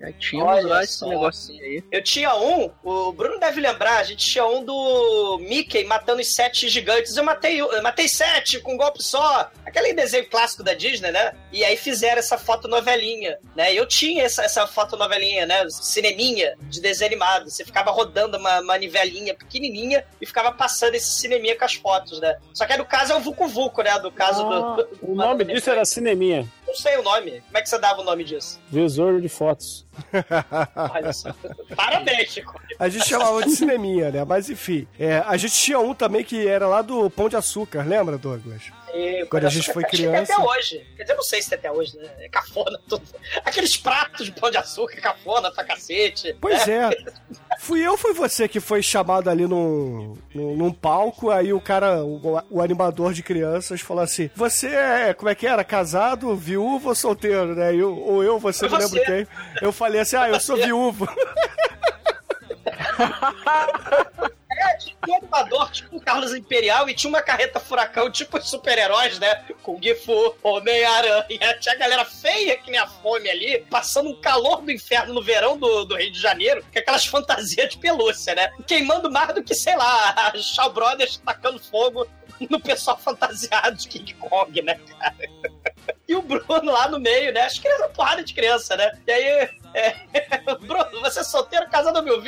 Aí 0.02 0.12
tínhamos 0.12 0.52
Olha 0.52 0.66
lá 0.66 0.84
esse 0.84 0.98
só. 0.98 1.08
negocinho 1.08 1.62
aí. 1.62 1.82
Eu 1.90 2.02
tinha 2.02 2.34
um, 2.36 2.70
o 2.84 3.12
Bruno 3.12 3.38
deve 3.38 3.60
lembrar, 3.60 3.98
a 3.98 4.04
gente 4.04 4.26
tinha 4.26 4.44
um 4.44 4.64
do 4.64 5.38
Mickey 5.40 5.84
matando 5.84 6.20
os 6.20 6.34
sete 6.34 6.68
gigantes. 6.68 7.16
Eu 7.16 7.24
matei, 7.24 7.60
eu 7.60 7.82
matei 7.82 8.08
sete 8.08 8.60
com 8.60 8.74
um 8.74 8.76
golpe 8.76 9.02
só. 9.02 9.50
Aquele 9.64 9.94
desenho 9.94 10.28
clássico 10.28 10.62
da 10.62 10.74
Disney, 10.74 11.10
né? 11.10 11.32
E 11.50 11.64
aí 11.64 11.76
fizeram 11.76 12.18
essa 12.18 12.36
fotonovelinha, 12.36 13.38
né? 13.54 13.72
E 13.72 13.76
eu 13.76 13.86
tinha 13.86 14.24
essa, 14.24 14.44
essa 14.44 14.66
fotonovelinha, 14.66 15.46
né? 15.46 15.66
Cineminha 15.70 16.54
de 16.62 16.80
desenho 16.80 17.10
animado. 17.10 17.48
Você 17.48 17.64
ficava 17.64 17.90
rodando 17.90 18.36
uma 18.36 18.60
manivelinha 18.62 19.34
pequenininha 19.34 20.04
e 20.20 20.26
ficava 20.26 20.52
passando 20.52 20.94
esse 20.94 21.20
cineminha 21.20 21.56
com 21.56 21.64
as 21.64 21.74
fotos, 21.74 22.20
né? 22.20 22.36
Só 22.52 22.66
que 22.66 22.76
no 22.76 22.84
caso 22.84 23.12
é 23.12 23.16
o 23.16 23.20
Vucu 23.20 23.48
Vucu, 23.48 23.82
né? 23.82 23.98
Do 23.98 24.12
caso 24.12 24.44
do... 24.44 24.65
o 25.02 25.14
nome 25.14 25.44
disso 25.44 25.70
era 25.70 25.84
Cineminha. 25.84 26.46
Não 26.66 26.74
sei 26.74 26.96
o 26.98 27.02
nome. 27.02 27.40
Como 27.40 27.58
é 27.58 27.62
que 27.62 27.68
você 27.68 27.78
dava 27.78 28.00
o 28.00 28.04
nome 28.04 28.24
disso? 28.24 28.60
Visor 28.70 29.20
de 29.20 29.28
fotos. 29.28 29.86
Olha 30.92 31.12
só. 31.12 31.30
Parabéns, 31.74 32.32
Chico. 32.32 32.60
A 32.78 32.88
gente 32.88 33.08
chamava 33.08 33.42
de 33.42 33.50
cineminha, 33.50 34.10
né? 34.10 34.24
Mas 34.24 34.50
enfim. 34.50 34.86
É, 34.98 35.18
a 35.26 35.36
gente 35.36 35.54
tinha 35.54 35.78
um 35.78 35.94
também 35.94 36.24
que 36.24 36.46
era 36.46 36.66
lá 36.66 36.82
do 36.82 37.08
Pão 37.08 37.28
de 37.28 37.36
Açúcar, 37.36 37.86
lembra, 37.86 38.18
Douglas? 38.18 38.62
E 38.96 39.26
Quando 39.26 39.44
a 39.44 39.50
gente 39.50 39.72
foi 39.72 39.84
acho 39.84 39.90
que 39.90 39.96
criança. 39.98 40.32
Até 40.32 40.42
hoje. 40.42 40.86
Quer 40.96 41.02
dizer, 41.02 41.12
eu 41.12 41.16
não 41.16 41.24
sei 41.24 41.42
se 41.42 41.50
tem 41.50 41.58
até 41.58 41.70
hoje, 41.70 41.96
né? 41.96 42.08
É 42.20 42.28
cafona 42.28 42.80
tudo. 42.88 43.02
Aqueles 43.44 43.76
pratos 43.76 44.26
de 44.26 44.32
pão 44.32 44.50
de 44.50 44.56
açúcar, 44.56 45.00
cafona 45.00 45.50
pra 45.50 45.64
cacete. 45.64 46.34
Pois 46.40 46.66
né? 46.66 46.90
é. 46.90 47.26
Fui 47.60 47.80
eu 47.80 47.92
ou 47.92 47.96
foi 47.96 48.12
você 48.12 48.46
que 48.46 48.60
foi 48.60 48.82
chamado 48.82 49.30
ali 49.30 49.46
num, 49.46 50.14
num, 50.34 50.56
num 50.56 50.70
palco, 50.70 51.30
aí 51.30 51.54
o 51.54 51.60
cara, 51.60 52.04
o, 52.04 52.42
o 52.50 52.60
animador 52.60 53.14
de 53.14 53.22
crianças, 53.22 53.80
falou 53.80 54.02
assim: 54.02 54.28
Você 54.36 54.68
é, 54.68 55.14
como 55.14 55.30
é 55.30 55.34
que 55.34 55.46
era? 55.46 55.64
Casado, 55.64 56.36
viúvo 56.36 56.90
ou 56.90 56.94
solteiro, 56.94 57.54
né? 57.54 57.74
Eu, 57.74 57.96
ou 57.98 58.22
eu, 58.22 58.38
você, 58.38 58.68
Foi 58.68 58.78
não 58.78 58.86
lembro 58.86 59.02
quem. 59.04 59.26
Eu 59.62 59.72
falei 59.72 60.02
assim: 60.02 60.16
Ah, 60.16 60.28
eu 60.28 60.38
sou 60.38 60.56
viúvo. 60.56 61.08
Tinha 64.74 65.18
animador, 65.18 65.70
tipo 65.70 65.96
o 65.96 66.00
Carlos 66.00 66.34
Imperial, 66.34 66.88
e 66.88 66.94
tinha 66.94 67.08
uma 67.08 67.22
carreta 67.22 67.60
furacão, 67.60 68.10
tipo 68.10 68.38
os 68.38 68.48
super-heróis, 68.48 69.18
né? 69.18 69.34
Com 69.62 69.80
Gifu, 69.80 70.36
Homem-Aranha. 70.42 71.58
Tinha 71.60 71.74
a 71.74 71.78
galera 71.78 72.04
feia 72.04 72.56
que 72.58 72.70
nem 72.70 72.80
a 72.80 72.86
fome 72.86 73.28
ali, 73.28 73.66
passando 73.70 74.10
um 74.10 74.20
calor 74.20 74.62
do 74.62 74.70
inferno 74.70 75.14
no 75.14 75.22
verão 75.22 75.58
do, 75.58 75.84
do 75.84 75.96
Rio 75.96 76.12
de 76.12 76.20
Janeiro, 76.20 76.64
com 76.72 76.78
aquelas 76.78 77.06
fantasias 77.06 77.70
de 77.70 77.78
pelúcia, 77.78 78.34
né? 78.34 78.52
Queimando 78.66 79.10
mais 79.10 79.34
do 79.34 79.42
que, 79.42 79.54
sei 79.54 79.76
lá, 79.76 80.14
a 80.16 80.36
Shaw 80.38 80.72
Brothers 80.72 81.20
tacando 81.24 81.58
fogo 81.58 82.06
no 82.50 82.60
pessoal 82.60 82.98
fantasiado 82.98 83.76
de 83.76 83.88
King 83.88 84.14
Kong, 84.14 84.62
né, 84.62 84.78
cara? 84.98 85.16
E 86.08 86.14
o 86.14 86.22
Bruno 86.22 86.72
lá 86.72 86.88
no 86.88 87.00
meio, 87.00 87.32
né? 87.32 87.42
As 87.42 87.58
crianças, 87.58 87.90
porrada 87.92 88.22
de 88.22 88.34
criança, 88.34 88.76
né? 88.76 88.92
E 89.06 89.12
aí, 89.12 89.50
é, 89.74 89.96
Bruno, 90.60 91.00
você 91.00 91.20
é 91.20 91.24
solteiro, 91.24 91.68
casado 91.68 91.96
ou 91.96 92.02
meu 92.02 92.20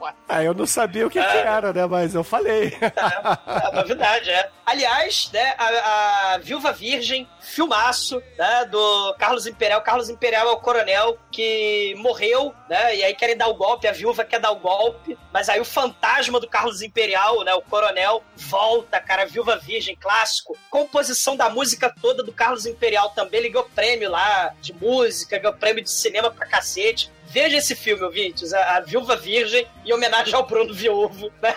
viúvo? 0.00 0.14
Ah, 0.28 0.42
eu 0.42 0.54
não 0.54 0.66
sabia 0.66 1.06
o 1.06 1.10
que, 1.10 1.20
que 1.20 1.36
era, 1.36 1.72
né? 1.72 1.86
Mas 1.86 2.14
eu 2.14 2.24
falei. 2.24 2.76
É 2.80 3.72
novidade, 3.74 4.30
é. 4.30 4.50
Aliás, 4.64 5.30
né, 5.32 5.54
a, 5.58 6.34
a 6.34 6.38
Viúva 6.38 6.72
Virgem, 6.72 7.28
filmaço, 7.40 8.22
né, 8.38 8.64
do 8.66 9.14
Carlos 9.18 9.46
Imperial. 9.46 9.82
Carlos 9.82 10.08
Imperial 10.08 10.48
é 10.48 10.52
o 10.52 10.58
coronel 10.58 11.18
que 11.30 11.94
morreu, 11.98 12.54
né, 12.68 12.96
e 12.96 13.02
aí 13.02 13.14
querem 13.14 13.36
dar 13.36 13.48
o 13.48 13.54
golpe, 13.54 13.88
a 13.88 13.92
viúva 13.92 14.24
quer 14.24 14.38
dar 14.38 14.52
o 14.52 14.56
golpe, 14.56 15.18
mas 15.32 15.48
aí 15.48 15.60
o 15.60 15.64
fantasma 15.64 16.38
do 16.38 16.48
Carlos 16.48 16.82
Imperial, 16.82 17.42
né, 17.42 17.52
o 17.54 17.62
coronel, 17.62 18.22
volta, 18.36 19.00
cara, 19.00 19.26
Viúva 19.26 19.56
Virgem, 19.56 19.96
clássico. 19.96 20.56
Composição 20.70 21.36
da 21.36 21.50
música 21.50 21.92
toda 22.00 22.22
do 22.22 22.32
Carlos 22.32 22.64
Imperial 22.64 23.10
também, 23.10 23.40
ele 23.40 23.48
ganhou 23.48 23.68
prêmio 23.74 24.10
lá 24.10 24.54
de 24.60 24.72
música, 24.72 25.38
ganhou 25.38 25.56
prêmio 25.56 25.82
de 25.82 25.90
cinema 25.90 26.30
pra 26.30 26.46
cacete. 26.46 27.10
Veja 27.30 27.56
esse 27.56 27.76
filme, 27.76 28.02
ouvintes, 28.02 28.52
a, 28.52 28.76
a 28.76 28.80
Viúva 28.80 29.16
Virgem, 29.16 29.66
em 29.86 29.92
homenagem 29.92 30.34
ao 30.34 30.46
Bruno 30.46 30.74
Viúvo, 30.74 31.30
né? 31.40 31.54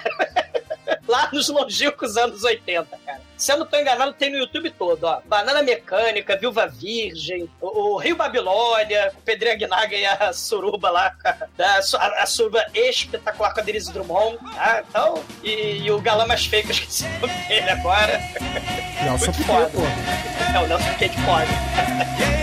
Lá 1.07 1.29
nos 1.33 1.49
longínquos 1.49 2.15
anos 2.15 2.43
80, 2.43 2.97
cara. 3.05 3.21
Se 3.35 3.51
eu 3.51 3.57
não 3.57 3.65
tô 3.65 3.77
enganado, 3.77 4.13
tem 4.13 4.29
no 4.29 4.37
YouTube 4.37 4.69
todo, 4.71 5.03
ó. 5.03 5.19
Banana 5.25 5.61
Mecânica, 5.63 6.37
Viúva 6.37 6.67
Virgem, 6.67 7.49
o, 7.59 7.95
o 7.95 7.97
Rio 7.97 8.15
Babilônia, 8.15 9.11
o 9.17 9.21
Pedro 9.21 9.51
Aguinaga 9.51 9.95
e 9.95 10.05
a 10.05 10.31
Suruba 10.31 10.89
lá, 10.91 11.13
a, 11.25 11.97
a, 11.97 12.23
a 12.23 12.25
Suruba 12.25 12.63
espetacular 12.73 13.53
com 13.53 13.59
a 13.59 13.63
Denise 13.63 13.91
Drummond, 13.91 14.37
tá? 14.55 14.83
Então, 14.87 15.23
e, 15.43 15.83
e 15.83 15.91
o 15.91 15.99
galã 15.99 16.25
mais 16.25 16.45
feio 16.45 16.63
que 16.63 16.69
eu 16.69 16.73
esqueci 16.73 17.05
o 17.05 17.27
nome 17.27 17.47
dele 17.47 17.69
agora. 17.71 18.21
Nelson 19.03 19.31
Piquet, 19.31 19.45
foda. 19.45 19.69
pô. 19.71 19.81
É, 20.55 20.63
o 20.63 20.67
Nelson 20.67 20.93
Piquet 20.93 21.09
de 21.09 22.42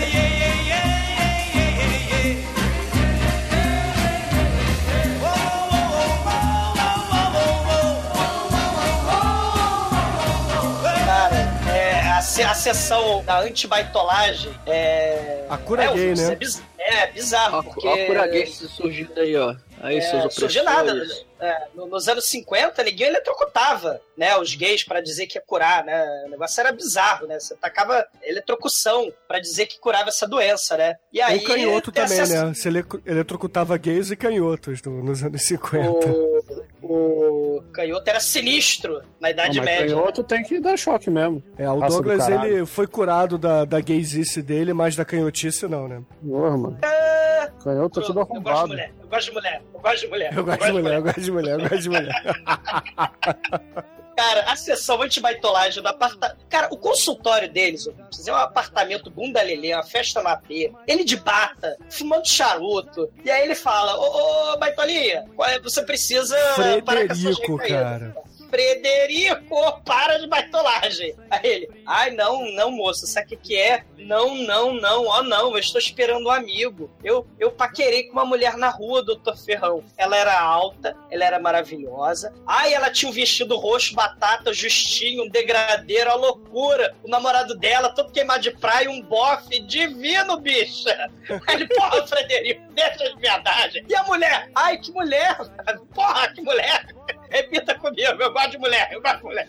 a, 12.61 12.63
se- 12.63 12.69
a 12.69 12.73
sessão 12.73 13.23
da 13.25 13.39
antibaitolagem 13.39 14.53
é. 14.65 15.45
A 15.49 15.57
cura 15.57 15.83
é, 15.85 15.93
gay, 15.93 16.11
isso 16.13 16.27
né? 16.27 16.33
É, 16.33 16.35
biz- 16.35 16.63
é 16.79 17.07
bizarro, 17.07 17.57
Ó, 17.59 17.63
porque. 17.63 17.87
a 17.87 18.05
cura 18.07 18.27
gay 18.27 18.45
surgindo 18.47 19.19
aí, 19.19 19.35
ó. 19.35 19.55
Aí, 19.83 19.97
É, 19.97 20.01
seus 20.01 20.35
surgiu 20.35 20.63
nada. 20.63 20.93
É, 21.39 21.67
no- 21.73 21.87
nos 21.87 22.07
anos 22.07 22.25
50, 22.29 22.83
ninguém 22.83 23.07
eletrocutava, 23.07 23.99
né, 24.15 24.37
os 24.37 24.53
gays 24.53 24.83
pra 24.83 25.01
dizer 25.01 25.25
que 25.25 25.39
ia 25.39 25.43
curar, 25.43 25.83
né? 25.83 26.23
O 26.27 26.29
negócio 26.29 26.59
era 26.61 26.71
bizarro, 26.71 27.25
né? 27.25 27.39
Você 27.39 27.55
tacava 27.55 28.05
eletrocução 28.21 29.11
pra 29.27 29.39
dizer 29.39 29.65
que 29.65 29.79
curava 29.79 30.09
essa 30.09 30.27
doença, 30.27 30.77
né? 30.77 30.97
E 31.11 31.19
aí 31.19 31.39
o 31.39 31.43
canhoto 31.43 31.91
também, 31.91 32.19
essa- 32.19 32.45
né? 32.45 32.53
Você 32.53 32.67
ele- 32.67 32.85
eletrocutava 33.07 33.75
gays 33.77 34.11
e 34.11 34.15
canhotos 34.15 34.83
no- 34.83 35.03
nos 35.03 35.23
anos 35.23 35.41
50. 35.41 35.89
O, 35.89 36.63
o 36.93 37.61
canhoto 37.73 38.09
era 38.09 38.19
sinistro 38.19 39.01
na 39.19 39.29
Idade 39.31 39.57
Não, 39.57 39.65
mas 39.65 39.79
Média. 39.79 39.95
canhoto 39.95 40.23
tem 40.23 40.43
que 40.43 40.59
dar 40.59 40.77
choque 40.77 41.09
mesmo. 41.09 41.41
É, 41.57 41.69
o 41.69 41.79
do 41.79 41.87
Douglas, 41.87 42.25
caralho. 42.27 42.53
ele 42.57 42.65
foi 42.65 42.87
curado 42.87 43.37
da, 43.37 43.65
da 43.65 43.79
gaysice 43.79 44.41
dele, 44.41 44.73
mas 44.73 44.95
da 44.95 45.05
canhotice 45.05 45.67
não, 45.67 45.87
né? 45.87 46.01
Porra, 46.25 46.57
mano. 46.57 46.77
Canhoto 47.63 48.01
tá 48.01 48.07
tudo 48.07 48.19
Eu 48.19 48.25
gosto 48.25 48.41
de 48.41 48.49
arrombado. 48.49 48.67
mulher, 48.69 48.91
eu 49.01 49.07
gosto 49.09 49.27
de 49.27 49.33
mulher, 49.33 49.61
eu 49.73 49.79
gosto 49.81 49.99
de 50.01 50.07
mulher. 50.07 50.33
Eu 50.37 50.43
gosto 50.45 50.65
de 50.65 50.71
mulher, 50.71 50.93
eu 50.95 51.01
gosto 51.03 51.21
de 51.21 51.31
mulher, 51.31 51.53
eu 51.53 51.69
gosto 51.69 51.79
de 51.79 51.89
mulher. 51.89 52.23
Cara, 54.21 54.41
a 54.51 54.55
sessão 54.55 55.01
antibaitolagem 55.01 55.81
do 55.81 55.89
apartamento. 55.89 56.37
Cara, 56.47 56.67
o 56.71 56.77
consultório 56.77 57.51
deles, 57.51 57.87
é 58.27 58.31
um 58.31 58.35
apartamento 58.35 59.09
bunda 59.09 59.41
lelê, 59.41 59.73
uma 59.73 59.81
festa 59.81 60.21
na 60.21 60.37
P. 60.37 60.71
Ele 60.87 61.03
de 61.03 61.17
bata, 61.17 61.75
fumando 61.89 62.27
charuto. 62.27 63.11
E 63.25 63.31
aí 63.31 63.43
ele 63.45 63.55
fala: 63.55 63.97
Ô, 63.97 64.53
ô 64.53 64.57
baitolinha, 64.57 65.25
é- 65.45 65.59
você 65.59 65.81
precisa 65.81 66.37
parar 66.85 67.07
com 67.07 67.13
essas 67.13 67.23
Frederico, 67.23 67.55
recaídas." 67.55 67.81
cara. 67.81 68.15
Frederico, 68.51 69.81
para 69.85 70.17
de 70.19 70.27
baitolagem. 70.27 71.15
Aí 71.29 71.39
ele, 71.43 71.69
ai 71.87 72.11
não, 72.11 72.51
não, 72.51 72.69
moço, 72.69 73.07
sabe 73.07 73.35
o 73.35 73.39
que, 73.39 73.55
é? 73.55 73.85
Não, 73.97 74.35
não, 74.35 74.73
não, 74.73 75.05
ó 75.05 75.23
não, 75.23 75.51
eu 75.51 75.57
estou 75.57 75.79
esperando 75.79 76.27
um 76.27 76.31
amigo. 76.31 76.91
Eu, 77.03 77.25
eu 77.39 77.51
paquerei 77.51 78.03
com 78.03 78.13
uma 78.13 78.25
mulher 78.25 78.57
na 78.57 78.69
rua, 78.69 79.03
doutor 79.03 79.37
Ferrão. 79.37 79.83
Ela 79.97 80.17
era 80.17 80.39
alta, 80.39 80.95
ela 81.09 81.23
era 81.23 81.39
maravilhosa. 81.39 82.33
Ai, 82.45 82.73
ela 82.73 82.91
tinha 82.91 83.09
um 83.09 83.13
vestido 83.13 83.55
roxo, 83.55 83.95
batata, 83.95 84.53
justinho, 84.53 85.23
um 85.23 85.29
degradeiro, 85.29 86.11
a 86.11 86.15
loucura. 86.15 86.93
O 87.03 87.09
namorado 87.09 87.55
dela, 87.55 87.89
todo 87.89 88.11
queimado 88.11 88.41
de 88.41 88.51
praia, 88.51 88.89
um 88.89 89.01
bofe 89.01 89.61
divino, 89.61 90.39
bicha. 90.39 91.09
Aí 91.47 91.55
ele, 91.55 91.67
porra, 91.67 92.05
Frederico, 92.05 92.61
deixa 92.73 93.13
de 93.13 93.21
verdade. 93.21 93.85
E 93.87 93.95
a 93.95 94.03
mulher, 94.03 94.49
ai, 94.55 94.77
que 94.77 94.91
mulher, 94.91 95.37
porra, 95.93 96.27
que 96.33 96.41
mulher. 96.41 96.85
Repita 97.29 97.75
comigo, 97.75 98.21
eu 98.21 98.33
de 98.47 98.57
mulher, 98.57 98.89
eu 98.91 99.01
de 99.01 99.23
mulher. 99.23 99.47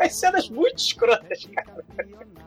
As 0.00 0.16
cenas 0.16 0.48
muito 0.48 0.78
escrotas, 0.78 1.46
cara. 1.54 1.84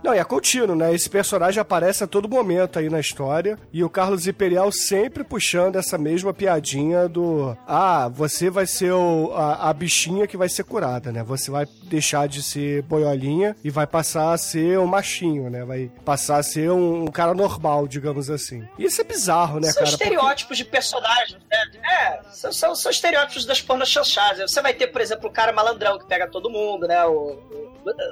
Não, 0.03 0.13
e 0.13 0.19
é 0.19 0.23
contínuo, 0.23 0.75
né? 0.75 0.93
Esse 0.93 1.09
personagem 1.09 1.59
aparece 1.59 2.03
a 2.03 2.07
todo 2.07 2.29
momento 2.29 2.77
aí 2.77 2.89
na 2.89 2.99
história. 2.99 3.57
E 3.73 3.83
o 3.83 3.89
Carlos 3.89 4.27
Imperial 4.27 4.71
sempre 4.71 5.23
puxando 5.23 5.75
essa 5.75 5.97
mesma 5.97 6.33
piadinha 6.33 7.07
do. 7.09 7.57
Ah, 7.67 8.07
você 8.07 8.49
vai 8.49 8.67
ser 8.67 8.91
o- 8.91 9.33
a, 9.33 9.69
a 9.69 9.73
bichinha 9.73 10.27
que 10.27 10.37
vai 10.37 10.49
ser 10.49 10.63
curada, 10.63 11.11
né? 11.11 11.23
Você 11.23 11.49
vai 11.49 11.65
deixar 11.85 12.27
de 12.27 12.43
ser 12.43 12.83
boiolinha 12.83 13.55
e 13.63 13.69
vai 13.69 13.87
passar 13.87 14.33
a 14.33 14.37
ser 14.37 14.77
um 14.77 14.85
machinho, 14.85 15.49
né? 15.49 15.65
Vai 15.65 15.91
passar 16.05 16.37
a 16.37 16.43
ser 16.43 16.69
um, 16.71 17.03
um 17.03 17.07
cara 17.07 17.33
normal, 17.33 17.87
digamos 17.87 18.29
assim. 18.29 18.67
E 18.77 18.85
isso 18.85 19.01
é 19.01 19.03
bizarro, 19.03 19.59
né, 19.59 19.67
são 19.71 19.83
cara? 19.83 19.91
Porque- 19.97 20.03
estereótipos 20.03 20.57
de 20.57 20.65
personagens, 20.65 21.39
né? 21.49 21.81
É, 21.91 22.19
são, 22.31 22.51
são, 22.53 22.75
são 22.75 22.91
estereótipos 22.91 23.45
das 23.45 23.61
pornas 23.61 23.89
chanchadas. 23.89 24.51
Você 24.51 24.61
vai 24.61 24.73
ter, 24.73 24.87
por 24.87 25.01
exemplo, 25.01 25.27
o 25.27 25.31
cara 25.33 25.51
malandrão 25.51 25.97
que 25.97 26.05
pega 26.05 26.27
todo 26.29 26.49
mundo, 26.49 26.87
né? 26.87 27.03
O- 27.05 27.37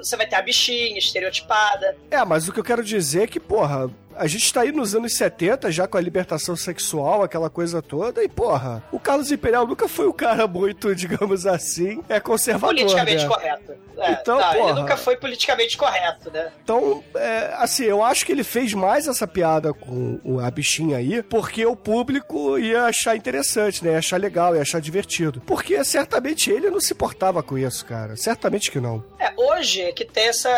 você 0.02 0.16
vai 0.16 0.26
ter 0.26 0.36
a 0.36 0.42
bichinha 0.42 0.98
estereotipada. 0.98 1.96
É, 2.10 2.24
mas 2.24 2.48
o 2.48 2.52
que 2.52 2.60
eu 2.60 2.64
quero 2.64 2.82
dizer 2.82 3.22
é 3.22 3.26
que, 3.26 3.40
porra, 3.40 3.90
a 4.18 4.26
gente 4.26 4.52
tá 4.52 4.62
aí 4.62 4.72
nos 4.72 4.94
anos 4.94 5.14
70, 5.14 5.70
já 5.70 5.86
com 5.86 5.96
a 5.96 6.00
libertação 6.00 6.56
sexual, 6.56 7.22
aquela 7.22 7.50
coisa 7.50 7.82
toda, 7.82 8.22
e, 8.22 8.28
porra, 8.28 8.82
o 8.90 8.98
Carlos 8.98 9.30
Imperial 9.30 9.66
nunca 9.66 9.88
foi 9.88 10.06
um 10.08 10.12
cara 10.12 10.46
muito, 10.46 10.94
digamos 10.96 11.46
assim, 11.46 12.02
é 12.08 12.18
conservador. 12.20 12.74
politicamente 12.74 13.22
né? 13.22 13.28
correto. 13.28 13.72
É, 13.98 14.12
Então, 14.12 14.38
não, 14.38 14.50
ele 14.50 14.60
porra. 14.60 14.74
nunca 14.74 14.96
foi 14.96 15.16
politicamente 15.16 15.76
correto, 15.76 16.30
né? 16.30 16.52
Então, 16.62 17.02
é, 17.14 17.54
assim, 17.56 17.84
eu 17.84 18.02
acho 18.02 18.26
que 18.26 18.32
ele 18.32 18.44
fez 18.44 18.74
mais 18.74 19.08
essa 19.08 19.26
piada 19.26 19.72
com 19.72 20.20
a 20.42 20.50
bichinha 20.50 20.98
aí, 20.98 21.22
porque 21.22 21.64
o 21.64 21.74
público 21.74 22.58
ia 22.58 22.84
achar 22.84 23.16
interessante, 23.16 23.84
né? 23.84 23.92
Ia 23.92 23.98
achar 23.98 24.20
legal, 24.20 24.54
ia 24.54 24.62
achar 24.62 24.80
divertido. 24.80 25.40
Porque 25.46 25.82
certamente 25.84 26.50
ele 26.50 26.70
não 26.70 26.80
se 26.80 26.94
portava 26.94 27.42
com 27.42 27.56
isso, 27.56 27.86
cara. 27.86 28.16
Certamente 28.16 28.70
que 28.70 28.80
não. 28.80 29.02
É, 29.18 29.32
hoje 29.36 29.82
é 29.82 29.92
que 29.92 30.04
tem 30.04 30.28
essa, 30.28 30.50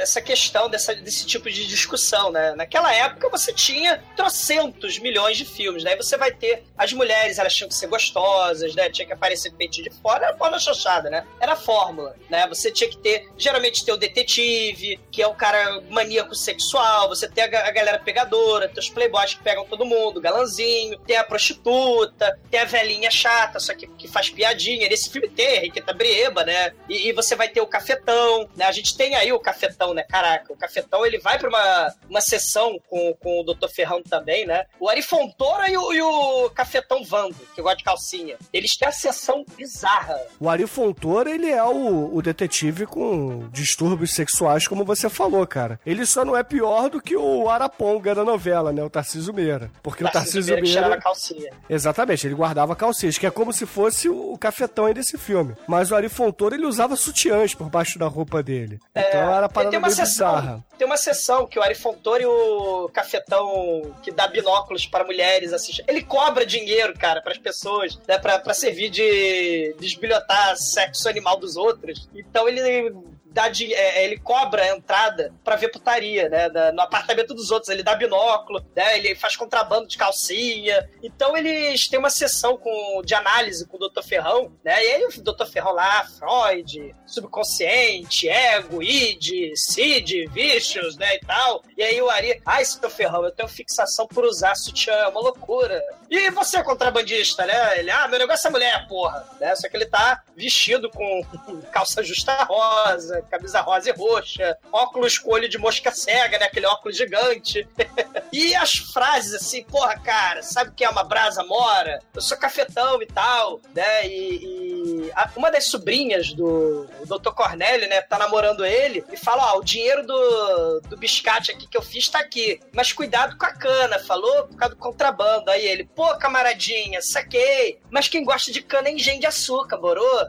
essa 0.00 0.20
questão 0.20 0.68
dessa, 0.68 0.94
desse 0.94 1.24
tipo 1.26 1.48
de 1.48 1.66
discussão, 1.66 2.32
né? 2.32 2.54
Naquela 2.56 2.92
época 2.92 2.99
você 3.30 3.52
tinha 3.52 4.02
trocentos 4.16 4.98
milhões 4.98 5.36
de 5.36 5.44
filmes, 5.44 5.84
né? 5.84 5.96
Você 5.96 6.16
vai 6.16 6.32
ter 6.32 6.64
as 6.76 6.92
mulheres, 6.92 7.38
elas 7.38 7.54
tinham 7.54 7.68
que 7.68 7.74
ser 7.74 7.86
gostosas, 7.86 8.74
né? 8.74 8.90
Tinha 8.90 9.06
que 9.06 9.12
aparecer 9.12 9.52
peitinho 9.52 9.88
de 9.88 9.96
fora, 9.96 10.26
era 10.26 10.36
porra 10.36 10.58
chanchada, 10.58 11.08
né? 11.08 11.26
Era 11.40 11.56
fórmula, 11.56 12.16
né? 12.28 12.46
Você 12.48 12.70
tinha 12.70 12.88
que 12.88 12.96
ter, 12.96 13.28
geralmente 13.36 13.84
ter 13.84 13.92
o 13.92 13.96
detetive, 13.96 14.98
que 15.10 15.22
é 15.22 15.26
o 15.26 15.34
cara 15.34 15.80
maníaco 15.90 16.34
sexual, 16.34 17.08
você 17.08 17.28
tem 17.28 17.44
a, 17.44 17.68
a 17.68 17.70
galera 17.70 17.98
pegadora, 17.98 18.68
tem 18.68 18.78
os 18.78 18.88
playboys 18.88 19.34
que 19.34 19.42
pegam 19.42 19.64
todo 19.64 19.84
mundo, 19.84 20.20
galanzinho, 20.20 20.98
tem 21.00 21.16
a 21.16 21.24
prostituta, 21.24 22.38
tem 22.50 22.60
a 22.60 22.64
velhinha 22.64 23.10
chata, 23.10 23.60
só 23.60 23.74
que, 23.74 23.86
que 23.86 24.08
faz 24.08 24.30
piadinha. 24.30 24.88
Nesse 24.88 25.10
filme 25.10 25.28
tem 25.28 25.58
a 25.58 25.60
Riqueta 25.60 25.92
Brieba, 25.92 26.44
né? 26.44 26.72
E, 26.88 27.08
e 27.08 27.12
você 27.12 27.34
vai 27.34 27.48
ter 27.48 27.60
o 27.60 27.66
cafetão, 27.66 28.48
né? 28.56 28.64
A 28.64 28.72
gente 28.72 28.96
tem 28.96 29.14
aí 29.14 29.32
o 29.32 29.38
cafetão, 29.38 29.94
né? 29.94 30.02
Caraca, 30.02 30.52
o 30.52 30.56
cafetão 30.56 31.04
ele 31.04 31.18
vai 31.18 31.38
pra 31.38 31.48
uma, 31.48 31.94
uma 32.08 32.20
sessão 32.20 32.80
com, 32.90 33.14
com 33.14 33.40
o 33.40 33.44
Dr. 33.44 33.68
Ferrão 33.68 34.02
também, 34.02 34.44
né? 34.44 34.64
O 34.80 34.88
Ari 34.88 35.00
Fontoura 35.02 35.70
e 35.70 35.76
o, 35.76 35.92
e 35.92 36.02
o 36.02 36.50
cafetão 36.50 37.04
Vando, 37.04 37.36
que 37.54 37.62
gosta 37.62 37.78
de 37.78 37.84
calcinha. 37.84 38.36
Eles 38.52 38.76
têm 38.76 38.88
a 38.88 38.92
sessão 38.92 39.44
bizarra. 39.56 40.18
O 40.40 40.48
Ari 40.50 40.66
Fontoura, 40.66 41.30
ele 41.30 41.48
é 41.50 41.62
o, 41.62 42.14
o 42.14 42.20
detetive 42.20 42.84
com 42.86 43.48
distúrbios 43.50 44.12
sexuais, 44.14 44.66
como 44.66 44.84
você 44.84 45.08
falou, 45.08 45.46
cara. 45.46 45.78
Ele 45.86 46.04
só 46.04 46.24
não 46.24 46.36
é 46.36 46.42
pior 46.42 46.90
do 46.90 47.00
que 47.00 47.16
o 47.16 47.48
Araponga 47.48 48.14
da 48.14 48.24
novela, 48.24 48.72
né? 48.72 48.82
O 48.82 48.90
Tarcísio 48.90 49.32
Meira. 49.32 49.70
Porque 49.82 50.04
o 50.04 50.10
Tarcísio 50.10 50.54
Meira 50.60 50.88
Meira... 50.88 51.00
calcinha. 51.00 51.52
Exatamente, 51.68 52.26
ele 52.26 52.34
guardava 52.34 52.74
calcinhas, 52.74 53.16
que 53.16 53.26
é 53.26 53.30
como 53.30 53.52
se 53.52 53.64
fosse 53.66 54.08
o 54.08 54.36
cafetão 54.36 54.86
aí 54.86 54.94
desse 54.94 55.16
filme. 55.16 55.54
Mas 55.68 55.90
o 55.90 55.94
Ari 55.94 56.08
Fontoura, 56.08 56.56
ele 56.56 56.66
usava 56.66 56.96
sutiãs 56.96 57.54
por 57.54 57.68
baixo 57.70 57.98
da 57.98 58.06
roupa 58.08 58.42
dele. 58.42 58.78
então 58.94 59.32
era 59.34 59.46
É, 59.46 59.48
parada 59.48 59.70
tem 59.70 59.78
uma 59.78 59.90
sessão, 59.90 60.34
bizarra. 60.34 60.64
tem 60.78 60.86
uma 60.86 60.96
sessão 60.96 61.46
que 61.46 61.58
o 61.58 61.62
Ari 61.62 61.74
Fontoura 61.74 62.22
e 62.22 62.26
o 62.26 62.79
Cafetão 62.88 63.94
que 64.02 64.10
dá 64.10 64.26
binóculos 64.26 64.86
para 64.86 65.04
mulheres 65.04 65.52
assistem. 65.52 65.84
Ele 65.88 66.02
cobra 66.02 66.46
dinheiro, 66.46 66.94
cara, 66.98 67.20
para 67.20 67.32
as 67.32 67.38
pessoas, 67.38 67.98
né, 68.06 68.18
pra 68.18 68.54
servir 68.54 68.90
de 68.90 69.74
desbilhotar 69.78 70.56
sexo 70.56 71.08
animal 71.08 71.36
dos 71.36 71.56
outros. 71.56 72.08
Então 72.14 72.48
ele 72.48 72.92
dá 73.32 73.48
de, 73.48 73.72
é, 73.72 74.04
ele 74.04 74.18
cobra 74.18 74.62
a 74.62 74.76
entrada 74.76 75.32
pra 75.44 75.56
ver 75.56 75.68
putaria, 75.70 76.28
né? 76.28 76.48
da- 76.50 76.72
no 76.72 76.80
apartamento 76.82 77.34
dos 77.34 77.50
outros. 77.50 77.68
Ele 77.70 77.82
dá 77.82 77.94
binóculo, 77.94 78.64
né? 78.74 78.98
Ele 78.98 79.14
faz 79.14 79.36
contrabando 79.36 79.86
de 79.88 79.96
calcinha. 79.96 80.88
Então 81.02 81.36
eles 81.36 81.88
têm 81.88 81.98
uma 81.98 82.10
sessão 82.10 82.56
com, 82.56 83.02
de 83.04 83.14
análise 83.14 83.66
com 83.66 83.76
o 83.76 83.88
Dr. 83.88 84.02
Ferrão, 84.02 84.52
né? 84.64 84.82
E 84.84 84.88
aí 84.94 85.04
o 85.04 85.22
Dr. 85.22 85.46
Ferrão 85.46 85.72
lá, 85.72 86.04
Freud, 86.06 86.94
subconsciente, 87.06 88.28
ego, 88.28 88.82
id, 88.82 89.52
Cid, 89.56 90.26
Vicious, 90.28 90.96
né? 90.96 91.16
E 91.16 91.20
tal. 91.20 91.62
E 91.76 91.82
aí 91.82 92.00
o 92.00 92.08
Ari, 92.10 92.40
ai, 92.44 92.62
Dr. 92.64 92.88
Ferrão, 92.90 93.24
eu 93.24 93.30
tenho 93.32 93.48
fixação 93.48 94.06
por 94.06 94.24
usar 94.24 94.54
sutiã, 94.54 94.92
é 94.94 95.08
uma 95.08 95.20
loucura. 95.20 95.82
E 96.10 96.28
você, 96.30 96.60
contrabandista, 96.64 97.46
né? 97.46 97.78
Ele, 97.78 97.90
ah, 97.90 98.08
meu 98.08 98.18
negócio 98.18 98.48
é 98.48 98.50
mulher, 98.50 98.88
porra. 98.88 99.24
Né? 99.38 99.54
Só 99.54 99.68
que 99.68 99.76
ele 99.76 99.86
tá 99.86 100.24
vestido 100.36 100.90
com 100.90 101.24
calça 101.70 102.02
justa 102.02 102.42
rosa, 102.42 103.22
camisa 103.30 103.60
rosa 103.60 103.90
e 103.90 103.92
roxa, 103.92 104.58
óculos 104.72 105.18
com 105.18 105.30
olho 105.30 105.48
de 105.48 105.56
mosca 105.56 105.92
cega, 105.92 106.36
né? 106.36 106.46
Aquele 106.46 106.66
óculos 106.66 106.96
gigante. 106.96 107.68
e 108.32 108.56
as 108.56 108.72
frases 108.72 109.34
assim, 109.34 109.62
porra, 109.62 109.96
cara, 110.00 110.42
sabe 110.42 110.70
o 110.70 110.74
que 110.74 110.84
é 110.84 110.90
uma 110.90 111.04
brasa 111.04 111.44
mora? 111.44 112.00
Eu 112.12 112.20
sou 112.20 112.36
cafetão 112.36 113.00
e 113.00 113.06
tal, 113.06 113.60
né? 113.72 114.08
E, 114.08 114.44
e 114.44 114.79
a- 115.14 115.30
uma 115.36 115.50
das 115.50 115.66
sobrinhas 115.66 116.32
do 116.32 116.86
Dr. 117.06 117.30
Cornélio, 117.34 117.88
né, 117.88 118.00
tá 118.02 118.18
namorando 118.18 118.64
ele 118.64 119.04
e 119.12 119.16
fala: 119.16 119.54
Ó, 119.54 119.58
o 119.58 119.64
dinheiro 119.64 120.06
do, 120.06 120.80
do 120.88 120.96
biscate 120.96 121.50
aqui 121.50 121.66
que 121.66 121.76
eu 121.76 121.82
fiz 121.82 122.08
tá 122.08 122.18
aqui, 122.20 122.60
mas 122.72 122.92
cuidado 122.92 123.36
com 123.36 123.46
a 123.46 123.52
cana, 123.52 123.98
falou? 123.98 124.46
Por 124.48 124.56
causa 124.56 124.74
do 124.74 124.80
contrabando. 124.80 125.50
Aí 125.50 125.64
ele, 125.66 125.84
pô, 125.84 126.06
camaradinha, 126.18 127.00
saquei, 127.02 127.78
mas 127.90 128.08
quem 128.08 128.24
gosta 128.24 128.50
de 128.52 128.62
cana 128.62 128.88
é 128.88 128.92
engenho 128.92 129.20
de 129.20 129.26
açúcar, 129.26 129.76
morou? 129.78 130.26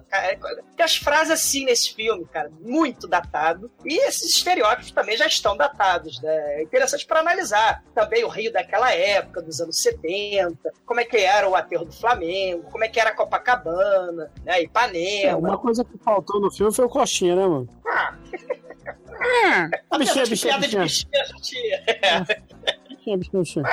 Tem 0.76 0.84
as 0.86 0.96
frases 0.96 1.32
assim 1.32 1.66
nesse 1.66 1.94
filme, 1.94 2.26
cara, 2.26 2.50
muito 2.62 3.08
datado. 3.08 3.72
E 3.86 3.98
esses 4.08 4.36
estereótipos 4.36 4.92
também 4.92 5.16
já 5.18 5.26
estão 5.28 5.56
datados, 5.56 6.22
né? 6.22 6.60
É 6.60 6.64
interessante 6.64 7.06
para 7.06 7.20
analisar 7.20 7.84
também 7.94 8.24
o 8.24 8.28
Rio 8.28 8.52
daquela 8.52 8.92
época, 8.94 9.42
dos 9.42 9.60
anos 9.62 9.82
70, 9.82 10.72
como 10.86 11.00
é 11.00 11.06
que 11.06 11.18
era 11.18 11.48
o 11.48 11.56
aterro 11.56 11.86
do 11.86 11.92
Flamengo, 11.94 12.70
como 12.72 12.84
é 12.84 12.88
que 12.88 13.00
era 13.00 13.12
Copacabana, 13.14 14.32
né? 14.44 14.51
É, 14.56 14.64
Ipanema. 14.64 15.38
uma 15.38 15.58
coisa 15.58 15.84
que 15.86 15.98
faltou 16.00 16.40
no 16.42 16.52
filme 16.52 16.74
foi 16.74 16.86
o 16.86 16.90
Coxinha, 16.90 17.36
né, 17.36 17.48
mano? 17.48 17.68
Ah, 17.88 19.70
Ah, 19.90 19.98
bichinha, 19.98 20.26
bichinha, 20.26 20.58
bichinha. 20.58 20.84
bichinha. 20.84 21.86
Bichinha, 22.90 23.18
bichinha, 23.18 23.42
bichinha. 23.42 23.66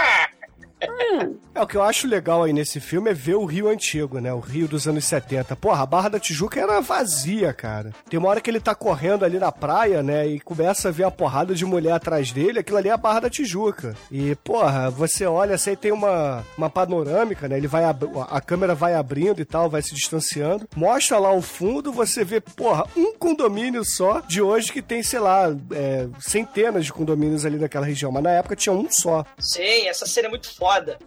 É, 1.59 1.61
o 1.61 1.67
que 1.67 1.77
eu 1.77 1.83
acho 1.83 2.07
legal 2.07 2.45
aí 2.45 2.53
nesse 2.53 2.79
filme 2.79 3.11
é 3.11 3.15
ver 3.15 3.35
o 3.35 3.45
Rio 3.45 3.69
antigo, 3.69 4.21
né? 4.21 4.33
O 4.33 4.39
Rio 4.39 4.69
dos 4.69 4.87
anos 4.87 5.05
70. 5.05 5.57
Porra, 5.57 5.83
a 5.83 5.87
Barra 5.87 6.09
da 6.09 6.21
Tijuca 6.21 6.61
era 6.61 6.81
vazia, 6.81 7.53
cara. 7.53 7.93
Tem 8.09 8.17
uma 8.17 8.29
hora 8.29 8.41
que 8.41 8.49
ele 8.49 8.61
tá 8.61 8.77
correndo 8.77 9.25
ali 9.25 9.41
na 9.41 9.51
praia, 9.51 10.01
né? 10.01 10.25
E 10.25 10.39
começa 10.39 10.89
a 10.89 10.93
ver 10.93 11.03
a 11.03 11.11
porrada 11.11 11.57
de 11.57 11.65
mulher 11.65 11.93
atrás 11.93 12.31
dele. 12.31 12.61
Aquilo 12.61 12.79
ali 12.79 12.89
é 12.89 12.93
a 12.93 12.97
Barra 12.97 13.21
da 13.21 13.31
Tijuca. 13.31 13.97
E, 14.09 14.37
porra, 14.37 14.89
você 14.89 15.27
olha 15.27 15.57
assim, 15.57 15.75
tem 15.75 15.91
uma, 15.91 16.45
uma 16.57 16.71
panorâmica, 16.71 17.49
né? 17.49 17.57
Ele 17.57 17.67
vai 17.67 17.83
a 17.85 18.41
câmera 18.41 18.75
vai 18.75 18.95
abrindo 18.95 19.41
e 19.41 19.45
tal, 19.45 19.69
vai 19.69 19.83
se 19.83 19.95
distanciando. 19.95 20.69
Mostra 20.77 21.19
lá 21.19 21.33
o 21.33 21.43
fundo, 21.43 21.91
você 21.91 22.25
vê, 22.25 22.41
porra, 22.41 22.87
um 22.97 23.17
condomínio 23.17 23.85
só 23.85 24.21
de 24.21 24.41
hoje 24.41 24.73
que 24.73 24.83
tem, 24.83 25.03
sei 25.03 25.19
lá, 25.19 25.49
é, 25.73 26.07
centenas 26.21 26.85
de 26.85 26.93
condomínios 26.93 27.45
ali 27.45 27.59
naquela 27.59 27.87
região. 27.87 28.13
Mas 28.13 28.23
na 28.23 28.31
época 28.31 28.55
tinha 28.55 28.73
um 28.73 28.89
só. 28.89 29.25
Sim, 29.41 29.89
essa 29.89 30.07
cena 30.07 30.29
é 30.29 30.31
muito 30.31 30.55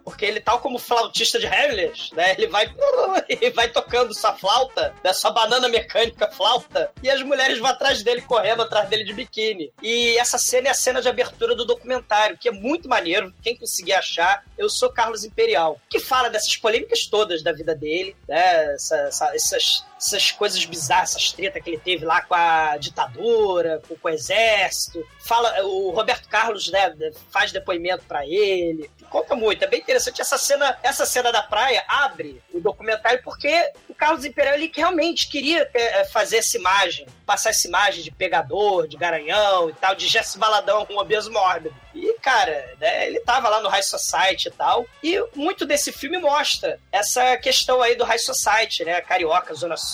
Porque 0.03 0.25
ele, 0.25 0.39
tal 0.39 0.59
como 0.59 0.79
flautista 0.79 1.39
de 1.39 1.45
Hamlet, 1.47 2.13
né? 2.15 2.33
Ele 2.37 2.47
vai, 2.47 2.73
ele 3.29 3.49
vai 3.51 3.67
tocando 3.69 4.13
sua 4.13 4.33
flauta, 4.33 4.93
né, 5.03 5.13
sua 5.13 5.31
banana 5.31 5.67
mecânica 5.69 6.29
flauta, 6.31 6.91
e 7.03 7.09
as 7.09 7.21
mulheres 7.21 7.59
vão 7.59 7.69
atrás 7.69 8.03
dele, 8.03 8.21
correndo 8.21 8.61
atrás 8.63 8.89
dele 8.89 9.03
de 9.03 9.13
biquíni. 9.13 9.71
E 9.81 10.17
essa 10.17 10.37
cena 10.37 10.67
é 10.67 10.71
a 10.71 10.75
cena 10.75 11.01
de 11.01 11.09
abertura 11.09 11.55
do 11.55 11.65
documentário, 11.65 12.37
que 12.37 12.49
é 12.49 12.51
muito 12.51 12.87
maneiro. 12.89 13.33
Quem 13.41 13.55
conseguir 13.55 13.93
achar, 13.93 14.43
eu 14.57 14.69
sou 14.69 14.89
Carlos 14.91 15.23
Imperial, 15.23 15.79
que 15.89 15.99
fala 15.99 16.29
dessas 16.29 16.55
polêmicas 16.57 17.05
todas 17.05 17.43
da 17.43 17.51
vida 17.51 17.75
dele, 17.75 18.15
né? 18.27 18.73
Essa- 18.73 18.97
essa- 19.07 19.35
essas, 19.35 19.85
essas 20.01 20.31
coisas 20.31 20.65
bizarras, 20.65 21.11
essas 21.11 21.31
tretas 21.31 21.63
que 21.63 21.69
ele 21.69 21.77
teve 21.77 22.03
lá 22.03 22.21
com 22.23 22.33
a 22.33 22.75
ditadura, 22.77 23.81
com, 23.87 23.95
com 23.95 24.07
o 24.07 24.11
exército. 24.11 25.05
Fala, 25.25 25.63
o 25.63 25.91
Roberto 25.91 26.27
Carlos, 26.27 26.69
né, 26.69 26.93
faz 27.29 27.51
depoimento 27.51 28.03
pra 28.05 28.25
ele. 28.25 28.89
Conta 29.09 29.35
muito, 29.35 29.63
é 29.63 29.67
bem 29.67 29.79
interessante. 29.79 30.21
Essa 30.21 30.37
cena, 30.37 30.77
essa 30.81 31.05
cena 31.05 31.31
da 31.31 31.43
praia 31.43 31.83
abre 31.87 32.41
o 32.53 32.59
documentário 32.59 33.21
porque 33.23 33.71
o 33.87 33.93
Carlos 33.93 34.25
Imperial 34.25 34.55
ele 34.55 34.71
realmente 34.73 35.27
queria 35.27 35.65
ter- 35.65 35.79
eh, 35.79 36.05
fazer 36.05 36.37
essa 36.37 36.57
imagem, 36.57 37.05
passar 37.25 37.49
essa 37.51 37.67
imagem 37.67 38.03
de 38.03 38.09
pegador, 38.11 38.87
de 38.87 38.97
garanhão 38.97 39.69
e 39.69 39.73
tal, 39.73 39.93
de 39.93 40.07
Jesse 40.07 40.37
Baladão 40.37 40.85
com 40.85 40.97
obeso 40.97 41.31
mórbido. 41.31 41.75
E, 41.93 42.13
cara, 42.19 42.73
né, 42.79 43.07
ele 43.07 43.19
tava 43.19 43.49
lá 43.49 43.59
no 43.61 43.67
High 43.69 43.83
Society 43.83 44.47
e 44.47 44.51
tal. 44.51 44.85
E 45.03 45.21
muito 45.35 45.65
desse 45.65 45.91
filme 45.91 46.17
mostra 46.17 46.79
essa 46.91 47.35
questão 47.37 47.81
aí 47.81 47.95
do 47.95 48.05
High 48.05 48.17
Society, 48.19 48.85
né? 48.85 49.01
Carioca, 49.01 49.53
Zona 49.53 49.75
Sul, 49.75 49.90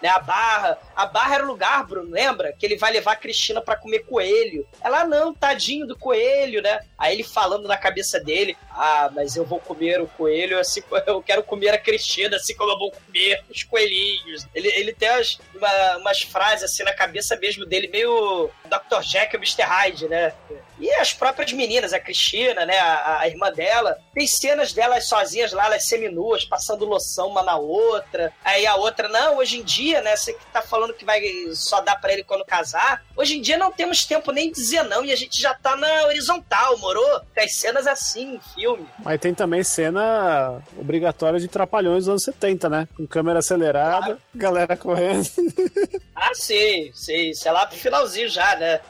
né? 0.00 0.08
A 0.08 0.18
Barra. 0.18 0.78
A 0.94 1.06
Barra 1.06 1.34
era 1.36 1.44
o 1.44 1.46
lugar, 1.46 1.84
Bruno, 1.86 2.10
lembra? 2.10 2.52
Que 2.52 2.64
ele 2.66 2.76
vai 2.76 2.92
levar 2.92 3.12
a 3.12 3.16
Cristina 3.16 3.60
pra 3.60 3.76
comer 3.76 4.00
coelho. 4.00 4.66
Ela, 4.82 5.00
"Ah, 5.00 5.06
não, 5.06 5.34
tadinho 5.34 5.86
do 5.86 5.96
coelho, 5.98 6.62
né? 6.62 6.80
Aí 6.98 7.14
ele 7.14 7.22
falando 7.24 7.66
na 7.68 7.76
cabeça 7.76 8.20
dele, 8.20 8.56
ah, 8.70 9.10
mas 9.14 9.36
eu 9.36 9.44
vou 9.44 9.58
comer 9.60 10.00
o 10.00 10.06
coelho 10.06 10.58
assim, 10.58 10.82
eu 11.06 11.22
quero 11.22 11.42
comer 11.42 11.70
a 11.70 11.78
Cristina 11.78 12.36
assim 12.36 12.54
como 12.56 12.70
eu 12.72 12.78
vou 12.78 12.90
comer 12.92 13.42
os 13.50 13.62
coelhinhos. 13.64 14.46
Ele, 14.54 14.68
ele 14.68 14.92
tem 14.92 15.10
umas, 15.10 15.38
uma- 15.54 15.96
umas 15.98 16.22
frases 16.22 16.64
assim 16.64 16.82
na 16.82 16.92
cabeça 16.94 17.36
mesmo 17.36 17.66
dele, 17.66 17.88
meio 17.88 18.50
Dr. 18.64 19.00
Jack 19.02 19.34
e 19.34 19.38
Mr. 19.38 19.62
Hyde, 19.62 20.08
né? 20.08 20.32
E 20.78 20.90
as 20.94 21.12
próprias 21.12 21.52
meninas, 21.52 21.92
a 21.92 22.00
Cristina, 22.00 22.66
né, 22.66 22.78
a, 22.78 23.20
a 23.20 23.28
irmã 23.28 23.50
dela, 23.52 23.98
tem 24.12 24.26
cenas 24.26 24.72
delas 24.72 25.06
sozinhas 25.06 25.52
lá, 25.52 25.66
elas 25.66 25.86
seminuas, 25.86 26.44
passando 26.44 26.84
loção 26.84 27.28
uma 27.28 27.42
na 27.42 27.56
outra. 27.56 28.32
Aí 28.44 28.66
a 28.66 28.76
outra, 28.76 29.08
não, 29.08 29.38
hoje 29.38 29.58
em 29.58 29.62
dia, 29.62 30.00
né, 30.00 30.16
você 30.16 30.32
que 30.32 30.46
tá 30.52 30.62
falando 30.62 30.94
que 30.94 31.04
vai 31.04 31.22
só 31.52 31.80
dar 31.80 31.96
pra 32.00 32.12
ele 32.12 32.24
quando 32.24 32.44
casar, 32.44 33.04
hoje 33.16 33.38
em 33.38 33.40
dia 33.40 33.56
não 33.56 33.72
temos 33.72 34.04
tempo 34.04 34.32
nem 34.32 34.48
de 34.48 34.54
dizer 34.54 34.82
não 34.84 35.04
e 35.04 35.12
a 35.12 35.16
gente 35.16 35.40
já 35.40 35.54
tá 35.54 35.76
na 35.76 36.06
horizontal, 36.06 36.76
morou? 36.78 37.20
Tem 37.34 37.48
cenas 37.48 37.86
assim 37.86 38.34
em 38.34 38.40
filme. 38.54 38.86
Mas 38.98 39.20
tem 39.20 39.34
também 39.34 39.62
cena 39.62 40.62
obrigatória 40.78 41.38
de 41.38 41.48
trapalhões 41.48 42.04
dos 42.04 42.08
anos 42.08 42.24
70, 42.24 42.68
né? 42.68 42.88
Com 42.96 43.06
câmera 43.06 43.38
acelerada, 43.38 44.18
galera 44.34 44.76
correndo. 44.76 45.28
Ah, 46.16 46.32
sim, 46.32 46.92
sim, 46.94 47.34
sei 47.34 47.50
lá 47.50 47.66
pro 47.66 47.76
finalzinho 47.76 48.28
já, 48.28 48.54
né? 48.56 48.80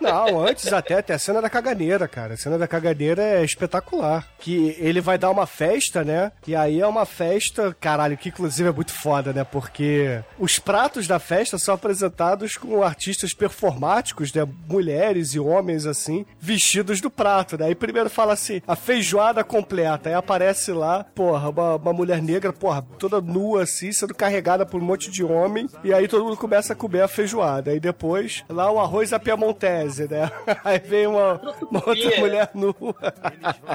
Não, 0.00 0.40
antes 0.46 0.72
até 0.72 1.02
tem 1.02 1.16
a 1.16 1.18
cena 1.28 1.42
da 1.42 1.50
caganeira, 1.50 2.08
cara. 2.08 2.34
A 2.34 2.36
cena 2.36 2.56
da 2.56 2.66
caganeira 2.66 3.22
é 3.22 3.44
espetacular. 3.44 4.26
Que 4.38 4.74
ele 4.78 5.00
vai 5.00 5.18
dar 5.18 5.30
uma 5.30 5.46
festa, 5.46 6.02
né? 6.02 6.32
E 6.46 6.56
aí 6.56 6.80
é 6.80 6.86
uma 6.86 7.04
festa, 7.04 7.76
caralho, 7.78 8.16
que 8.16 8.30
inclusive 8.30 8.68
é 8.68 8.72
muito 8.72 8.92
foda, 8.92 9.32
né? 9.32 9.44
Porque 9.44 10.20
os 10.38 10.58
pratos 10.58 11.06
da 11.06 11.18
festa 11.18 11.58
são 11.58 11.74
apresentados 11.74 12.56
com 12.56 12.82
artistas 12.82 13.34
performáticos, 13.34 14.32
né? 14.32 14.46
Mulheres 14.66 15.34
e 15.34 15.40
homens, 15.40 15.84
assim, 15.84 16.24
vestidos 16.40 17.00
do 17.00 17.10
prato, 17.10 17.58
né? 17.58 17.66
Aí 17.66 17.74
primeiro 17.74 18.08
fala 18.08 18.32
assim, 18.32 18.62
a 18.66 18.74
feijoada 18.74 19.44
completa. 19.44 20.08
Aí 20.08 20.14
aparece 20.14 20.72
lá, 20.72 21.04
porra, 21.14 21.50
uma, 21.50 21.76
uma 21.76 21.92
mulher 21.92 22.22
negra, 22.22 22.52
porra, 22.54 22.82
toda 22.98 23.20
nua, 23.20 23.64
assim, 23.64 23.92
sendo 23.92 24.14
carregada 24.14 24.64
por 24.64 24.80
um 24.80 24.84
monte 24.84 25.10
de 25.10 25.22
homem. 25.22 25.68
E 25.84 25.92
aí 25.92 26.08
todo 26.08 26.24
mundo 26.24 26.38
começa 26.38 26.72
a 26.72 26.76
comer 26.76 27.02
a 27.02 27.08
feijoada. 27.08 27.70
Aí 27.70 27.80
depois, 27.80 28.44
lá 28.48 28.70
o 28.70 28.80
arroz 28.80 29.12
à 29.12 29.18
piamontese, 29.18 30.08
né? 30.08 30.30
Aí 30.64 30.78
vem 30.78 31.06
uma, 31.18 31.40
uma 31.70 31.82
outra 31.86 32.20
mulher 32.20 32.50
nua. 32.54 32.74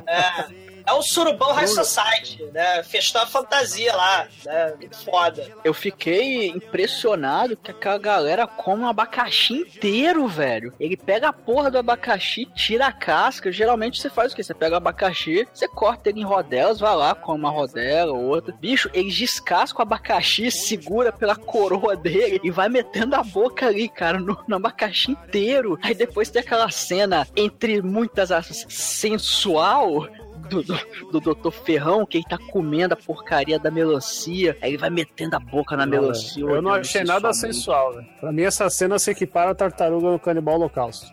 É. 0.08 0.73
É 0.86 0.94
o 0.94 1.02
surubão 1.02 1.54
High 1.54 1.68
Society, 1.68 2.44
né? 2.54 2.84
Festou 2.84 3.22
a 3.22 3.26
fantasia 3.26 3.96
lá, 3.96 4.28
né? 4.46 4.74
Foda. 5.06 5.48
Eu 5.64 5.74
fiquei 5.74 6.48
impressionado 6.48 7.56
que 7.56 7.72
aquela 7.72 7.98
galera 7.98 8.46
come 8.48 8.84
um 8.84 8.88
abacaxi 8.88 9.54
inteiro, 9.54 10.28
velho. 10.28 10.74
Ele 10.80 10.98
pega 10.98 11.30
a 11.30 11.34
porra 11.34 11.72
do 11.72 11.78
abacaxi, 11.78 12.46
tira 12.54 12.88
a 12.88 12.92
casca. 12.92 13.52
Geralmente 13.52 14.00
você 14.00 14.10
faz 14.10 14.34
o 14.34 14.36
quê? 14.36 14.44
Você 14.44 14.54
pega 14.54 14.76
o 14.76 14.78
abacaxi, 14.78 15.48
você 15.54 15.68
corta 15.68 16.10
ele 16.10 16.20
em 16.20 16.26
rodelas, 16.26 16.80
vai 16.80 16.96
lá, 16.96 17.16
come 17.16 17.40
uma 17.40 17.50
rodela, 17.50 18.14
outra. 18.14 18.54
Bicho, 18.60 18.90
eles 18.94 19.16
descascam 19.16 19.80
o 19.80 19.82
abacaxi, 19.84 20.52
segura 20.52 21.12
pela 21.12 21.36
coroa 21.36 21.96
dele 21.96 22.40
e 22.44 22.52
vai 22.52 22.70
metendo 22.70 23.16
a 23.16 23.24
boca 23.24 23.68
ali, 23.68 23.88
cara, 23.88 24.20
no, 24.20 24.38
no 24.48 24.56
abacaxi 24.56 25.12
inteiro. 25.12 25.80
Aí 25.82 25.94
depois 25.94 26.30
tem 26.30 26.42
aquela 26.42 26.70
cena, 26.70 27.28
entre 27.36 27.82
muitas 27.82 28.32
aspas, 28.32 28.66
sensual, 28.70 30.08
do, 30.54 30.64
do, 30.64 31.20
do 31.20 31.34
Dr. 31.34 31.52
Ferrão, 31.52 32.06
que 32.06 32.18
ele 32.18 32.26
tá 32.26 32.38
comendo 32.38 32.94
a 32.94 32.98
porcaria 32.98 33.58
da 33.58 33.72
melancia. 33.72 34.58
Aí 34.62 34.72
ele 34.72 34.78
vai 34.78 34.90
metendo 34.90 35.36
a 35.36 35.40
boca 35.40 35.76
na 35.76 35.86
melancia. 35.86 36.44
Eu 36.44 36.62
não 36.62 36.74
achei 36.74 37.04
nada 37.04 37.34
sensual, 37.34 37.94
velho. 37.94 38.08
Pra 38.20 38.32
mim, 38.32 38.44
essa 38.44 38.70
cena 38.70 39.00
se 39.00 39.12
equipara 39.12 39.52
a 39.52 39.56
tartaruga 39.56 40.12
no 40.12 40.20
canibal 40.20 40.56
holocausto. 40.56 41.08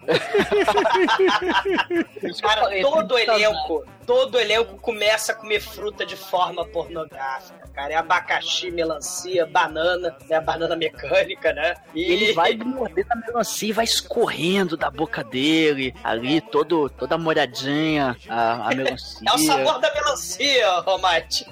Cara, 2.43 2.71
todo 2.83 3.19
elenco, 3.19 3.85
todo 4.07 4.39
elenco 4.39 4.77
começa 4.79 5.33
a 5.33 5.35
comer 5.35 5.61
fruta 5.61 6.05
de 6.05 6.17
forma 6.17 6.65
pornográfica, 6.67 7.69
cara. 7.73 7.93
É 7.95 7.97
abacaxi, 7.97 8.71
melancia, 8.71 9.47
banana, 9.47 10.17
né? 10.29 10.37
A 10.37 10.41
banana 10.41 10.77
mecânica, 10.77 11.53
né? 11.53 11.75
E 11.95 12.03
ele 12.13 12.33
vai 12.33 12.57
morder 12.57 13.07
a 13.11 13.17
melancia 13.17 13.69
e 13.69 13.73
vai 13.73 13.85
escorrendo 13.85 14.77
da 14.77 14.91
boca 14.91 15.23
dele, 15.23 15.95
ali, 16.03 16.41
todo, 16.41 16.89
toda 16.91 17.17
molhadinha, 17.19 18.17
a, 18.29 18.71
a 18.71 18.75
melancia. 18.75 19.21
É 19.31 19.35
o 19.35 19.39
sabor 19.39 19.79
da 19.79 19.93
melancia, 19.95 20.81
Romate. 20.81 21.47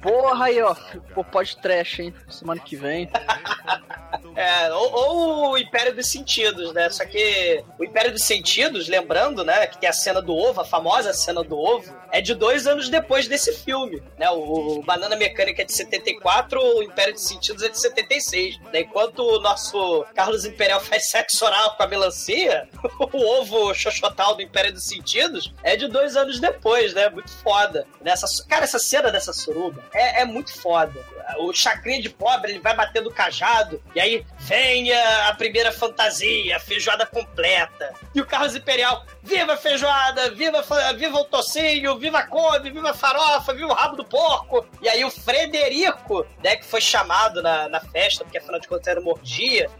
Porra 0.00 0.46
aí, 0.46 0.62
ó. 0.62 0.74
Pô, 1.14 1.22
pode 1.22 1.56
trash, 1.58 2.00
hein? 2.00 2.14
Semana 2.28 2.60
que 2.60 2.76
vem. 2.76 3.10
É, 4.36 4.72
ou, 4.72 4.92
ou 4.92 5.50
o 5.52 5.58
Império 5.58 5.94
dos 5.94 6.10
Sentidos, 6.10 6.72
né? 6.72 6.88
Só 6.90 7.04
que 7.04 7.62
o 7.78 7.84
Império 7.84 8.12
dos 8.12 8.24
Sentidos, 8.24 8.88
lembrando, 8.88 9.44
né, 9.44 9.66
que 9.66 9.78
tem 9.78 9.88
a 9.88 9.92
cena 9.92 10.20
do 10.20 10.34
ovo, 10.34 10.60
a 10.60 10.64
famosa 10.64 11.12
cena 11.12 11.42
do 11.42 11.58
ovo, 11.58 11.94
é 12.12 12.20
de 12.20 12.34
dois 12.34 12.66
anos 12.66 12.88
depois 12.88 13.28
desse 13.28 13.52
filme, 13.52 14.02
né? 14.18 14.28
O, 14.30 14.82
Banana 14.82 15.16
Mecânica 15.16 15.62
é 15.62 15.64
de 15.64 15.72
74, 15.72 16.60
o 16.60 16.82
Império 16.82 17.14
dos 17.14 17.26
Sentidos 17.26 17.62
é 17.62 17.68
de 17.68 17.78
76. 17.78 18.58
Né? 18.72 18.80
Enquanto 18.80 19.20
o 19.20 19.40
nosso 19.40 20.04
Carlos 20.14 20.44
Imperial 20.44 20.80
faz 20.82 21.06
sexo 21.06 21.44
oral 21.44 21.76
com 21.76 21.82
a 21.82 21.86
melancia, 21.86 22.68
o 23.12 23.40
ovo 23.40 23.72
xoxotal 23.74 24.34
do 24.34 24.42
Império 24.42 24.72
dos 24.72 24.84
Sentidos 24.84 25.52
é 25.62 25.76
de 25.76 25.88
dois 25.88 26.16
anos 26.16 26.40
depois, 26.40 26.94
né? 26.94 27.08
Muito 27.08 27.30
foda. 27.38 27.86
Nessa, 28.00 28.26
cara, 28.48 28.64
essa 28.64 28.78
cena 28.78 29.10
dessa 29.10 29.32
suruba 29.32 29.82
é, 29.92 30.22
é 30.22 30.24
muito 30.24 30.52
foda. 30.58 30.92
O 31.38 31.52
chacrinha 31.52 32.02
de 32.02 32.10
pobre, 32.10 32.52
ele 32.52 32.58
vai 32.58 32.74
batendo 32.74 33.08
o 33.08 33.12
cajado, 33.12 33.80
e 33.94 34.00
aí 34.00 34.19
venha 34.38 35.28
a 35.28 35.34
primeira 35.34 35.72
fantasia, 35.72 36.56
a 36.56 36.60
feijoada 36.60 37.06
completa. 37.06 37.92
E 38.14 38.20
o 38.20 38.26
Carlos 38.26 38.54
Imperial, 38.54 39.04
viva 39.22 39.54
a 39.54 39.56
feijoada, 39.56 40.30
viva, 40.30 40.64
viva 40.96 41.18
o 41.18 41.24
tocinho, 41.24 41.98
viva 41.98 42.18
a 42.18 42.26
couve, 42.26 42.70
viva 42.70 42.90
a 42.90 42.94
farofa, 42.94 43.52
viva 43.52 43.68
o 43.68 43.74
rabo 43.74 43.96
do 43.96 44.04
porco. 44.04 44.66
E 44.82 44.88
aí 44.88 45.04
o 45.04 45.10
Frederico, 45.10 46.26
né, 46.42 46.56
que 46.56 46.64
foi 46.64 46.80
chamado 46.80 47.42
na, 47.42 47.68
na 47.68 47.80
festa, 47.80 48.24
porque 48.24 48.38
afinal 48.38 48.60
de 48.60 48.68
contas 48.68 48.86
era 48.86 49.00
uma 49.00 49.10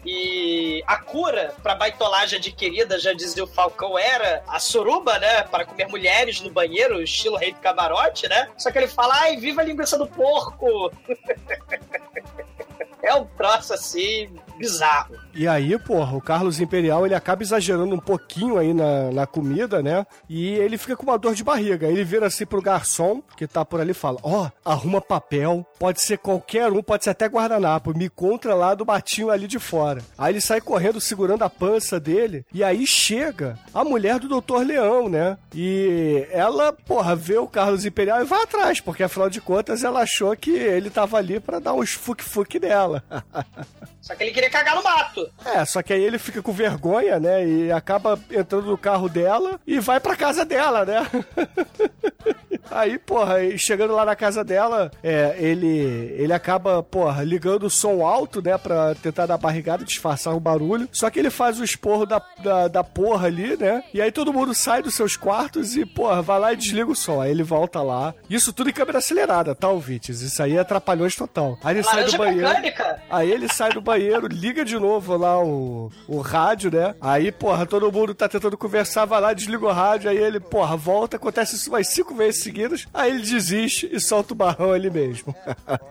e 0.04 0.82
a 0.86 0.96
cura 0.96 1.54
pra 1.62 1.74
baitolagem 1.74 2.38
adquirida, 2.38 2.98
já 2.98 3.12
dizia 3.12 3.44
o 3.44 3.46
Falcão, 3.46 3.98
era 3.98 4.42
a 4.48 4.58
suruba, 4.58 5.18
né, 5.18 5.42
para 5.42 5.64
comer 5.64 5.88
mulheres 5.88 6.40
no 6.40 6.50
banheiro, 6.50 7.02
estilo 7.02 7.36
rei 7.36 7.52
do 7.52 7.60
camarote, 7.60 8.28
né? 8.28 8.48
Só 8.56 8.70
que 8.70 8.78
ele 8.78 8.88
fala, 8.88 9.14
ai, 9.20 9.36
viva 9.36 9.60
a 9.60 9.64
linguiça 9.64 9.98
do 9.98 10.06
porco! 10.06 10.92
é 13.02 13.14
um 13.14 13.26
troço 13.26 13.72
assim, 13.74 14.30
bizarro. 14.60 15.16
E 15.34 15.48
aí, 15.48 15.78
porra, 15.78 16.16
o 16.16 16.20
Carlos 16.20 16.60
Imperial 16.60 17.06
ele 17.06 17.14
acaba 17.14 17.42
exagerando 17.42 17.94
um 17.94 17.98
pouquinho 17.98 18.58
aí 18.58 18.74
na, 18.74 19.10
na 19.10 19.26
comida, 19.26 19.82
né? 19.82 20.06
E 20.28 20.50
ele 20.54 20.76
fica 20.76 20.96
com 20.96 21.04
uma 21.04 21.18
dor 21.18 21.34
de 21.34 21.42
barriga. 21.42 21.88
Ele 21.88 22.04
vira 22.04 22.26
assim 22.26 22.44
pro 22.44 22.60
garçom 22.60 23.22
que 23.36 23.46
tá 23.46 23.64
por 23.64 23.80
ali 23.80 23.92
e 23.92 23.94
fala: 23.94 24.18
Ó, 24.22 24.44
oh, 24.44 24.70
arruma 24.70 25.00
papel, 25.00 25.66
pode 25.78 26.02
ser 26.02 26.18
qualquer 26.18 26.70
um, 26.70 26.82
pode 26.82 27.04
ser 27.04 27.10
até 27.10 27.26
guardanapo, 27.26 27.96
me 27.96 28.06
encontra 28.06 28.54
lá 28.54 28.74
do 28.74 28.84
batinho 28.84 29.30
ali 29.30 29.46
de 29.46 29.58
fora. 29.58 30.02
Aí 30.18 30.32
ele 30.32 30.40
sai 30.40 30.60
correndo 30.60 31.00
segurando 31.00 31.42
a 31.42 31.50
pança 31.50 31.98
dele, 31.98 32.44
e 32.52 32.62
aí 32.62 32.86
chega 32.86 33.58
a 33.72 33.82
mulher 33.82 34.18
do 34.18 34.28
Doutor 34.28 34.66
Leão, 34.66 35.08
né? 35.08 35.38
E 35.54 36.26
ela, 36.30 36.72
porra, 36.72 37.16
vê 37.16 37.38
o 37.38 37.48
Carlos 37.48 37.86
Imperial 37.86 38.20
e 38.20 38.24
vai 38.24 38.42
atrás, 38.42 38.80
porque 38.80 39.02
afinal 39.02 39.30
de 39.30 39.40
contas 39.40 39.82
ela 39.82 40.00
achou 40.02 40.36
que 40.36 40.50
ele 40.50 40.90
tava 40.90 41.16
ali 41.16 41.40
para 41.40 41.58
dar 41.58 41.74
uns 41.74 41.92
fuque-fuque 41.92 42.58
dela. 42.58 43.02
Só 44.00 44.14
que 44.14 44.24
ele 44.24 44.32
queria 44.32 44.49
cagar 44.50 44.74
no 44.74 44.82
mato. 44.82 45.30
É, 45.44 45.64
só 45.64 45.82
que 45.82 45.92
aí 45.92 46.02
ele 46.02 46.18
fica 46.18 46.42
com 46.42 46.52
vergonha, 46.52 47.18
né? 47.18 47.46
E 47.46 47.72
acaba 47.72 48.18
entrando 48.30 48.66
no 48.66 48.78
carro 48.78 49.08
dela 49.08 49.60
e 49.66 49.78
vai 49.80 50.00
pra 50.00 50.16
casa 50.16 50.44
dela, 50.44 50.84
né? 50.84 51.06
Aí, 52.70 52.98
porra, 52.98 53.36
chegando 53.58 53.94
lá 53.94 54.04
na 54.04 54.14
casa 54.14 54.44
dela, 54.44 54.90
é, 55.02 55.34
ele, 55.38 56.14
ele 56.16 56.32
acaba, 56.32 56.82
porra, 56.82 57.24
ligando 57.24 57.64
o 57.64 57.70
som 57.70 58.06
alto, 58.06 58.40
né, 58.40 58.56
pra 58.56 58.94
tentar 58.94 59.26
dar 59.26 59.36
barrigada, 59.36 59.84
disfarçar 59.84 60.34
o 60.34 60.40
barulho. 60.40 60.88
Só 60.92 61.10
que 61.10 61.18
ele 61.18 61.30
faz 61.30 61.58
o 61.58 61.64
esporro 61.64 62.06
da, 62.06 62.22
da, 62.38 62.68
da 62.68 62.84
porra 62.84 63.26
ali, 63.26 63.56
né? 63.56 63.82
E 63.92 64.00
aí 64.00 64.12
todo 64.12 64.32
mundo 64.32 64.54
sai 64.54 64.82
dos 64.82 64.94
seus 64.94 65.16
quartos 65.16 65.76
e, 65.76 65.84
porra, 65.84 66.22
vai 66.22 66.38
lá 66.38 66.52
e 66.52 66.56
desliga 66.56 66.90
o 66.90 66.94
som. 66.94 67.20
Aí 67.20 67.30
ele 67.30 67.42
volta 67.42 67.82
lá. 67.82 68.14
Isso 68.28 68.52
tudo 68.52 68.70
em 68.70 68.72
câmera 68.72 68.98
acelerada, 68.98 69.54
tá, 69.54 69.68
ouvintes? 69.68 70.20
Isso 70.20 70.40
aí 70.42 70.56
é 70.56 70.60
atrapalhões 70.60 71.16
total. 71.16 71.58
Aí 71.64 71.76
ele 71.76 71.82
sai 71.82 72.04
do 72.04 72.16
banheiro. 72.16 72.48
Mecânica. 72.48 73.02
Aí 73.10 73.30
ele 73.30 73.48
sai 73.48 73.72
do 73.72 73.80
banheiro, 73.80 74.28
liga 74.40 74.64
de 74.64 74.78
novo 74.78 75.16
lá 75.18 75.38
o, 75.38 75.92
o 76.08 76.20
rádio, 76.20 76.70
né? 76.72 76.94
Aí, 76.98 77.30
porra, 77.30 77.66
todo 77.66 77.92
mundo 77.92 78.14
tá 78.14 78.26
tentando 78.26 78.56
conversar, 78.56 79.04
vai 79.04 79.20
lá, 79.20 79.34
desliga 79.34 79.66
o 79.66 79.70
rádio, 79.70 80.08
aí 80.08 80.16
ele, 80.16 80.40
porra, 80.40 80.76
volta, 80.78 81.16
acontece 81.16 81.56
isso 81.56 81.70
mais 81.70 81.88
cinco 81.88 82.14
vezes 82.14 82.42
seguidas, 82.42 82.86
aí 82.94 83.10
ele 83.10 83.20
desiste 83.20 83.88
e 83.92 84.00
solta 84.00 84.32
o 84.32 84.36
barrão 84.36 84.72
ali 84.72 84.88
mesmo. 84.90 85.36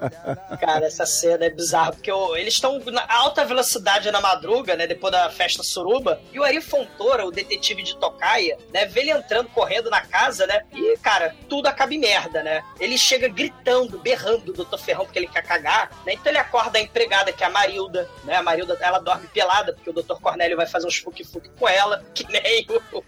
Cara, 0.59 0.87
essa 0.87 1.05
cena 1.05 1.45
é 1.45 1.49
bizarra, 1.51 1.91
porque 1.91 2.11
eles 2.37 2.55
estão 2.55 2.79
na 2.85 3.05
alta 3.07 3.45
velocidade 3.45 4.09
na 4.09 4.19
madruga, 4.19 4.75
né, 4.75 4.87
depois 4.87 5.11
da 5.11 5.29
festa 5.29 5.61
suruba, 5.61 6.19
e 6.33 6.39
o 6.39 6.43
Ari 6.43 6.59
Fontoura, 6.59 7.27
o 7.27 7.31
detetive 7.31 7.83
de 7.83 7.95
Tocaia, 7.97 8.57
né, 8.73 8.87
vê 8.87 9.01
ele 9.01 9.11
entrando, 9.11 9.49
correndo 9.49 9.91
na 9.91 10.01
casa, 10.01 10.47
né, 10.47 10.63
e, 10.73 10.97
cara, 10.97 11.35
tudo 11.47 11.67
acaba 11.67 11.93
em 11.93 11.99
merda, 11.99 12.41
né? 12.41 12.63
Ele 12.79 12.97
chega 12.97 13.27
gritando, 13.27 13.99
berrando 13.99 14.51
o 14.51 14.65
Dr. 14.65 14.77
Ferrão 14.77 15.05
porque 15.05 15.19
ele 15.19 15.27
quer 15.27 15.43
cagar, 15.43 15.91
né, 16.03 16.13
então 16.13 16.31
ele 16.31 16.39
acorda 16.39 16.79
a 16.79 16.81
empregada, 16.81 17.31
que 17.31 17.43
é 17.43 17.47
a 17.47 17.51
Marilda, 17.51 18.09
né, 18.23 18.38
a 18.39 18.43
Marilda, 18.43 18.77
ela 18.79 18.99
dorme 18.99 19.27
pelada, 19.27 19.73
porque 19.73 19.89
o 19.89 19.93
Dr. 19.93 20.19
Cornélio 20.21 20.57
vai 20.57 20.67
fazer 20.67 20.87
uns 20.87 20.97
fuque-fuque 20.97 21.49
com 21.49 21.67
ela, 21.67 22.03
que 22.13 22.25
nem 22.31 22.65
o, 22.69 23.03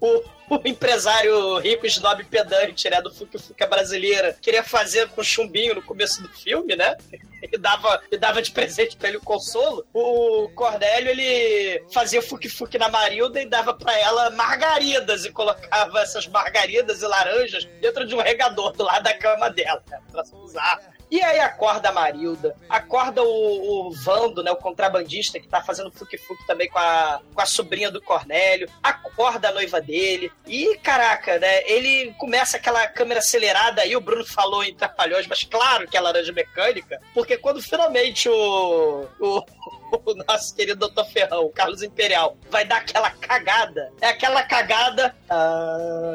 o, 0.00 0.24
o 0.50 0.60
empresário 0.64 1.58
rico, 1.58 1.86
snob 1.86 2.24
pedante, 2.24 2.88
né, 2.90 3.00
do 3.00 3.12
Fuque 3.12 3.38
Fuque 3.38 3.66
brasileira, 3.66 4.36
queria 4.40 4.64
fazer 4.64 5.08
com 5.08 5.22
chumbinho 5.22 5.74
no 5.74 5.82
começo 5.82 6.22
do 6.22 6.28
filme, 6.28 6.74
né? 6.74 6.96
E 7.42 7.56
dava, 7.56 8.02
e 8.10 8.18
dava 8.18 8.42
de 8.42 8.50
presente 8.50 8.96
pra 8.96 9.08
ele 9.08 9.16
o 9.16 9.22
consolo. 9.22 9.86
O 9.94 10.50
Cornélio, 10.54 11.10
ele 11.10 11.84
fazia 11.92 12.20
Fuque 12.20 12.48
Fuque 12.48 12.78
na 12.78 12.88
Marilda 12.88 13.40
e 13.40 13.46
dava 13.46 13.72
pra 13.72 13.98
ela 13.98 14.30
margaridas 14.30 15.24
e 15.24 15.32
colocava 15.32 16.00
essas 16.00 16.26
margaridas 16.26 17.00
e 17.00 17.06
laranjas 17.06 17.64
dentro 17.80 18.06
de 18.06 18.14
um 18.14 18.20
regador 18.20 18.72
do 18.72 18.84
lado 18.84 19.04
da 19.04 19.16
cama 19.16 19.48
dela, 19.48 19.82
né? 19.88 20.00
Pra 20.12 20.22
usar. 20.34 20.99
E 21.10 21.20
aí 21.22 21.40
acorda 21.40 21.88
a 21.88 21.92
Marilda, 21.92 22.54
acorda 22.68 23.22
o, 23.22 23.88
o 23.88 23.92
Vando, 23.92 24.42
né, 24.42 24.50
o 24.52 24.56
contrabandista 24.56 25.40
que 25.40 25.48
tá 25.48 25.60
fazendo 25.60 25.90
fuque-fuque 25.90 26.46
também 26.46 26.68
com 26.68 26.78
a, 26.78 27.20
com 27.34 27.40
a 27.40 27.46
sobrinha 27.46 27.90
do 27.90 28.00
Cornélio, 28.00 28.68
acorda 28.80 29.48
a 29.48 29.52
noiva 29.52 29.80
dele, 29.80 30.30
e 30.46 30.78
caraca, 30.78 31.38
né, 31.38 31.62
ele 31.68 32.14
começa 32.18 32.56
aquela 32.56 32.86
câmera 32.86 33.18
acelerada, 33.18 33.82
aí 33.82 33.96
o 33.96 34.00
Bruno 34.00 34.24
falou 34.24 34.62
em 34.62 34.74
Trapalhões, 34.74 35.26
mas 35.26 35.42
claro 35.42 35.88
que 35.88 35.96
é 35.96 36.00
laranja 36.00 36.32
mecânica, 36.32 37.00
porque 37.12 37.36
quando 37.36 37.60
finalmente 37.60 38.28
o, 38.28 39.06
o, 39.18 39.44
o 39.92 40.14
nosso 40.28 40.54
querido 40.54 40.88
Dr. 40.88 41.04
Ferrão, 41.12 41.46
o 41.46 41.50
Carlos 41.50 41.82
Imperial, 41.82 42.36
vai 42.48 42.64
dar 42.64 42.78
aquela 42.78 43.10
cagada, 43.10 43.92
é 44.00 44.08
aquela 44.08 44.44
cagada... 44.44 45.14
Ah, 45.28 46.10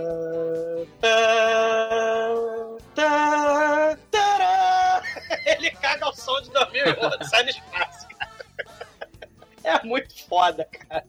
ah, 1.03 2.74
tá, 2.95 3.97
tará. 4.09 5.01
Ele 5.45 5.71
caga 5.71 6.09
o 6.09 6.13
som 6.13 6.41
de 6.41 6.49
2011, 6.51 7.17
sai 7.29 7.43
no 7.43 7.49
espaço, 7.49 8.07
cara. 8.07 8.31
É 9.63 9.83
muito 9.83 10.25
foda, 10.27 10.65
cara. 10.65 11.05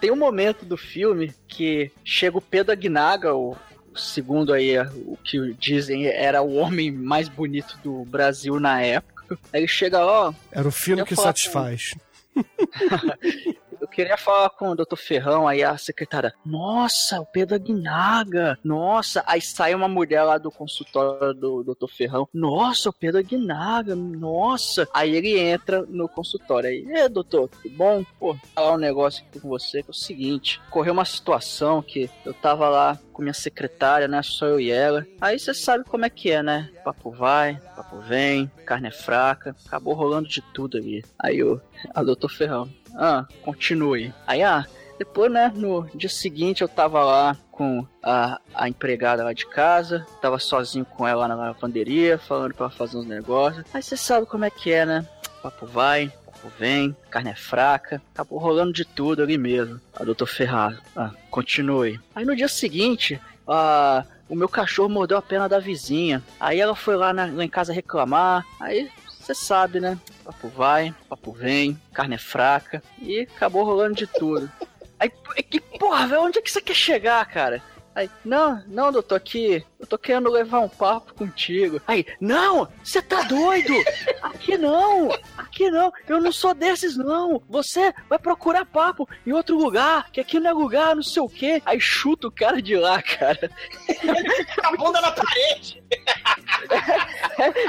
Tem 0.00 0.10
um 0.10 0.16
momento 0.16 0.64
do 0.64 0.76
filme 0.76 1.34
que 1.46 1.92
chega 2.04 2.38
o 2.38 2.42
Pedro 2.42 2.72
Aguinaga, 2.72 3.34
o 3.34 3.56
segundo 3.94 4.52
aí 4.52 4.78
o 4.78 5.18
que 5.22 5.54
dizem 5.54 6.06
era 6.06 6.42
o 6.42 6.54
homem 6.56 6.90
mais 6.90 7.28
bonito 7.28 7.78
do 7.82 8.04
Brasil 8.04 8.58
na 8.60 8.80
época. 8.82 9.38
Aí 9.52 9.60
ele 9.60 9.68
chega, 9.68 10.04
ó. 10.04 10.32
Era 10.50 10.68
o 10.68 10.72
filme 10.72 11.04
que 11.04 11.16
satisfaz. 11.16 11.92
Com... 11.92 12.06
Queria 13.96 14.18
falar 14.18 14.50
com 14.50 14.68
o 14.68 14.76
Dr. 14.76 14.94
Ferrão, 14.94 15.48
aí 15.48 15.62
a 15.62 15.78
secretária, 15.78 16.34
nossa, 16.44 17.18
o 17.18 17.24
Pedro 17.24 17.54
Aguinaga, 17.54 18.58
nossa, 18.62 19.24
aí 19.26 19.40
sai 19.40 19.74
uma 19.74 19.88
mulher 19.88 20.22
lá 20.22 20.36
do 20.36 20.50
consultório 20.50 21.32
do 21.32 21.64
Dr. 21.64 21.88
Ferrão, 21.88 22.28
nossa, 22.30 22.90
o 22.90 22.92
Pedro 22.92 23.20
Aguinaga, 23.20 23.94
nossa. 23.94 24.86
Aí 24.92 25.16
ele 25.16 25.38
entra 25.38 25.80
no 25.88 26.10
consultório 26.10 26.68
aí, 26.68 26.84
é, 26.90 27.08
doutor, 27.08 27.48
tudo 27.48 27.74
bom? 27.74 28.04
Pô, 28.20 28.36
falar 28.54 28.74
um 28.74 28.78
negócio 28.78 29.24
aqui 29.24 29.40
com 29.40 29.48
você, 29.48 29.82
que 29.82 29.88
é 29.88 29.92
o 29.92 29.94
seguinte, 29.94 30.60
correu 30.68 30.92
uma 30.92 31.06
situação 31.06 31.80
que 31.80 32.10
eu 32.26 32.34
tava 32.34 32.68
lá 32.68 33.00
com 33.14 33.22
minha 33.22 33.32
secretária, 33.32 34.06
né, 34.06 34.20
só 34.22 34.44
eu 34.44 34.60
e 34.60 34.70
ela, 34.70 35.06
aí 35.18 35.38
você 35.38 35.54
sabe 35.54 35.84
como 35.84 36.04
é 36.04 36.10
que 36.10 36.30
é, 36.30 36.42
né, 36.42 36.70
papo 36.84 37.10
vai, 37.10 37.58
papo 37.74 37.98
vem, 38.00 38.50
carne 38.66 38.88
é 38.88 38.90
fraca, 38.90 39.56
acabou 39.64 39.94
rolando 39.94 40.28
de 40.28 40.42
tudo 40.52 40.76
ali. 40.76 41.02
Aí 41.18 41.42
o 41.42 41.58
a 41.94 42.02
doutor 42.02 42.30
Ferrão, 42.30 42.68
ah, 42.96 43.26
continue. 43.42 44.12
Aí, 44.26 44.42
ah, 44.42 44.64
depois, 44.98 45.30
né, 45.30 45.52
no 45.54 45.86
dia 45.94 46.08
seguinte 46.08 46.62
eu 46.62 46.68
tava 46.68 47.04
lá 47.04 47.36
com 47.52 47.86
a, 48.02 48.40
a 48.54 48.68
empregada 48.68 49.22
lá 49.24 49.32
de 49.32 49.46
casa, 49.46 50.06
tava 50.20 50.38
sozinho 50.38 50.84
com 50.84 51.06
ela 51.06 51.26
na 51.28 51.34
lavanderia, 51.34 52.18
falando 52.18 52.54
pra 52.54 52.66
ela 52.66 52.74
fazer 52.74 52.96
uns 52.96 53.06
negócios. 53.06 53.64
Aí 53.72 53.82
você 53.82 53.96
sabe 53.96 54.26
como 54.26 54.44
é 54.44 54.50
que 54.50 54.72
é, 54.72 54.84
né? 54.86 55.06
Papo 55.42 55.66
vai, 55.66 56.12
papo 56.24 56.50
vem, 56.58 56.96
carne 57.10 57.30
é 57.30 57.34
fraca, 57.34 58.00
acabou 58.14 58.38
rolando 58.38 58.72
de 58.72 58.84
tudo 58.84 59.22
ali 59.22 59.36
mesmo. 59.38 59.80
A 59.94 60.02
doutor 60.04 60.26
Ferraro, 60.26 60.76
ah, 60.96 61.10
continue. 61.30 62.00
Aí 62.14 62.24
no 62.24 62.34
dia 62.36 62.48
seguinte, 62.48 63.20
a 63.46 64.04
o 64.28 64.34
meu 64.34 64.48
cachorro 64.48 64.88
mordeu 64.88 65.16
a 65.16 65.22
perna 65.22 65.48
da 65.48 65.60
vizinha. 65.60 66.20
Aí 66.40 66.58
ela 66.58 66.74
foi 66.74 66.96
lá, 66.96 67.12
na- 67.12 67.26
lá 67.32 67.44
em 67.44 67.48
casa 67.48 67.72
reclamar. 67.72 68.44
Aí 68.58 68.90
você 69.26 69.34
sabe, 69.34 69.80
né? 69.80 69.98
Papo 70.24 70.48
vai, 70.48 70.94
papo 71.08 71.32
vem, 71.32 71.80
carne 71.92 72.14
é 72.14 72.18
fraca. 72.18 72.80
E 73.02 73.20
acabou 73.20 73.64
rolando 73.64 73.96
de 73.96 74.06
tudo. 74.06 74.50
Aí, 74.98 75.10
que 75.42 75.60
porra, 75.60 76.06
velho, 76.06 76.22
onde 76.22 76.38
é 76.38 76.42
que 76.42 76.50
você 76.50 76.60
quer 76.60 76.74
chegar, 76.74 77.26
cara? 77.26 77.60
Aí, 77.96 78.10
não, 78.22 78.62
não, 78.66 78.92
doutor, 78.92 79.14
aqui, 79.14 79.64
eu 79.80 79.86
tô 79.86 79.96
querendo 79.96 80.30
levar 80.30 80.60
um 80.60 80.68
papo 80.68 81.14
contigo. 81.14 81.80
Aí, 81.86 82.04
não, 82.20 82.68
você 82.84 83.00
tá 83.00 83.22
doido? 83.22 83.72
Aqui 84.20 84.58
não, 84.58 85.10
aqui 85.38 85.70
não, 85.70 85.90
eu 86.06 86.20
não 86.20 86.30
sou 86.30 86.52
desses 86.52 86.94
não. 86.94 87.42
Você 87.48 87.94
vai 88.06 88.18
procurar 88.18 88.66
papo 88.66 89.08
em 89.26 89.32
outro 89.32 89.56
lugar, 89.56 90.10
que 90.10 90.20
aqui 90.20 90.38
não 90.38 90.50
é 90.50 90.52
lugar, 90.52 90.94
não 90.94 91.02
sei 91.02 91.22
o 91.22 91.28
quê. 91.28 91.62
Aí 91.64 91.80
chuta 91.80 92.28
o 92.28 92.30
cara 92.30 92.60
de 92.60 92.76
lá, 92.76 93.00
cara. 93.00 93.50
A 94.62 94.76
bunda 94.76 95.00
na 95.00 95.12
parede. 95.12 95.82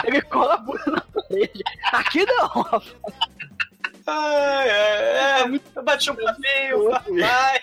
Ele 0.03 0.21
cola 0.23 0.55
a 0.55 0.57
bunda 0.57 0.83
na 0.87 1.01
parede. 1.01 1.63
Aqui 1.93 2.25
não. 2.25 2.81
Ai, 4.05 4.69
é, 4.69 5.41
é, 5.41 5.61
eu 5.75 5.83
bati 5.83 6.11
um 6.11 6.15
papinho, 6.15 6.91
vai, 6.91 7.61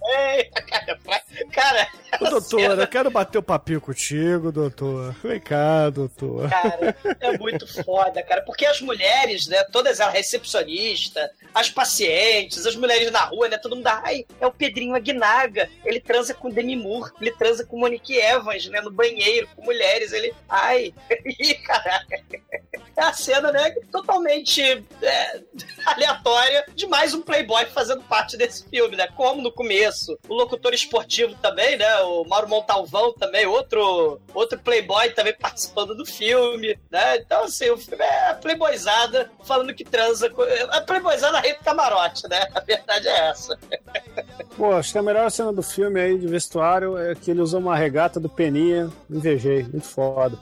vai, 0.00 0.44
cara, 1.52 1.88
cara, 2.10 2.30
doutor, 2.30 2.78
eu 2.78 2.86
quero 2.86 3.10
bater 3.10 3.38
o 3.38 3.42
papinho 3.42 3.80
contigo, 3.80 4.50
doutor. 4.50 5.14
Vem 5.22 5.40
cá, 5.40 5.90
doutor. 5.90 6.48
Cara, 6.48 6.96
é 7.20 7.38
muito 7.38 7.66
foda, 7.84 8.22
cara. 8.22 8.42
Porque 8.42 8.66
as 8.66 8.80
mulheres, 8.80 9.46
né? 9.46 9.62
Todas 9.64 10.00
elas, 10.00 10.14
recepcionistas, 10.14 11.30
as 11.54 11.68
pacientes, 11.70 12.66
as 12.66 12.76
mulheres 12.76 13.10
na 13.10 13.20
rua, 13.20 13.48
né? 13.48 13.58
Todo 13.58 13.76
mundo, 13.76 13.86
ai, 13.86 14.24
é 14.40 14.46
o 14.46 14.52
Pedrinho 14.52 14.94
Aguinaga. 14.94 15.68
Ele 15.84 16.00
transa 16.00 16.34
com 16.34 16.50
Demi 16.50 16.76
Moore, 16.76 17.12
ele 17.20 17.32
transa 17.32 17.64
com 17.64 17.78
Monique 17.78 18.16
Evans, 18.16 18.66
né? 18.66 18.80
No 18.80 18.90
banheiro, 18.90 19.48
com 19.54 19.64
mulheres. 19.64 20.12
Ele, 20.12 20.34
ai, 20.48 20.92
ih, 21.38 21.54
caraca. 21.54 22.20
É 22.96 23.02
a 23.02 23.12
cena, 23.12 23.50
né? 23.50 23.70
Totalmente 23.90 24.62
é, 24.62 25.40
aleatória 25.86 26.66
de 26.74 26.86
mais 26.86 27.14
um 27.14 27.22
playboy 27.22 27.64
fazendo 27.66 28.02
parte 28.02 28.36
desse 28.36 28.68
filme, 28.68 28.96
né? 28.96 29.08
Como 29.16 29.40
no 29.40 29.50
começo, 29.50 29.89
o 30.28 30.34
locutor 30.34 30.74
esportivo 30.74 31.34
também, 31.36 31.76
né? 31.76 31.96
O 32.00 32.24
Mauro 32.24 32.48
Montalvão 32.48 33.12
também, 33.12 33.46
outro, 33.46 34.20
outro 34.34 34.58
playboy 34.58 35.10
também 35.10 35.34
participando 35.38 35.94
do 35.94 36.06
filme, 36.06 36.78
né? 36.90 37.16
Então, 37.18 37.44
assim, 37.44 37.70
o 37.70 37.78
filme 37.78 38.04
é 38.04 38.34
playboyzada 38.34 39.30
falando 39.44 39.74
que 39.74 39.84
transa. 39.84 40.30
A 40.70 40.80
playboyzada 40.80 41.40
rei 41.40 41.54
do 41.54 41.64
camarote, 41.64 42.28
né? 42.28 42.48
A 42.54 42.60
verdade 42.60 43.08
é 43.08 43.28
essa. 43.30 43.58
Pô, 44.56 44.72
acho 44.72 44.92
que 44.92 44.98
a 44.98 45.02
melhor 45.02 45.30
cena 45.30 45.52
do 45.52 45.62
filme 45.62 46.00
aí 46.00 46.18
de 46.18 46.26
vestuário 46.26 46.96
é 46.96 47.14
que 47.14 47.30
ele 47.30 47.40
usou 47.40 47.60
uma 47.60 47.76
regata 47.76 48.20
do 48.20 48.28
Peninha. 48.28 48.90
Invejei, 49.08 49.62
muito 49.62 49.86
foda. 49.86 50.38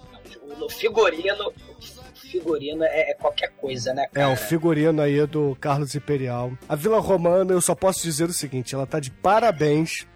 O 0.61 0.69
figurino... 0.69 1.53
Figurino 2.31 2.85
é, 2.85 3.11
é 3.11 3.15
qualquer 3.15 3.51
coisa, 3.57 3.95
né? 3.95 4.07
É, 4.15 4.27
o 4.27 4.37
figurino 4.37 5.01
aí 5.01 5.27
do 5.27 5.57
Carlos 5.61 5.95
Imperial. 5.95 6.53
A 6.69 6.75
Vila 6.75 7.01
Romana, 7.01 7.53
eu 7.53 7.61
só 7.61 7.75
posso 7.75 8.03
dizer 8.03 8.29
o 8.29 8.33
seguinte: 8.33 8.75
ela 8.75 8.87
tá 8.87 9.01
de 9.01 9.11
parabéns 9.11 10.07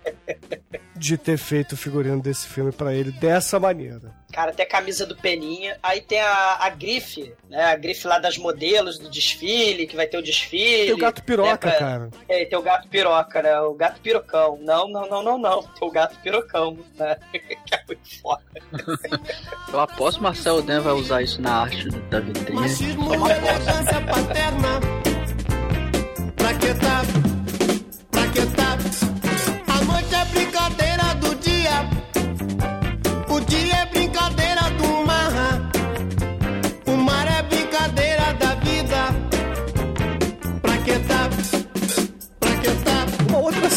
de 1.03 1.17
ter 1.17 1.37
feito 1.37 1.73
o 1.73 1.77
figurino 1.77 2.21
desse 2.23 2.47
filme 2.47 2.71
pra 2.71 2.95
ele 2.95 3.11
dessa 3.11 3.59
maneira. 3.59 4.15
Cara, 4.33 4.53
tem 4.53 4.65
a 4.65 4.69
camisa 4.69 5.05
do 5.05 5.17
Peninha, 5.17 5.77
aí 5.83 6.01
tem 6.01 6.21
a, 6.21 6.59
a 6.61 6.71
grife, 6.71 7.35
né? 7.51 7.65
A 7.65 7.77
grife 7.77 8.07
lá 8.07 8.19
das 8.19 8.39
modelos 8.39 8.99
do 8.99 9.11
desfile, 9.11 9.87
que 9.87 9.97
vai 9.97 10.07
ter 10.07 10.17
o 10.17 10.23
desfile. 10.23 10.87
Tem 10.87 10.95
o 10.95 10.99
gato 10.99 11.23
piroca, 11.23 11.69
né, 11.69 11.77
cara. 11.77 12.11
É, 12.29 12.45
tem 12.45 12.59
o 12.59 12.63
gato 12.63 12.89
piroca, 12.89 13.43
né? 13.43 13.61
O 13.61 13.75
gato 13.75 14.01
pirocão. 14.01 14.59
Não, 14.63 14.89
não, 14.89 15.09
não, 15.09 15.23
não, 15.23 15.39
não. 15.39 15.63
Tem 15.63 15.87
o 15.87 15.91
gato 15.91 16.17
pirocão, 16.23 16.79
né? 16.97 17.17
que 17.33 17.75
é 17.75 17.83
muito 17.87 18.21
foda. 18.23 18.43
Eu 19.73 19.81
aposto 19.81 20.19
que 20.19 20.23
Marcelo 20.23 20.63
Dan 20.63 20.81
vai 20.81 20.95
usar 20.95 21.21
isso 21.23 21.43
na 21.43 21.63
arte 21.63 21.89
da 21.89 22.21
vitrine. 22.21 22.61
Machismo 22.61 23.15
elegância 23.15 24.01
paterna. 24.01 24.81
Pra 26.37 26.55
que 26.55 26.75
tá? 26.75 27.22
multiplicateur. 30.13 30.92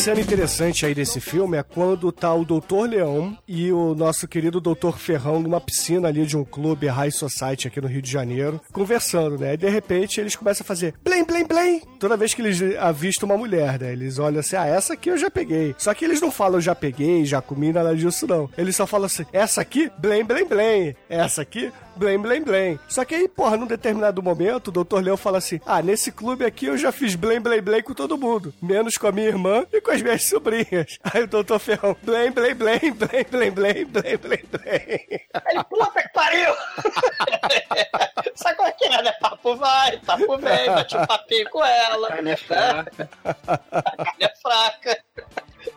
Cena 0.06 0.22
interessante 0.22 0.86
aí 0.86 0.94
desse 0.94 1.20
filme 1.20 1.58
é 1.58 1.64
quando 1.64 2.12
tá 2.12 2.32
o 2.32 2.46
Doutor 2.46 2.88
Leão 2.88 3.36
e 3.48 3.72
o 3.72 3.96
nosso 3.96 4.28
querido 4.28 4.62
Doutor 4.62 5.00
Ferrão 5.00 5.40
numa 5.40 5.60
piscina 5.60 6.10
ali 6.10 6.28
de 6.28 6.38
um 6.38 6.46
clube 6.46 6.86
High 6.86 7.10
Society 7.10 7.68
aqui 7.68 7.82
no 7.82 7.88
Rio 7.88 8.04
de 8.04 8.12
Janeiro, 8.12 8.62
conversando, 8.72 9.40
né? 9.40 9.56
E 9.56 9.58
de 9.58 9.68
repente 9.68 10.22
eles 10.22 10.36
começam 10.36 10.64
a 10.64 10.68
fazer 10.68 10.94
blim, 11.04 11.24
blim, 11.24 11.48
blim. 11.48 11.82
Toda 12.00 12.16
vez 12.16 12.36
que 12.36 12.44
eles 12.44 12.62
avistam 12.78 13.28
uma 13.28 13.36
mulher, 13.36 13.80
né? 13.80 13.94
Eles 13.94 14.20
olham 14.20 14.42
assim, 14.42 14.56
ah, 14.56 14.68
essa 14.68 14.94
aqui 14.94 15.10
eu 15.10 15.18
já 15.18 15.32
peguei. 15.32 15.74
Só 15.76 15.92
que 15.92 16.06
eles 16.06 16.22
não 16.22 16.30
falam 16.30 16.62
já 16.62 16.76
peguei, 16.76 17.26
já 17.26 17.42
comi, 17.42 17.74
nada 17.74 17.96
disso 17.96 18.28
não. 18.28 18.48
Eles 18.56 18.76
só 18.76 18.86
falam 18.86 19.08
assim, 19.08 19.26
essa 19.34 19.60
aqui, 19.60 19.92
blim, 19.98 20.24
blim, 20.24 20.46
blim. 20.46 20.96
Essa 21.10 21.42
aqui, 21.42 21.74
blém, 21.96 22.20
blém, 22.20 22.42
blém. 22.42 22.80
Só 22.88 23.04
que 23.06 23.16
aí, 23.16 23.28
porra, 23.28 23.58
num 23.58 23.68
determinado 23.68 24.22
momento, 24.22 24.68
o 24.68 24.84
Dr. 24.84 25.00
Leão 25.00 25.18
fala 25.18 25.38
assim: 25.38 25.60
Ah, 25.66 25.82
nesse 25.82 26.12
clube 26.12 26.46
aqui 26.46 26.66
eu 26.68 26.78
já 26.78 26.92
fiz 26.92 27.16
blém, 27.16 27.40
blém, 27.40 27.62
blém 27.62 27.82
com 27.82 27.94
todo 27.94 28.18
mundo, 28.18 28.54
menos 28.62 28.96
com 28.96 29.08
a 29.08 29.12
minha 29.12 29.28
irmã 29.28 29.66
e 29.72 29.82
com 29.82 29.92
as 29.92 30.02
minhas 30.02 30.24
sobrinhas. 30.24 30.98
Aí 31.04 31.24
o 31.24 31.28
Dr. 31.28 31.60
Ferrão, 31.60 31.96
blém, 32.04 32.32
blém, 32.32 32.56
blém, 32.56 32.80
blém, 32.94 33.26
blém, 33.30 33.52
blém, 33.52 33.86
blém, 33.86 34.18
blém, 34.18 34.46
blém. 34.52 35.22
Aí, 35.34 35.64
puta 35.70 36.02
que 36.02 36.10
pariu! 36.10 36.54
Sabe 38.36 38.56
qual 38.56 38.68
é 38.68 38.72
que 38.72 38.86
é, 38.86 39.02
né? 39.02 39.12
Papo 39.14 39.56
vai, 39.56 39.98
papo 40.00 40.38
vem, 40.38 40.66
bate 40.66 40.98
um 40.98 41.06
papinho 41.06 41.50
com 41.50 41.64
ela. 41.64 42.08
Carne 42.10 42.32
é 42.32 42.38
fraca. 42.38 43.10
A 43.26 43.92
carne 44.04 44.24
é 44.24 44.34
fraca. 44.42 45.00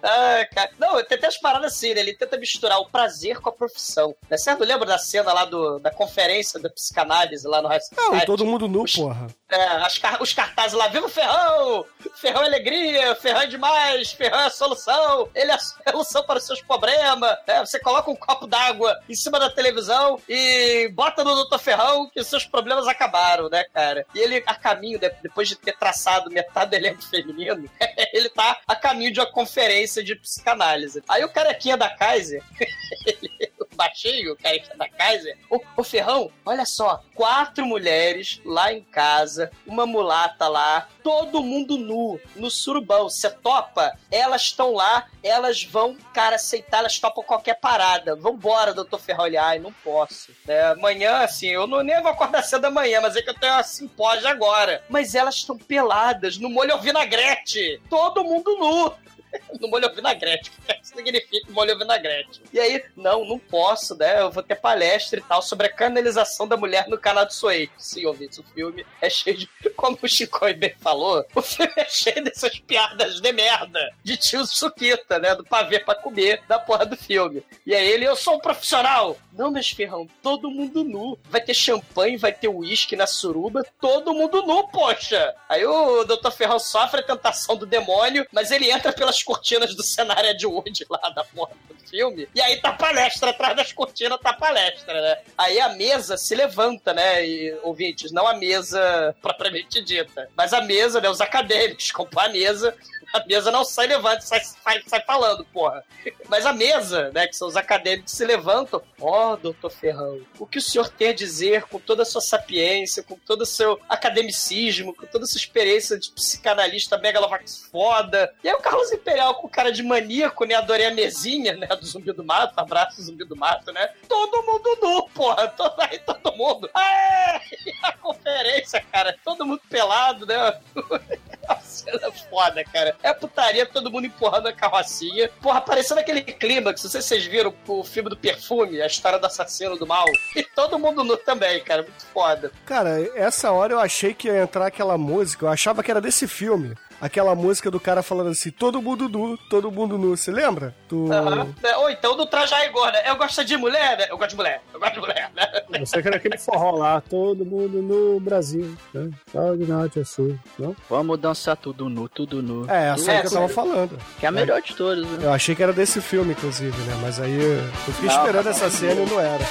Ai, 0.03 0.46
cara. 0.46 0.70
Não, 0.78 1.03
tem 1.05 1.18
até 1.18 1.26
as 1.26 1.36
paradas 1.38 1.72
assim, 1.72 1.94
né? 1.94 2.01
Ele 2.01 2.14
tenta 2.14 2.36
misturar 2.36 2.78
o 2.80 2.86
prazer 2.88 3.40
com 3.40 3.49
a 3.49 3.53
profissão. 3.53 4.14
Né? 4.28 4.36
Certo? 4.36 4.64
Lembra 4.64 4.86
da 4.86 4.99
cena 4.99 5.32
lá 5.32 5.44
do, 5.44 5.78
da 5.78 5.90
conferência 5.90 6.59
da 6.61 6.70
psicanálise 6.70 7.46
lá 7.46 7.61
no 7.62 7.68
High 7.68 7.80
Não, 7.96 8.05
Society? 8.05 8.26
todo 8.26 8.44
mundo 8.46 8.68
nu, 8.68 8.84
porra. 8.94 9.26
É, 9.51 9.99
car- 10.01 10.22
os 10.22 10.32
cartazes 10.32 10.74
lá, 10.74 10.88
viva 10.88 11.07
o 11.07 11.09
Ferrão! 11.09 11.84
Ferrão 12.16 12.42
é 12.42 12.46
alegria, 12.46 13.14
Ferrão 13.16 13.40
é 13.42 13.46
demais, 13.46 14.12
Ferrão 14.12 14.40
é 14.40 14.46
a 14.46 14.51
solução, 14.51 15.28
ele 15.34 15.51
é 15.51 15.55
a 15.55 15.59
solução 15.59 16.22
para 16.24 16.38
os 16.38 16.44
seus 16.44 16.61
problemas. 16.61 17.36
né? 17.46 17.61
você 17.61 17.78
coloca 17.80 18.11
um 18.11 18.16
copo 18.16 18.46
d'água 18.46 18.94
em 19.09 19.14
cima 19.14 19.38
da 19.40 19.49
televisão 19.51 20.20
e 20.28 20.88
bota 20.92 21.24
no 21.24 21.44
Dr. 21.44 21.59
Ferrão 21.59 22.09
que 22.11 22.20
os 22.20 22.26
seus 22.26 22.44
problemas 22.44 22.86
acabaram, 22.86 23.49
né, 23.49 23.64
cara? 23.72 24.05
E 24.14 24.18
ele, 24.18 24.42
a 24.46 24.55
caminho, 24.55 24.99
depois 25.22 25.49
de 25.49 25.57
ter 25.57 25.76
traçado 25.78 26.30
metade 26.30 26.70
do 26.70 26.74
elenco 26.74 27.03
feminino, 27.03 27.68
ele 28.12 28.28
tá 28.28 28.59
a 28.66 28.76
caminho 28.76 29.12
de 29.12 29.20
uma 29.20 29.30
conferência 29.32 29.88
de 29.97 30.14
psicanálise. 30.14 31.03
Aí 31.09 31.24
o 31.24 31.28
carequinha 31.28 31.76
da 31.76 31.89
Kaiser, 31.89 32.43
ele, 33.07 33.53
o 33.61 33.76
baixinho, 33.76 34.32
o 34.32 34.36
carequinha 34.36 34.76
da 34.76 34.89
Kaiser, 34.89 35.36
ô, 35.51 35.61
ô 35.76 35.84
Ferrão, 35.84 36.30
olha 36.45 36.64
só, 36.64 37.03
quatro 37.14 37.64
mulheres 37.66 38.41
lá 38.45 38.72
em 38.72 38.82
casa, 38.82 39.51
uma 39.66 39.86
mulata 39.86 40.49
lá, 40.49 40.89
todo 41.09 41.43
mundo 41.43 41.78
nu, 41.78 42.20
no 42.36 42.51
surubão. 42.51 43.09
Você 43.09 43.30
topa? 43.30 43.97
Elas 44.11 44.43
estão 44.43 44.74
lá, 44.74 45.07
elas 45.22 45.64
vão, 45.64 45.97
cara, 46.12 46.36
aceitar, 46.36 46.80
elas 46.80 46.99
topam 46.99 47.24
qualquer 47.24 47.55
parada. 47.55 48.14
Vambora, 48.14 48.74
doutor 48.74 49.01
Ferrão. 49.01 49.26
Ele, 49.26 49.39
ai, 49.39 49.59
não 49.59 49.72
posso. 49.72 50.30
É, 50.47 50.66
amanhã, 50.66 51.20
assim, 51.20 51.49
eu 51.49 51.66
não 51.66 51.82
nem 51.82 52.03
vou 52.03 52.11
acordar 52.11 52.43
cedo 52.43 52.66
amanhã, 52.66 53.01
mas 53.01 53.16
é 53.16 53.22
que 53.22 53.30
eu 53.30 53.39
tenho 53.39 53.55
uma 53.55 53.62
simpósia 53.62 54.28
agora. 54.28 54.84
Mas 54.89 55.14
elas 55.14 55.36
estão 55.36 55.57
peladas, 55.57 56.36
no 56.36 56.51
molho 56.51 56.74
ao 56.74 56.80
vinagrete. 56.80 57.80
Todo 57.89 58.22
mundo 58.22 58.57
nu. 58.59 58.95
no 59.61 59.68
molho 59.68 59.93
vinagrete. 59.95 60.51
Significa 60.99 61.53
molho 61.53 61.78
vinagrete? 61.78 62.42
E 62.53 62.59
aí, 62.59 62.84
não, 62.96 63.24
não 63.24 63.38
posso, 63.38 63.94
né? 63.94 64.20
Eu 64.20 64.32
vou 64.32 64.42
ter 64.42 64.57
palestra 64.57 65.20
e 65.20 65.22
tal 65.22 65.40
sobre 65.40 65.68
a 65.68 65.72
canalização 65.72 66.49
da 66.49 66.57
mulher 66.57 66.88
no 66.88 66.99
canal 66.99 67.24
do 67.24 67.32
Soei. 67.32 67.70
Sim, 67.78 68.05
ouvintes, 68.07 68.38
o 68.38 68.42
filme 68.42 68.84
é 69.01 69.09
cheio 69.09 69.36
de. 69.36 69.49
Como 69.76 69.96
o 70.03 70.09
Chico 70.09 70.40
bem 70.55 70.74
falou, 70.80 71.24
o 71.36 71.40
filme 71.40 71.72
é 71.76 71.88
cheio 71.88 72.24
dessas 72.24 72.59
piadas 72.59 73.20
de 73.20 73.32
merda 73.32 73.78
de 74.03 74.16
tio 74.16 74.44
Suquita, 74.44 75.20
né? 75.20 75.36
Do 75.36 75.44
pavê 75.44 75.78
pra 75.78 75.94
comer 75.94 76.42
da 76.49 76.59
porra 76.59 76.84
do 76.84 76.96
filme. 76.96 77.44
E 77.64 77.72
aí 77.74 77.86
ele, 77.86 78.05
eu 78.05 78.16
sou 78.16 78.34
um 78.34 78.40
profissional. 78.40 79.16
Não, 79.32 79.53
meus 79.53 79.70
ferrão, 79.70 80.09
todo 80.20 80.51
mundo 80.51 80.82
nu. 80.82 81.16
Vai 81.30 81.40
ter 81.40 81.55
champanhe, 81.55 82.16
vai 82.16 82.32
ter 82.32 82.49
uísque 82.49 82.96
na 82.96 83.07
suruba, 83.07 83.64
todo 83.80 84.12
mundo 84.12 84.42
nu, 84.42 84.66
poxa. 84.66 85.32
Aí 85.49 85.64
o 85.64 86.03
Dr. 86.03 86.32
Ferrão 86.32 86.59
sofre 86.59 87.01
a 87.01 87.05
tentação 87.05 87.57
do 87.57 87.66
demônio, 87.66 88.26
mas 88.32 88.51
ele 88.51 88.68
entra 88.68 88.92
pelas 88.92 89.22
cortinas 89.22 89.76
do 89.76 89.84
cenário 89.84 90.36
de 90.36 90.46
Wood 90.46 90.88
lá 91.03 91.11
da 91.11 91.24
porra 91.24 91.53
do 91.68 91.89
filme. 91.89 92.28
E 92.34 92.41
aí 92.41 92.61
tá 92.61 92.72
palestra, 92.72 93.30
atrás 93.30 93.57
das 93.57 93.72
cortinas 93.72 94.20
tá 94.20 94.32
palestra, 94.32 95.01
né? 95.01 95.18
Aí 95.36 95.61
a 95.61 95.70
mesa 95.70 96.16
se 96.16 96.34
levanta, 96.34 96.93
né? 96.93 97.26
E, 97.26 97.59
ouvintes, 97.62 98.11
não 98.11 98.26
a 98.26 98.34
mesa 98.34 99.14
propriamente 99.20 99.82
dita, 99.82 100.28
mas 100.36 100.53
a 100.53 100.61
mesa, 100.61 101.01
né? 101.01 101.09
Os 101.09 101.20
acadêmicos 101.20 101.91
compõem 101.93 102.26
a 102.26 102.28
mesa 102.30 102.74
A 103.13 103.25
mesa 103.27 103.51
não 103.51 103.65
sai 103.65 103.87
levanta, 103.87 104.21
sai, 104.21 104.41
sai, 104.41 104.83
sai 104.87 105.01
falando, 105.05 105.45
porra. 105.47 105.85
Mas 106.29 106.45
a 106.45 106.53
mesa, 106.53 107.11
né, 107.15 107.27
que 107.27 107.37
são 107.37 107.49
os 107.49 107.57
acadêmicos, 107.57 108.13
se 108.13 108.25
levantam. 108.25 108.83
Ó, 109.01 109.33
oh, 109.33 109.37
doutor 109.37 109.71
Ferrão, 109.71 110.21
o 110.39 110.47
que 110.47 110.59
o 110.59 110.63
senhor 110.63 110.89
tem 110.89 111.09
a 111.09 111.15
dizer 111.15 111.65
com 111.65 111.79
toda 111.79 112.03
a 112.03 112.07
sua 112.07 112.21
sapiência, 112.21 113.03
com 113.03 113.17
todo 113.17 113.43
o 113.43 113.47
seu 113.47 113.81
academicismo, 113.89 114.95
com 114.95 115.07
toda 115.07 115.25
a 115.25 115.29
sua 115.29 115.39
experiência 115.39 115.99
de 115.99 116.11
psicanalista 116.11 116.99
megalovax 116.99 117.69
foda? 117.71 118.33
E 118.45 118.49
aí 118.49 118.55
o 118.55 118.61
Carlos 118.61 118.93
Imperial 118.93 119.35
com 119.37 119.49
cara 119.49 119.73
de 119.73 119.83
maníaco, 119.83 120.45
né? 120.45 120.55
Adorei 120.55 120.87
a 120.87 120.95
mesinha, 120.95 121.55
né? 121.55 121.67
Do 121.67 121.87
zumbi 121.87 122.13
do 122.13 122.25
mato, 122.25 122.53
abraço 122.57 123.03
zumbi 123.03 123.25
do 123.25 123.37
mato, 123.37 123.73
né? 123.73 123.91
Todo 124.09 124.45
mundo 124.45 124.79
nu, 124.83 125.09
porra. 125.11 125.49
Todo, 125.49 125.81
aí 125.81 125.99
todo 126.01 126.37
mundo. 126.37 126.69
Aê! 126.75 127.41
A 127.83 127.93
conferência, 127.93 128.85
cara. 128.93 129.17
Todo 129.25 129.47
mundo 129.47 129.61
pelado, 129.69 130.27
né? 130.27 130.61
Cena 131.62 132.11
foda, 132.30 132.64
cara. 132.64 132.96
É 133.03 133.12
putaria, 133.12 133.66
todo 133.66 133.90
mundo 133.90 134.07
empurrando 134.07 134.49
a 134.49 134.53
carrocinha. 134.53 135.30
Porra, 135.40 135.61
parecendo 135.61 136.01
aquele 136.01 136.22
clímax. 136.22 136.82
Não 136.82 136.90
sei 136.90 137.03
se 137.03 137.09
vocês 137.09 137.26
viram 137.26 137.55
o 137.66 137.84
filme 137.84 138.11
do 138.11 138.16
perfume, 138.16 138.80
a 138.80 138.86
história 138.86 139.18
do 139.18 139.26
assassino 139.26 139.76
do 139.76 139.86
mal. 139.86 140.07
E 140.34 140.42
todo 140.42 140.78
mundo 140.78 141.05
nu 141.05 141.16
também, 141.16 141.62
cara. 141.62 141.82
Muito 141.82 142.05
foda. 142.07 142.53
Cara, 142.66 143.01
essa 143.14 143.51
hora 143.53 143.72
eu 143.72 143.80
achei 143.80 144.14
que 144.14 144.28
ia 144.28 144.42
entrar 144.42 144.66
aquela 144.66 144.99
música, 144.99 145.46
eu 145.46 145.51
achava 145.51 145.82
que 145.82 145.90
era 145.90 146.01
desse 146.01 146.26
filme. 146.26 146.74
Aquela 147.01 147.34
música 147.34 147.70
do 147.70 147.78
cara 147.78 148.03
falando 148.03 148.30
assim, 148.30 148.51
todo 148.51 148.82
mundo 148.82 149.09
nu, 149.09 149.38
todo 149.49 149.70
mundo 149.70 149.96
nu, 149.96 150.16
você 150.16 150.32
lembra? 150.32 150.74
Do... 150.88 151.07
Né? 151.07 151.76
Ou 151.76 151.90
então 151.90 152.16
do 152.16 152.26
Traja 152.26 152.64
Igor, 152.66 152.90
né? 152.90 153.09
Eu 153.09 153.16
gosto 153.16 153.44
de 153.44 153.57
mulher, 153.57 153.96
né? 153.96 154.07
Eu 154.11 154.18
gosto 154.18 154.30
de 154.30 154.36
mulher, 154.36 154.62
eu 154.74 154.80
gosto 154.80 154.94
de 154.94 155.01
mulher, 155.01 155.30
né? 155.34 155.46
Eu 155.78 155.86
sei 155.86 156.03
que 156.03 156.09
era 156.09 156.16
aquele 156.16 156.36
forró 156.38 156.72
lá, 156.72 157.01
todo 157.01 157.44
mundo 157.44 157.80
no 157.80 158.18
Brasil, 158.18 158.76
né? 158.92 159.11
Só 159.30 159.55
de 159.55 159.64
norte 159.64 160.05
sul, 160.05 160.38
não? 160.59 160.74
Vamos 160.90 161.18
dançar 161.20 161.57
tudo 161.57 161.88
nu, 161.88 162.09
tudo 162.09 162.42
nu. 162.42 162.68
É, 162.68 162.88
essa 162.88 163.12
aí 163.12 163.20
que 163.20 163.26
eu 163.28 163.32
tava 163.32 163.49
falando. 163.49 163.99
Que 164.18 164.26
é 164.26 164.28
a 164.28 164.32
melhor 164.32 164.61
de 164.61 164.74
todas, 164.74 165.07
né? 165.07 165.26
Eu 165.26 165.32
achei 165.32 165.55
que 165.55 165.62
era 165.62 165.72
desse 165.72 166.01
filme, 166.01 166.32
inclusive, 166.32 166.76
né? 166.82 166.99
Mas 167.01 167.20
aí 167.20 167.40
eu 167.40 167.62
fiquei 167.92 168.09
Não, 168.09 168.16
esperando 168.16 168.44
tá 168.44 168.51
essa 168.51 168.70
cena 168.70 169.01
e 169.03 169.07
não 169.07 169.20
era. 169.20 169.44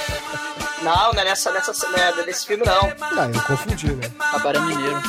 Não, 0.82 1.12
não 1.12 1.20
é 1.20 1.24
nessa, 1.24 1.50
nessa, 1.50 1.88
não 1.88 1.98
é 1.98 2.26
nesse 2.26 2.46
filme, 2.46 2.64
não. 2.64 2.92
Ah, 3.00 3.30
eu 3.34 3.42
confundi, 3.42 3.92
né? 3.92 4.10
Cabaré 4.18 4.60
Mineiro. 4.60 5.02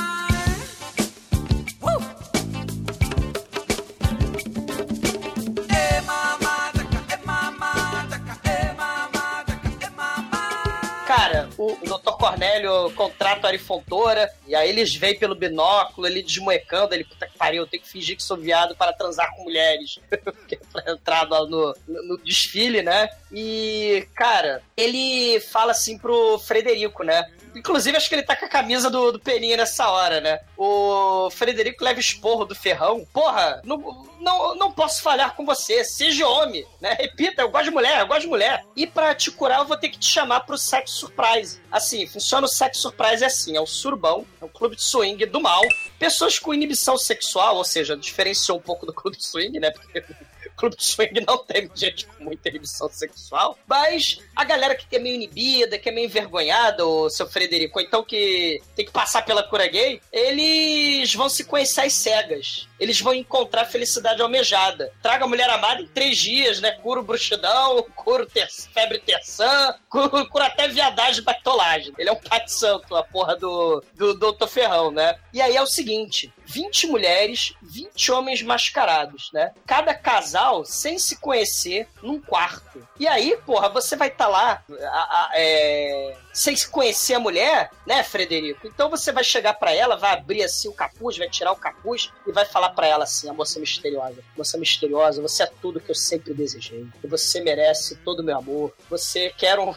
O, 11.73 11.97
Dr. 11.97 12.11
Cornélio 12.17 12.91
contrata 12.91 13.47
o 13.47 13.47
Arifontora, 13.47 14.29
e 14.47 14.55
aí 14.55 14.69
eles 14.69 14.95
vêm 14.95 15.17
pelo 15.17 15.35
binóculo, 15.35 16.07
ele 16.07 16.21
desmoecando, 16.21 16.93
ele, 16.93 17.03
puta 17.03 17.27
que 17.27 17.37
pariu, 17.37 17.63
eu 17.63 17.67
tenho 17.67 17.83
que 17.83 17.89
fingir 17.89 18.15
que 18.15 18.23
sou 18.23 18.37
viado 18.37 18.75
para 18.75 18.93
transar 18.93 19.33
com 19.35 19.43
mulheres. 19.43 19.99
pra 20.71 20.91
entrar 20.91 21.25
no, 21.27 21.75
no, 21.87 22.03
no 22.03 22.17
desfile, 22.17 22.81
né? 22.81 23.09
E, 23.31 24.07
cara, 24.15 24.61
ele 24.75 25.39
fala 25.39 25.71
assim 25.71 25.97
pro 25.97 26.39
Frederico, 26.39 27.03
né? 27.03 27.25
Inclusive, 27.55 27.97
acho 27.97 28.07
que 28.07 28.15
ele 28.15 28.23
tá 28.23 28.35
com 28.35 28.45
a 28.45 28.49
camisa 28.49 28.89
do, 28.89 29.11
do 29.11 29.19
Peninha 29.19 29.57
nessa 29.57 29.89
hora, 29.89 30.21
né? 30.21 30.39
O 30.57 31.29
Frederico 31.31 31.83
leva 31.83 31.99
esporro 31.99 32.45
do 32.45 32.55
ferrão. 32.55 33.05
Porra, 33.11 33.61
não, 33.63 34.07
não, 34.19 34.55
não 34.55 34.71
posso 34.71 35.01
falhar 35.01 35.35
com 35.35 35.45
você. 35.45 35.83
Seja 35.83 36.27
homem, 36.27 36.65
né? 36.79 36.93
Repita, 36.93 37.41
eu 37.41 37.49
gosto 37.49 37.65
de 37.65 37.71
mulher, 37.71 37.99
eu 37.99 38.07
gosto 38.07 38.21
de 38.21 38.27
mulher. 38.27 38.63
E 38.75 38.85
pra 38.85 39.15
te 39.15 39.31
curar, 39.31 39.59
eu 39.59 39.65
vou 39.65 39.77
ter 39.77 39.89
que 39.89 39.99
te 39.99 40.11
chamar 40.11 40.41
pro 40.41 40.57
sexo 40.57 40.95
surprise. 40.95 41.58
Assim, 41.71 42.07
funciona 42.07 42.45
o 42.45 42.49
sexo 42.49 42.81
surprise 42.81 43.23
assim: 43.23 43.55
é 43.55 43.61
o 43.61 43.65
surbão, 43.65 44.25
é 44.41 44.45
o 44.45 44.49
clube 44.49 44.75
de 44.75 44.83
swing 44.83 45.25
do 45.25 45.39
mal. 45.39 45.61
Pessoas 45.97 46.39
com 46.39 46.53
inibição 46.53 46.97
sexual, 46.97 47.57
ou 47.57 47.63
seja, 47.63 47.95
diferenciou 47.95 48.57
um 48.57 48.61
pouco 48.61 48.85
do 48.85 48.93
clube 48.93 49.17
de 49.17 49.25
swing, 49.25 49.59
né? 49.59 49.71
Porque 49.71 50.03
clube 50.59 50.75
de 50.75 50.83
swing 50.83 51.21
não 51.25 51.37
tem 51.37 51.69
gente 51.73 52.05
com 52.05 52.23
muita 52.23 52.49
inibição 52.49 52.89
sexual, 52.89 53.57
mas 53.65 54.19
a 54.35 54.43
galera 54.43 54.75
que 54.75 54.95
é 54.95 54.99
meio 54.99 55.15
inibida, 55.15 55.79
que 55.79 55.87
é 55.87 55.91
meio 55.91 56.05
envergonhada, 56.05 56.85
o 56.85 57.09
seu 57.09 57.27
Frederico, 57.27 57.79
ou 57.79 57.85
então 57.85 58.03
que 58.03 58.61
tem 58.75 58.85
que 58.85 58.91
passar 58.91 59.23
pela 59.23 59.43
cura 59.43 59.67
gay, 59.67 60.01
eles 60.11 61.13
vão 61.15 61.29
se 61.29 61.45
conhecer 61.45 61.81
às 61.81 61.93
cegas. 61.93 62.68
Eles 62.79 63.01
vão 63.01 63.13
encontrar 63.13 63.65
felicidade 63.65 64.21
almejada. 64.21 64.91
Traga 65.01 65.25
a 65.25 65.27
mulher 65.27 65.49
amada 65.49 65.81
em 65.81 65.87
três 65.87 66.17
dias, 66.17 66.61
né? 66.61 66.71
Cura 66.71 67.01
bruxidão, 67.01 67.83
cura 67.95 68.25
ter 68.25 68.47
febre 68.49 68.99
terçã, 68.99 69.75
cura, 69.89 70.25
cura 70.25 70.45
até 70.45 70.67
viadagem 70.67 71.21
e 71.21 71.25
bactolagem. 71.25 71.93
Ele 71.97 72.09
é 72.09 72.13
um 72.13 72.19
de 72.39 72.51
santo, 72.51 72.95
a 72.95 73.03
porra 73.03 73.35
do, 73.35 73.83
do 73.95 74.13
Doutor 74.13 74.47
Ferrão, 74.47 74.91
né? 74.91 75.19
E 75.33 75.41
aí 75.41 75.55
é 75.55 75.61
o 75.61 75.67
seguinte: 75.67 76.31
20 76.45 76.87
mulheres, 76.87 77.53
20 77.61 78.11
homens 78.11 78.41
mascarados, 78.41 79.29
né? 79.33 79.51
Cada 79.65 79.93
casal 79.93 80.63
sem 80.65 80.97
se 80.97 81.19
conhecer 81.19 81.87
num 82.01 82.19
quarto. 82.19 82.87
E 82.99 83.07
aí, 83.07 83.37
porra, 83.45 83.69
você 83.69 83.95
vai 83.95 84.07
estar 84.09 84.27
lá 84.27 84.63
a- 84.69 84.85
a- 84.87 85.31
é, 85.35 86.15
sem 86.39 86.55
se 86.55 86.69
conhecer 86.69 87.15
a 87.15 87.19
mulher, 87.19 87.69
né, 87.85 88.01
Frederico? 88.01 88.65
Então 88.65 88.89
você 88.89 89.11
vai 89.11 89.25
chegar 89.25 89.55
pra 89.55 89.73
ela, 89.73 89.97
vai 89.97 90.13
abrir 90.13 90.41
assim 90.41 90.69
o 90.69 90.73
capuz, 90.73 91.17
vai 91.17 91.29
tirar 91.29 91.51
o 91.51 91.57
capuz 91.57 92.13
e 92.25 92.31
vai 92.31 92.45
falar 92.45 92.69
pra 92.69 92.87
ela 92.87 93.03
assim: 93.03 93.29
a 93.29 93.33
moça 93.33 93.59
misteriosa, 93.59 94.23
moça 94.37 94.57
misteriosa, 94.57 95.21
você 95.21 95.43
é 95.43 95.51
tudo 95.61 95.81
que 95.81 95.91
eu 95.91 95.95
sempre 95.95 96.33
desejei. 96.33 96.87
Você 97.03 97.41
merece 97.41 97.97
todo 97.97 98.21
o 98.21 98.23
meu 98.23 98.37
amor. 98.37 98.73
Você 98.89 99.33
quer 99.37 99.59
um 99.59 99.75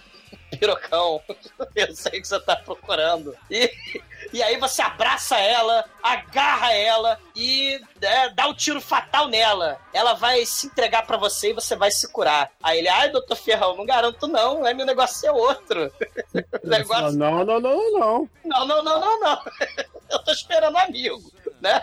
pirocão. 0.59 1.21
Eu 1.75 1.95
sei 1.95 2.21
que 2.21 2.29
você 2.29 2.41
tá 2.41 2.57
procurando. 2.57 3.37
E, 3.51 3.71
e 4.33 4.43
aí 4.43 4.59
você 4.59 4.83
abraça 4.83 5.39
ela, 5.39 5.85
agarra 6.03 6.73
ela 6.73 7.19
e 7.35 7.81
né, 8.01 8.29
dá 8.31 8.47
um 8.47 8.55
tiro 8.55 8.81
fatal 8.81 9.29
nela. 9.29 9.79
Ela 9.93 10.15
vai 10.15 10.45
se 10.47 10.67
entregar 10.67 11.07
pra 11.07 11.17
você 11.17 11.51
e 11.51 11.55
você 11.55 11.77
vai 11.77 11.91
se 11.91 12.11
curar. 12.13 12.51
Aí 12.63 12.79
ele, 12.79 12.89
ai, 12.89 13.11
doutor 13.11 13.37
Ferrão, 13.37 13.77
não 13.77 13.85
garanto 13.85 14.27
não, 14.27 14.67
é 14.67 14.75
meu 14.75 14.87
negócio 14.87 15.27
é 15.27 15.33
outro. 15.33 15.93
Negócio... 16.65 17.19
Não, 17.19 17.45
não, 17.45 17.61
não, 17.61 17.61
não, 17.61 17.93
não. 17.93 18.31
Não, 18.45 18.67
não, 18.67 18.83
não, 18.83 19.01
não, 19.01 19.21
não. 19.21 19.43
Eu 20.11 20.19
tô 20.23 20.33
esperando 20.33 20.75
um 20.75 20.79
amigo, 20.79 21.33
né? 21.61 21.83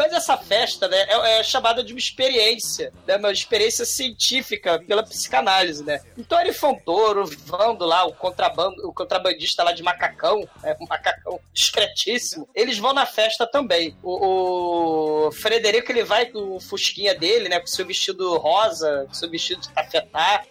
Mas 0.00 0.14
essa 0.14 0.34
festa, 0.34 0.88
né, 0.88 0.96
é, 0.96 1.40
é 1.40 1.44
chamada 1.44 1.84
de 1.84 1.92
uma 1.92 1.98
experiência, 1.98 2.90
né, 3.06 3.16
uma 3.18 3.30
experiência 3.30 3.84
científica 3.84 4.82
pela 4.88 5.02
psicanálise, 5.02 5.84
né? 5.84 6.00
Então 6.16 6.38
Arifontoro, 6.38 7.28
Vando 7.44 7.84
lá, 7.84 8.06
o, 8.06 8.14
contrabando, 8.14 8.88
o 8.88 8.94
contrabandista 8.94 9.62
lá 9.62 9.72
de 9.72 9.82
macacão, 9.82 10.48
né, 10.62 10.74
um 10.80 10.86
macacão 10.86 11.38
discretíssimo, 11.52 12.48
eles 12.54 12.78
vão 12.78 12.94
na 12.94 13.04
festa 13.04 13.46
também. 13.46 13.94
O, 14.02 15.26
o 15.26 15.32
Frederico, 15.32 15.92
ele 15.92 16.02
vai 16.02 16.24
com 16.24 16.56
o 16.56 16.60
fusquinha 16.60 17.14
dele, 17.14 17.50
né, 17.50 17.60
com 17.60 17.66
seu 17.66 17.84
vestido 17.84 18.38
rosa, 18.38 19.04
com 19.06 19.12
seu 19.12 19.28
vestido 19.28 19.60
de 19.60 19.68
tafetá, 19.68 20.44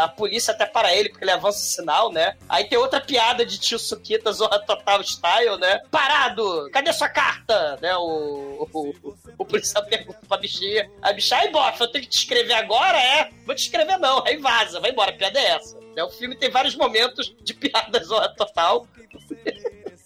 a 0.00 0.08
polícia 0.08 0.54
até 0.54 0.64
para 0.64 0.94
ele, 0.94 1.10
porque 1.10 1.24
ele 1.24 1.30
avança 1.30 1.58
o 1.58 1.62
sinal, 1.62 2.10
né? 2.10 2.36
Aí 2.48 2.64
tem 2.64 2.78
outra 2.78 3.02
piada 3.02 3.44
de 3.44 3.58
tio 3.58 3.78
Suquita, 3.78 4.32
Zorra 4.32 4.58
Total 4.60 5.02
Style, 5.02 5.58
né? 5.58 5.82
Parado! 5.90 6.70
Cadê 6.72 6.90
sua 6.92 7.10
carta? 7.10 7.78
Né, 7.82 7.94
o, 7.96 8.68
o, 8.72 8.93
o 9.38 9.44
policial 9.44 9.84
pergunta 9.86 10.18
pra 10.26 10.36
bichinha. 10.36 10.90
A 11.02 11.12
bichinha, 11.12 11.40
ai, 11.40 11.50
bofe, 11.50 11.80
eu 11.80 11.88
tenho 11.88 12.04
que 12.04 12.10
te 12.10 12.18
escrever 12.18 12.54
agora? 12.54 12.98
É? 12.98 13.30
Vou 13.44 13.54
te 13.54 13.62
escrever 13.62 13.98
não. 13.98 14.24
Aí 14.26 14.36
vaza, 14.36 14.80
vai 14.80 14.90
embora, 14.90 15.10
a 15.10 15.14
piada 15.14 15.38
é 15.38 15.46
essa. 15.50 15.78
Né, 15.94 16.02
O 16.02 16.10
filme 16.10 16.36
tem 16.36 16.50
vários 16.50 16.74
momentos 16.74 17.34
de 17.42 17.54
piada 17.54 18.02
Zorra 18.02 18.28
Total. 18.34 18.86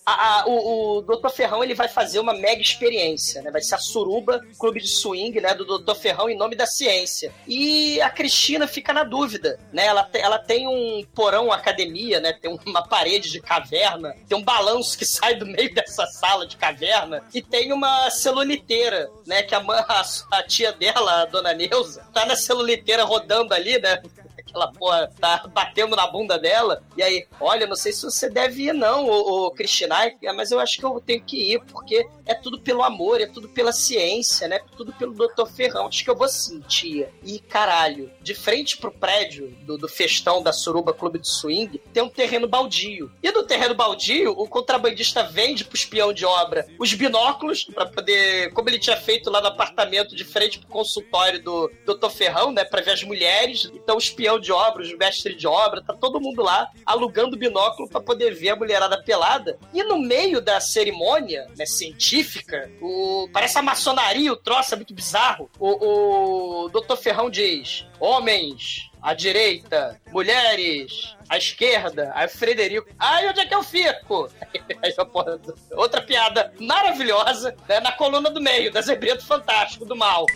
A- 0.09 0.41
a- 0.41 0.45
o, 0.47 0.99
o 0.99 1.03
Dr. 1.03 1.29
Ferrão 1.31 1.63
ele 1.63 1.75
vai 1.75 1.89
fazer 1.89 2.19
uma 2.19 2.33
mega 2.33 2.63
experiência, 2.63 3.43
né? 3.43 3.51
Vai 3.51 3.61
ser 3.63 3.75
a 3.75 3.79
suruba, 3.79 4.41
clube 4.59 4.81
de 4.81 4.89
swing, 4.89 5.41
né? 5.41 5.55
Do 5.55 5.79
Dr. 5.79 5.95
Ferrão 5.95 6.29
em 6.31 6.37
nome 6.37 6.57
da 6.57 6.67
ciência. 6.67 7.33
E 7.47 8.01
a 8.01 8.09
Cristina 8.11 8.67
fica 8.67 8.93
na 8.93 9.05
dúvida, 9.05 9.59
né? 9.73 9.87
Ela, 9.87 10.05
te- 10.05 10.19
ela 10.19 10.39
tem 10.39 10.67
um 10.67 11.05
porão 11.15 11.53
academia, 11.53 12.21
né? 12.21 12.33
Tem 12.33 12.59
uma 12.67 12.87
parede 12.87 13.31
de 13.31 13.41
caverna, 13.41 14.15
tem 14.29 14.37
um 14.39 14.43
balanço 14.43 14.97
que 14.97 15.05
sai 15.07 15.35
do 15.35 15.45
meio 15.47 15.73
dessa 15.75 16.07
sala 16.07 16.47
de 16.47 16.57
caverna 16.57 17.23
e 17.35 17.43
tem 17.43 17.73
uma 17.73 18.11
celuliteira, 18.11 19.11
né? 19.27 19.43
Que 19.43 19.55
a, 19.55 19.59
a, 19.59 20.05
a 20.39 20.43
tia 20.45 20.73
dela, 20.73 21.23
a 21.23 21.25
dona 21.27 21.53
Neuza, 21.53 22.07
tá 22.15 22.25
na 22.25 22.37
celuliteira 22.37 23.05
rodando 23.05 23.53
ali, 23.55 23.79
né? 23.79 24.01
Aquela 24.49 24.73
porra 24.73 25.11
tá 25.21 25.45
batendo 25.53 25.95
na 25.95 26.07
bunda 26.07 26.39
dela. 26.39 26.83
E 26.97 27.03
aí, 27.03 27.27
olha, 27.41 27.67
não 27.67 27.77
sei 27.77 27.93
se 27.93 28.03
você 28.05 28.29
deve 28.29 28.65
ir, 28.65 28.73
não, 28.73 29.09
ô 29.09 29.51
Cristina. 29.51 29.97
Ai, 29.97 30.17
Mas 30.35 30.51
eu 30.51 30.59
acho 30.59 30.79
que 30.79 30.85
eu 30.85 31.01
tenho 31.05 31.23
que 31.23 31.55
ir, 31.55 31.61
porque 31.73 32.07
é 32.27 32.35
tudo 32.35 32.61
pelo 32.61 32.83
amor, 32.83 33.21
é 33.21 33.27
tudo 33.27 33.49
pela 33.49 33.73
ciência, 33.73 34.49
né? 34.49 34.61
Tudo 34.77 34.93
pelo 34.93 35.15
Dr. 35.15 35.47
Ferrão. 35.47 35.87
Acho 35.87 36.05
que 36.05 36.11
eu 36.11 36.17
vou 36.17 36.29
sentir. 36.29 37.09
E 37.23 37.39
caralho, 37.39 38.11
de 38.21 38.35
frente 38.35 38.77
pro 38.77 38.91
prédio 38.91 39.49
do, 39.63 39.79
do 39.79 39.89
festão 39.89 40.43
da 40.43 40.53
Suruba 40.53 40.93
Clube 40.93 41.19
de 41.19 41.29
Swing, 41.29 41.81
tem 41.93 42.03
um 42.03 42.09
terreno 42.09 42.49
baldio. 42.49 43.11
E 43.23 43.31
do 43.31 43.45
terreno 43.45 43.75
baldio, 43.75 44.33
o 44.33 44.49
contrabandista 44.49 45.23
vende 45.23 45.65
pro 45.65 45.77
espião 45.77 46.13
de 46.13 46.25
obra 46.25 46.67
os 46.79 46.93
binóculos 46.95 47.65
pra 47.65 47.87
poder, 47.87 48.53
como 48.53 48.69
ele 48.69 48.79
tinha 48.79 48.97
feito 48.97 49.31
lá 49.31 49.41
no 49.41 49.49
apartamento 49.49 50.15
de 50.15 50.25
frente 50.25 50.59
pro 50.59 50.69
consultório 50.69 51.43
do 51.43 51.71
Dr. 51.87 52.11
Ferrão, 52.11 52.53
né, 52.53 52.65
Pra 52.65 52.83
ver 52.83 52.93
as 52.93 53.03
mulheres. 53.03 53.71
Então 53.75 53.97
o 53.97 53.99
espião 53.99 54.38
de 54.39 54.53
obra, 54.53 54.83
os 54.83 54.97
mestres 54.97 55.37
de 55.37 55.47
obra, 55.47 55.83
tá 55.83 55.95
todo 55.95 56.21
mundo 56.21 56.43
lá 56.43 56.71
alugando 56.85 57.37
binóculo 57.37 57.89
para 57.89 58.01
poder 58.01 58.35
ver 58.35 58.51
a 58.51 58.57
mulherada 58.57 59.03
pelada. 59.03 59.59
E 59.73 59.83
no 59.83 59.99
meio 59.99 60.41
da 60.41 60.61
cerimônia, 60.61 61.47
né, 61.57 61.67
científica, 61.67 62.71
o 62.81 63.29
parece 63.33 63.59
a 63.59 63.63
maçonaria, 63.63 64.33
o 64.33 64.37
troço 64.37 64.75
é 64.75 64.77
muito 64.77 64.95
bizarro. 64.95 65.51
O, 65.59 66.65
o 66.65 66.69
Dr. 66.69 66.97
Ferrão 66.97 67.31
diz: 67.31 67.87
"Homens, 68.01 68.91
à 69.09 69.15
direita, 69.15 69.99
mulheres, 70.13 71.17
à 71.31 71.39
esquerda, 71.39 72.13
aí 72.15 72.29
Frederico, 72.29 72.91
ai, 72.99 73.27
onde 73.27 73.41
é 73.41 73.47
que 73.47 73.55
eu 73.55 73.63
fico? 73.63 74.29
Aí, 74.83 74.93
porra, 75.07 75.41
outra 75.73 76.03
piada 76.03 76.53
maravilhosa, 76.61 77.57
né, 77.67 77.81
na 77.81 77.91
coluna 77.91 78.31
do 78.31 78.41
meio, 78.41 78.71
da 78.71 78.83
Zebreto 78.83 79.25
Fantástico, 79.25 79.87
do 79.87 79.97
mal. 79.97 80.27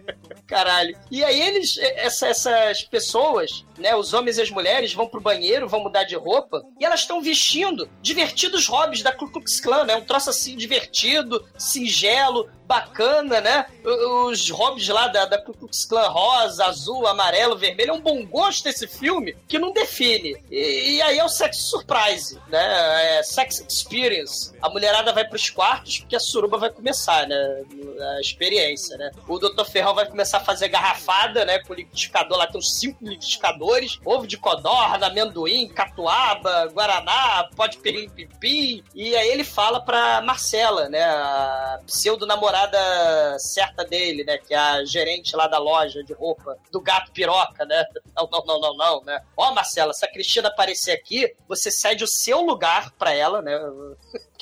Caralho. 0.46 0.98
E 1.10 1.24
aí 1.24 1.40
eles, 1.40 1.78
essa, 1.78 2.26
essas 2.26 2.82
pessoas, 2.82 3.64
né, 3.78 3.94
os 3.94 4.12
homens 4.12 4.36
e 4.36 4.42
as 4.42 4.50
mulheres, 4.50 4.92
vão 4.92 5.08
pro 5.08 5.20
banheiro, 5.20 5.68
vão 5.68 5.80
mudar 5.80 6.04
de 6.04 6.14
roupa, 6.14 6.62
e 6.78 6.84
elas 6.84 7.00
estão 7.00 7.22
vestindo 7.22 7.88
divertidos 8.02 8.66
hobbies 8.66 9.02
da 9.02 9.12
Ku 9.12 9.30
Klux 9.30 9.60
Klan, 9.60 9.84
né? 9.84 9.96
Um 9.96 10.04
troço 10.04 10.28
assim 10.28 10.56
divertido, 10.56 11.42
singelo, 11.56 12.50
bacana, 12.72 13.38
né? 13.42 13.66
Os 13.84 14.48
hobbies 14.48 14.88
lá 14.88 15.08
da, 15.08 15.26
da 15.26 15.36
Ku 15.36 15.52
Klux 15.52 15.84
Klan 15.84 16.08
rosa, 16.08 16.64
azul, 16.64 17.06
amarelo, 17.06 17.58
vermelho. 17.58 17.90
É 17.90 17.92
um 17.92 18.00
bom 18.00 18.24
gosto 18.24 18.66
esse 18.66 18.86
filme 18.86 19.36
que 19.46 19.58
não 19.58 19.72
define. 19.72 20.42
E, 20.50 20.96
e 20.96 21.02
aí 21.02 21.18
é 21.18 21.24
o 21.24 21.28
sex 21.28 21.58
surprise, 21.58 22.40
né? 22.48 23.18
É 23.18 23.22
sex 23.22 23.62
experience. 23.68 24.54
A 24.62 24.70
mulherada 24.70 25.12
vai 25.12 25.28
pros 25.28 25.50
quartos 25.50 25.98
porque 25.98 26.16
a 26.16 26.20
suruba 26.20 26.56
vai 26.56 26.70
começar, 26.70 27.26
né? 27.26 27.62
A 28.16 28.20
experiência, 28.20 28.96
né? 28.96 29.10
O 29.28 29.38
Dr. 29.38 29.64
Ferrão 29.64 29.94
vai 29.94 30.06
começar 30.06 30.38
a 30.38 30.44
fazer 30.44 30.68
garrafada, 30.68 31.44
né? 31.44 31.58
Com 31.58 31.74
liquidificador 31.74 32.38
lá, 32.38 32.46
tem 32.46 32.58
uns 32.58 32.78
cinco 32.78 33.04
liquidificadores. 33.04 33.98
Ovo 34.02 34.26
de 34.26 34.38
codorna, 34.38 35.08
amendoim, 35.08 35.68
catuaba, 35.68 36.68
guaraná, 36.72 37.50
pó 37.54 37.66
de 37.66 37.76
perlim 37.76 38.08
pipim. 38.08 38.82
E 38.94 39.14
aí 39.14 39.28
ele 39.28 39.44
fala 39.44 39.78
pra 39.80 40.22
Marcela, 40.22 40.88
né? 40.88 41.02
A 41.02 41.80
pseudo-namorada 41.86 42.61
certa 43.38 43.84
dele, 43.84 44.24
né? 44.24 44.38
Que 44.38 44.54
é 44.54 44.58
a 44.58 44.84
gerente 44.84 45.34
lá 45.36 45.46
da 45.46 45.58
loja 45.58 46.02
de 46.02 46.12
roupa 46.12 46.56
do 46.70 46.80
gato 46.80 47.12
piroca, 47.12 47.64
né? 47.64 47.84
Não, 48.14 48.28
não, 48.30 48.44
não, 48.44 48.60
não, 48.60 48.76
não, 48.76 49.04
né? 49.04 49.22
Ó, 49.34 49.52
Marcela, 49.52 49.94
se 49.94 50.04
a 50.04 50.12
Cristina 50.12 50.48
aparecer 50.48 50.92
aqui, 50.92 51.34
você 51.48 51.70
cede 51.70 52.04
o 52.04 52.08
seu 52.08 52.42
lugar 52.42 52.92
pra 52.92 53.12
ela, 53.12 53.40
né? 53.40 53.58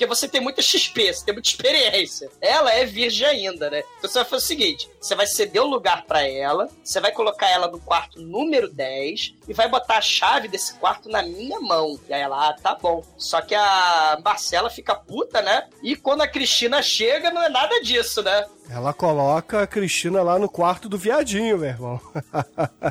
Porque 0.01 0.15
você 0.15 0.27
tem 0.27 0.41
muita 0.41 0.63
XP, 0.63 1.13
você 1.13 1.23
tem 1.23 1.31
muita 1.31 1.47
experiência. 1.47 2.31
Ela 2.41 2.73
é 2.73 2.85
virgem 2.85 3.27
ainda, 3.27 3.69
né? 3.69 3.83
Então 3.99 4.09
você 4.09 4.17
vai 4.17 4.27
fazer 4.27 4.43
o 4.43 4.47
seguinte: 4.47 4.89
você 4.99 5.13
vai 5.13 5.27
ceder 5.27 5.61
o 5.61 5.67
lugar 5.67 6.05
pra 6.05 6.27
ela, 6.27 6.67
você 6.83 6.99
vai 6.99 7.11
colocar 7.11 7.47
ela 7.47 7.67
no 7.67 7.79
quarto 7.79 8.19
número 8.19 8.67
10 8.67 9.35
e 9.47 9.53
vai 9.53 9.69
botar 9.69 9.97
a 9.97 10.01
chave 10.01 10.47
desse 10.47 10.73
quarto 10.79 11.07
na 11.07 11.21
minha 11.21 11.59
mão. 11.59 11.99
E 12.09 12.13
aí 12.15 12.21
ela, 12.21 12.49
ah, 12.49 12.53
tá 12.53 12.73
bom. 12.73 13.03
Só 13.15 13.41
que 13.41 13.53
a 13.53 14.19
Marcela 14.25 14.71
fica 14.71 14.95
puta, 14.95 15.39
né? 15.39 15.67
E 15.83 15.95
quando 15.95 16.21
a 16.21 16.27
Cristina 16.27 16.81
chega, 16.81 17.29
não 17.29 17.43
é 17.43 17.49
nada 17.49 17.79
disso, 17.83 18.23
né? 18.23 18.47
Ela 18.73 18.93
coloca 18.93 19.61
a 19.61 19.67
Cristina 19.67 20.23
lá 20.23 20.39
no 20.39 20.47
quarto 20.47 20.87
do 20.87 20.97
viadinho, 20.97 21.57
meu 21.57 21.69
irmão. 21.69 21.99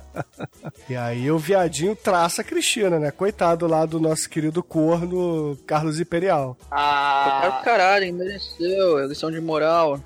e 0.90 0.94
aí 0.94 1.30
o 1.30 1.38
viadinho 1.38 1.96
traça 1.96 2.42
a 2.42 2.44
Cristina, 2.44 2.98
né? 2.98 3.10
Coitado 3.10 3.66
lá 3.66 3.86
do 3.86 3.98
nosso 3.98 4.28
querido 4.28 4.62
corno 4.62 5.56
Carlos 5.66 5.98
Imperial. 5.98 6.54
Ah, 6.70 7.62
caralho, 7.64 8.04
hein? 8.04 8.12
mereceu, 8.12 9.06
lição 9.06 9.30
de 9.30 9.40
moral. 9.40 9.98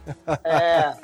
É. 0.44 0.94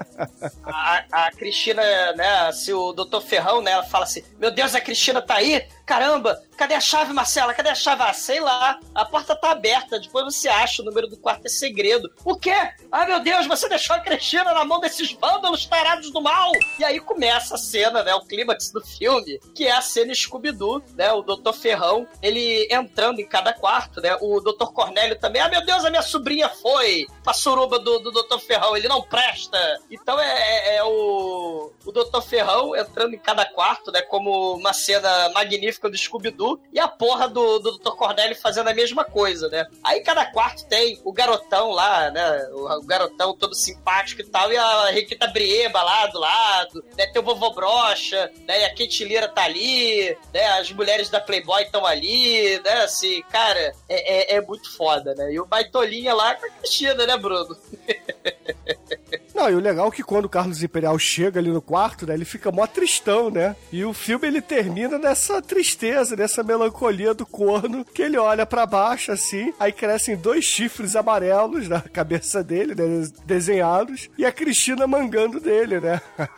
A, 0.63 1.05
a 1.11 1.31
Cristina, 1.33 1.83
né? 2.13 2.53
Se 2.53 2.73
o 2.73 2.93
Dr. 2.93 3.21
Ferrão, 3.27 3.61
né? 3.61 3.73
Ela 3.73 3.83
fala 3.83 4.05
assim: 4.05 4.23
Meu 4.39 4.53
Deus, 4.53 4.73
a 4.77 4.81
Cristina 4.81 5.21
tá 5.21 5.35
aí? 5.35 5.67
Caramba, 5.91 6.41
cadê 6.57 6.75
a 6.75 6.81
chave, 6.81 7.13
Marcela? 7.13 7.53
Cadê 7.53 7.71
a 7.71 7.75
chave? 7.75 8.01
Ah, 8.05 8.13
sei 8.13 8.39
lá. 8.39 8.79
A 8.95 9.05
porta 9.05 9.35
tá 9.35 9.51
aberta. 9.51 9.99
Depois 9.99 10.25
você 10.25 10.49
acha 10.49 10.83
o 10.83 10.85
número 10.85 11.09
do 11.09 11.17
quarto 11.17 11.47
é 11.47 11.49
segredo. 11.49 12.09
O 12.25 12.37
quê? 12.37 12.55
Ah, 12.93 13.05
meu 13.07 13.19
Deus, 13.19 13.49
você 13.49 13.69
deixou 13.69 13.97
a 13.97 13.99
Cristina 13.99 14.55
na 14.55 14.65
mão 14.65 14.79
desses 14.79 15.11
vândalos 15.15 15.67
tarados 15.67 16.13
do 16.13 16.21
mal. 16.21 16.53
E 16.79 16.85
aí 16.85 17.01
começa 17.01 17.57
a 17.57 17.59
cena, 17.59 18.05
né? 18.05 18.15
O 18.15 18.21
clímax 18.21 18.71
do 18.71 18.81
filme, 18.81 19.41
que 19.53 19.67
é 19.67 19.73
a 19.73 19.81
cena 19.81 20.15
Scooby-Doo, 20.15 20.81
né? 20.95 21.13
O 21.13 21.23
Dr. 21.23 21.53
Ferrão, 21.55 22.07
ele 22.23 22.69
entrando 22.71 23.19
em 23.19 23.27
cada 23.27 23.53
quarto, 23.53 24.01
né? 24.01 24.17
O 24.21 24.41
Dr. 24.41 24.67
Cornélio 24.67 25.19
também. 25.19 25.43
Ah, 25.43 25.49
meu 25.49 25.67
Deus, 25.67 25.85
a 25.85 25.91
minha 25.91 26.03
sobrinha 26.03 26.49
foi 26.49 27.09
pra 27.25 27.33
suruba 27.33 27.81
do, 27.81 27.99
do 27.99 28.13
Dr. 28.13 28.39
Ferrão. 28.39 28.77
Ele 28.77 28.87
não 28.87 29.03
presta. 29.03 29.59
Então 29.91 30.21
é, 30.21 30.29
é, 30.29 30.77
é 30.77 30.85
o, 30.85 31.73
o 31.85 31.91
Dr. 31.91 32.21
Ferrão 32.21 32.77
entrando 32.77 33.13
em 33.13 33.19
cada 33.19 33.45
quarto, 33.45 33.91
né? 33.91 34.03
Como 34.03 34.55
uma 34.55 34.73
cena 34.73 35.31
magnífica 35.31 35.80
do 35.89 35.97
Scooby-Doo. 35.97 36.61
E 36.73 36.79
a 36.79 36.89
porra 36.89 37.29
do, 37.29 37.59
do 37.59 37.79
Dr. 37.79 37.91
Cornélio 37.91 38.37
fazendo 38.37 38.69
a 38.69 38.75
mesma 38.75 39.05
coisa, 39.05 39.49
né? 39.49 39.67
Aí 39.83 40.01
cada 40.01 40.27
quarto 40.27 40.67
tem 40.67 41.01
o 41.05 41.13
garotão 41.13 41.71
lá, 41.71 42.11
né? 42.11 42.49
O, 42.53 42.79
o 42.79 42.83
garotão 42.83 43.37
todo 43.37 43.55
simpático 43.55 44.23
e 44.23 44.25
tal. 44.25 44.53
E 44.53 44.57
a 44.57 44.91
Riquita 44.91 45.27
Brieba 45.29 45.83
lá 45.83 46.07
do 46.07 46.19
lado. 46.19 46.85
Né? 46.97 47.07
Tem 47.07 47.21
o 47.21 47.25
Vovô 47.25 47.51
Brocha, 47.51 48.31
né? 48.47 48.61
E 48.61 48.65
a 48.65 48.71
Kate 48.71 49.05
Lira 49.05 49.29
tá 49.29 49.45
ali, 49.45 50.17
né? 50.33 50.47
As 50.59 50.71
mulheres 50.73 51.09
da 51.09 51.21
Playboy 51.21 51.63
estão 51.63 51.87
ali, 51.87 52.61
né? 52.63 52.83
Assim, 52.83 53.23
cara, 53.31 53.73
é, 53.89 54.35
é, 54.35 54.37
é 54.37 54.41
muito 54.41 54.75
foda, 54.77 55.15
né? 55.15 55.33
E 55.33 55.41
o 55.41 55.47
Baitolinha 55.47 56.15
lá 56.15 56.35
com 56.35 56.47
a 56.47 56.51
Cristina, 56.51 57.07
né, 57.07 57.17
Bruno? 57.17 57.57
Não, 59.41 59.49
e 59.49 59.55
o 59.55 59.59
legal 59.59 59.89
é 59.89 59.91
que 59.91 60.03
quando 60.03 60.27
o 60.27 60.29
Carlos 60.29 60.63
Imperial 60.63 60.99
chega 60.99 61.41
ali 61.41 61.49
no 61.49 61.63
quarto, 61.63 62.07
né, 62.07 62.13
ele 62.13 62.27
fica 62.27 62.53
mó 62.53 62.67
tristão, 62.67 63.31
né? 63.31 63.57
E 63.73 63.83
o 63.87 63.95
filme 63.95 64.29
ele 64.29 64.43
termina 64.43 64.99
nessa 64.99 65.41
tristeza, 65.41 66.15
nessa 66.15 66.43
melancolia 66.43 67.15
do 67.15 67.25
corno, 67.25 67.83
que 67.83 68.03
ele 68.03 68.19
olha 68.19 68.45
para 68.45 68.67
baixo 68.67 69.11
assim, 69.11 69.55
aí 69.59 69.73
crescem 69.73 70.15
dois 70.15 70.45
chifres 70.45 70.95
amarelos 70.95 71.69
na 71.69 71.81
cabeça 71.81 72.45
dele, 72.45 72.75
né, 72.75 73.09
desenhados, 73.25 74.11
e 74.19 74.27
a 74.27 74.33
Cristina 74.33 74.87
mangando 74.87 75.41
dele, 75.41 75.81
né? 75.81 76.03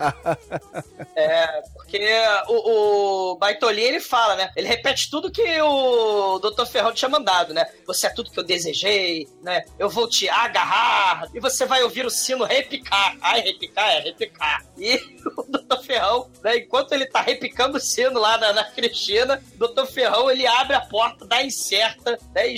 É, 1.14 1.62
porque 1.74 2.00
o, 2.48 3.34
o 3.34 3.38
ele 3.68 4.00
fala, 4.00 4.34
né? 4.34 4.50
Ele 4.56 4.66
repete 4.66 5.10
tudo 5.10 5.30
que 5.30 5.60
o 5.60 6.38
Dr. 6.38 6.64
Ferrão 6.64 6.92
tinha 6.92 7.08
mandado, 7.08 7.52
né? 7.52 7.66
Você 7.86 8.06
é 8.06 8.10
tudo 8.10 8.30
que 8.30 8.38
eu 8.38 8.44
desejei, 8.44 9.28
né? 9.42 9.64
Eu 9.78 9.90
vou 9.90 10.08
te 10.08 10.28
agarrar 10.28 11.28
e 11.34 11.40
você 11.40 11.66
vai 11.66 11.82
ouvir 11.82 12.06
o 12.06 12.10
sino 12.10 12.44
repicar. 12.44 12.91
Ai, 13.22 13.40
repicar 13.40 13.90
é 13.90 14.00
repicar. 14.00 14.66
E 14.76 14.96
o 15.36 15.44
Dr. 15.44 15.82
Ferrão, 15.82 16.30
né? 16.44 16.58
Enquanto 16.58 16.92
ele 16.92 17.06
tá 17.06 17.22
repicando 17.22 17.78
o 17.78 17.80
sino 17.80 18.20
lá 18.20 18.36
na, 18.36 18.52
na 18.52 18.64
Cristina, 18.64 19.42
o 19.58 19.66
Dr. 19.66 19.86
Ferrão 19.86 20.30
ele 20.30 20.46
abre 20.46 20.76
a 20.76 20.80
porta, 20.80 21.24
dá 21.24 21.42
incerta, 21.42 22.18
né? 22.34 22.52
E 22.52 22.56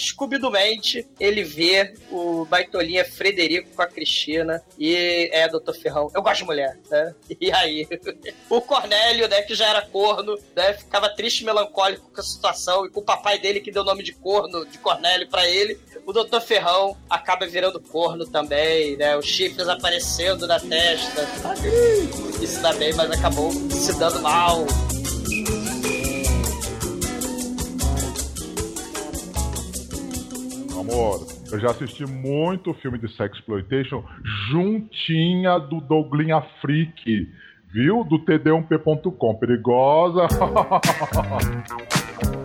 mente 0.50 1.06
ele 1.20 1.44
vê 1.44 1.94
o 2.10 2.44
Baitolinha 2.46 3.04
Frederico 3.04 3.70
com 3.74 3.82
a 3.82 3.86
Cristina 3.86 4.62
e 4.78 5.30
é, 5.32 5.48
Dr. 5.48 5.72
Ferrão, 5.72 6.10
eu 6.14 6.22
gosto 6.22 6.38
de 6.38 6.44
mulher, 6.44 6.78
né? 6.90 7.14
E 7.44 7.52
aí, 7.52 7.86
o 8.48 8.60
Cornélio, 8.62 9.28
né, 9.28 9.42
que 9.42 9.54
já 9.54 9.68
era 9.68 9.82
corno, 9.82 10.38
né, 10.56 10.72
ficava 10.72 11.10
triste 11.10 11.40
e 11.40 11.44
melancólico 11.44 12.10
com 12.10 12.20
a 12.20 12.24
situação 12.24 12.86
e 12.86 12.90
com 12.90 13.00
o 13.00 13.04
papai 13.04 13.38
dele 13.38 13.60
que 13.60 13.70
deu 13.70 13.82
o 13.82 13.84
nome 13.84 14.02
de 14.02 14.12
corno, 14.12 14.64
de 14.64 14.78
Cornélio 14.78 15.28
para 15.28 15.46
ele. 15.46 15.78
O 16.06 16.12
Dr. 16.12 16.40
Ferrão 16.40 16.96
acaba 17.10 17.46
virando 17.46 17.80
corno 17.80 18.24
também, 18.26 18.96
né? 18.96 19.16
Os 19.16 19.26
chifres 19.26 19.68
aparecendo 20.24 20.46
na 20.46 20.58
testa. 20.58 21.22
Isso 22.42 22.62
dá 22.62 22.72
bem, 22.74 22.94
mas 22.94 23.10
acabou 23.10 23.50
se 23.52 23.98
dando 23.98 24.22
mal. 24.22 24.64
Amor, 30.78 31.26
eu 31.52 31.60
já 31.60 31.70
assisti 31.70 32.06
muito 32.06 32.74
filme 32.74 32.98
de 32.98 33.08
sexploitation 33.14 34.02
juntinha 34.50 35.58
do 35.58 35.80
Douglinha 35.80 36.42
Freak, 36.60 37.28
viu? 37.72 38.04
Do 38.04 38.18
td1p.com. 38.24 39.34
Perigosa. 39.36 40.26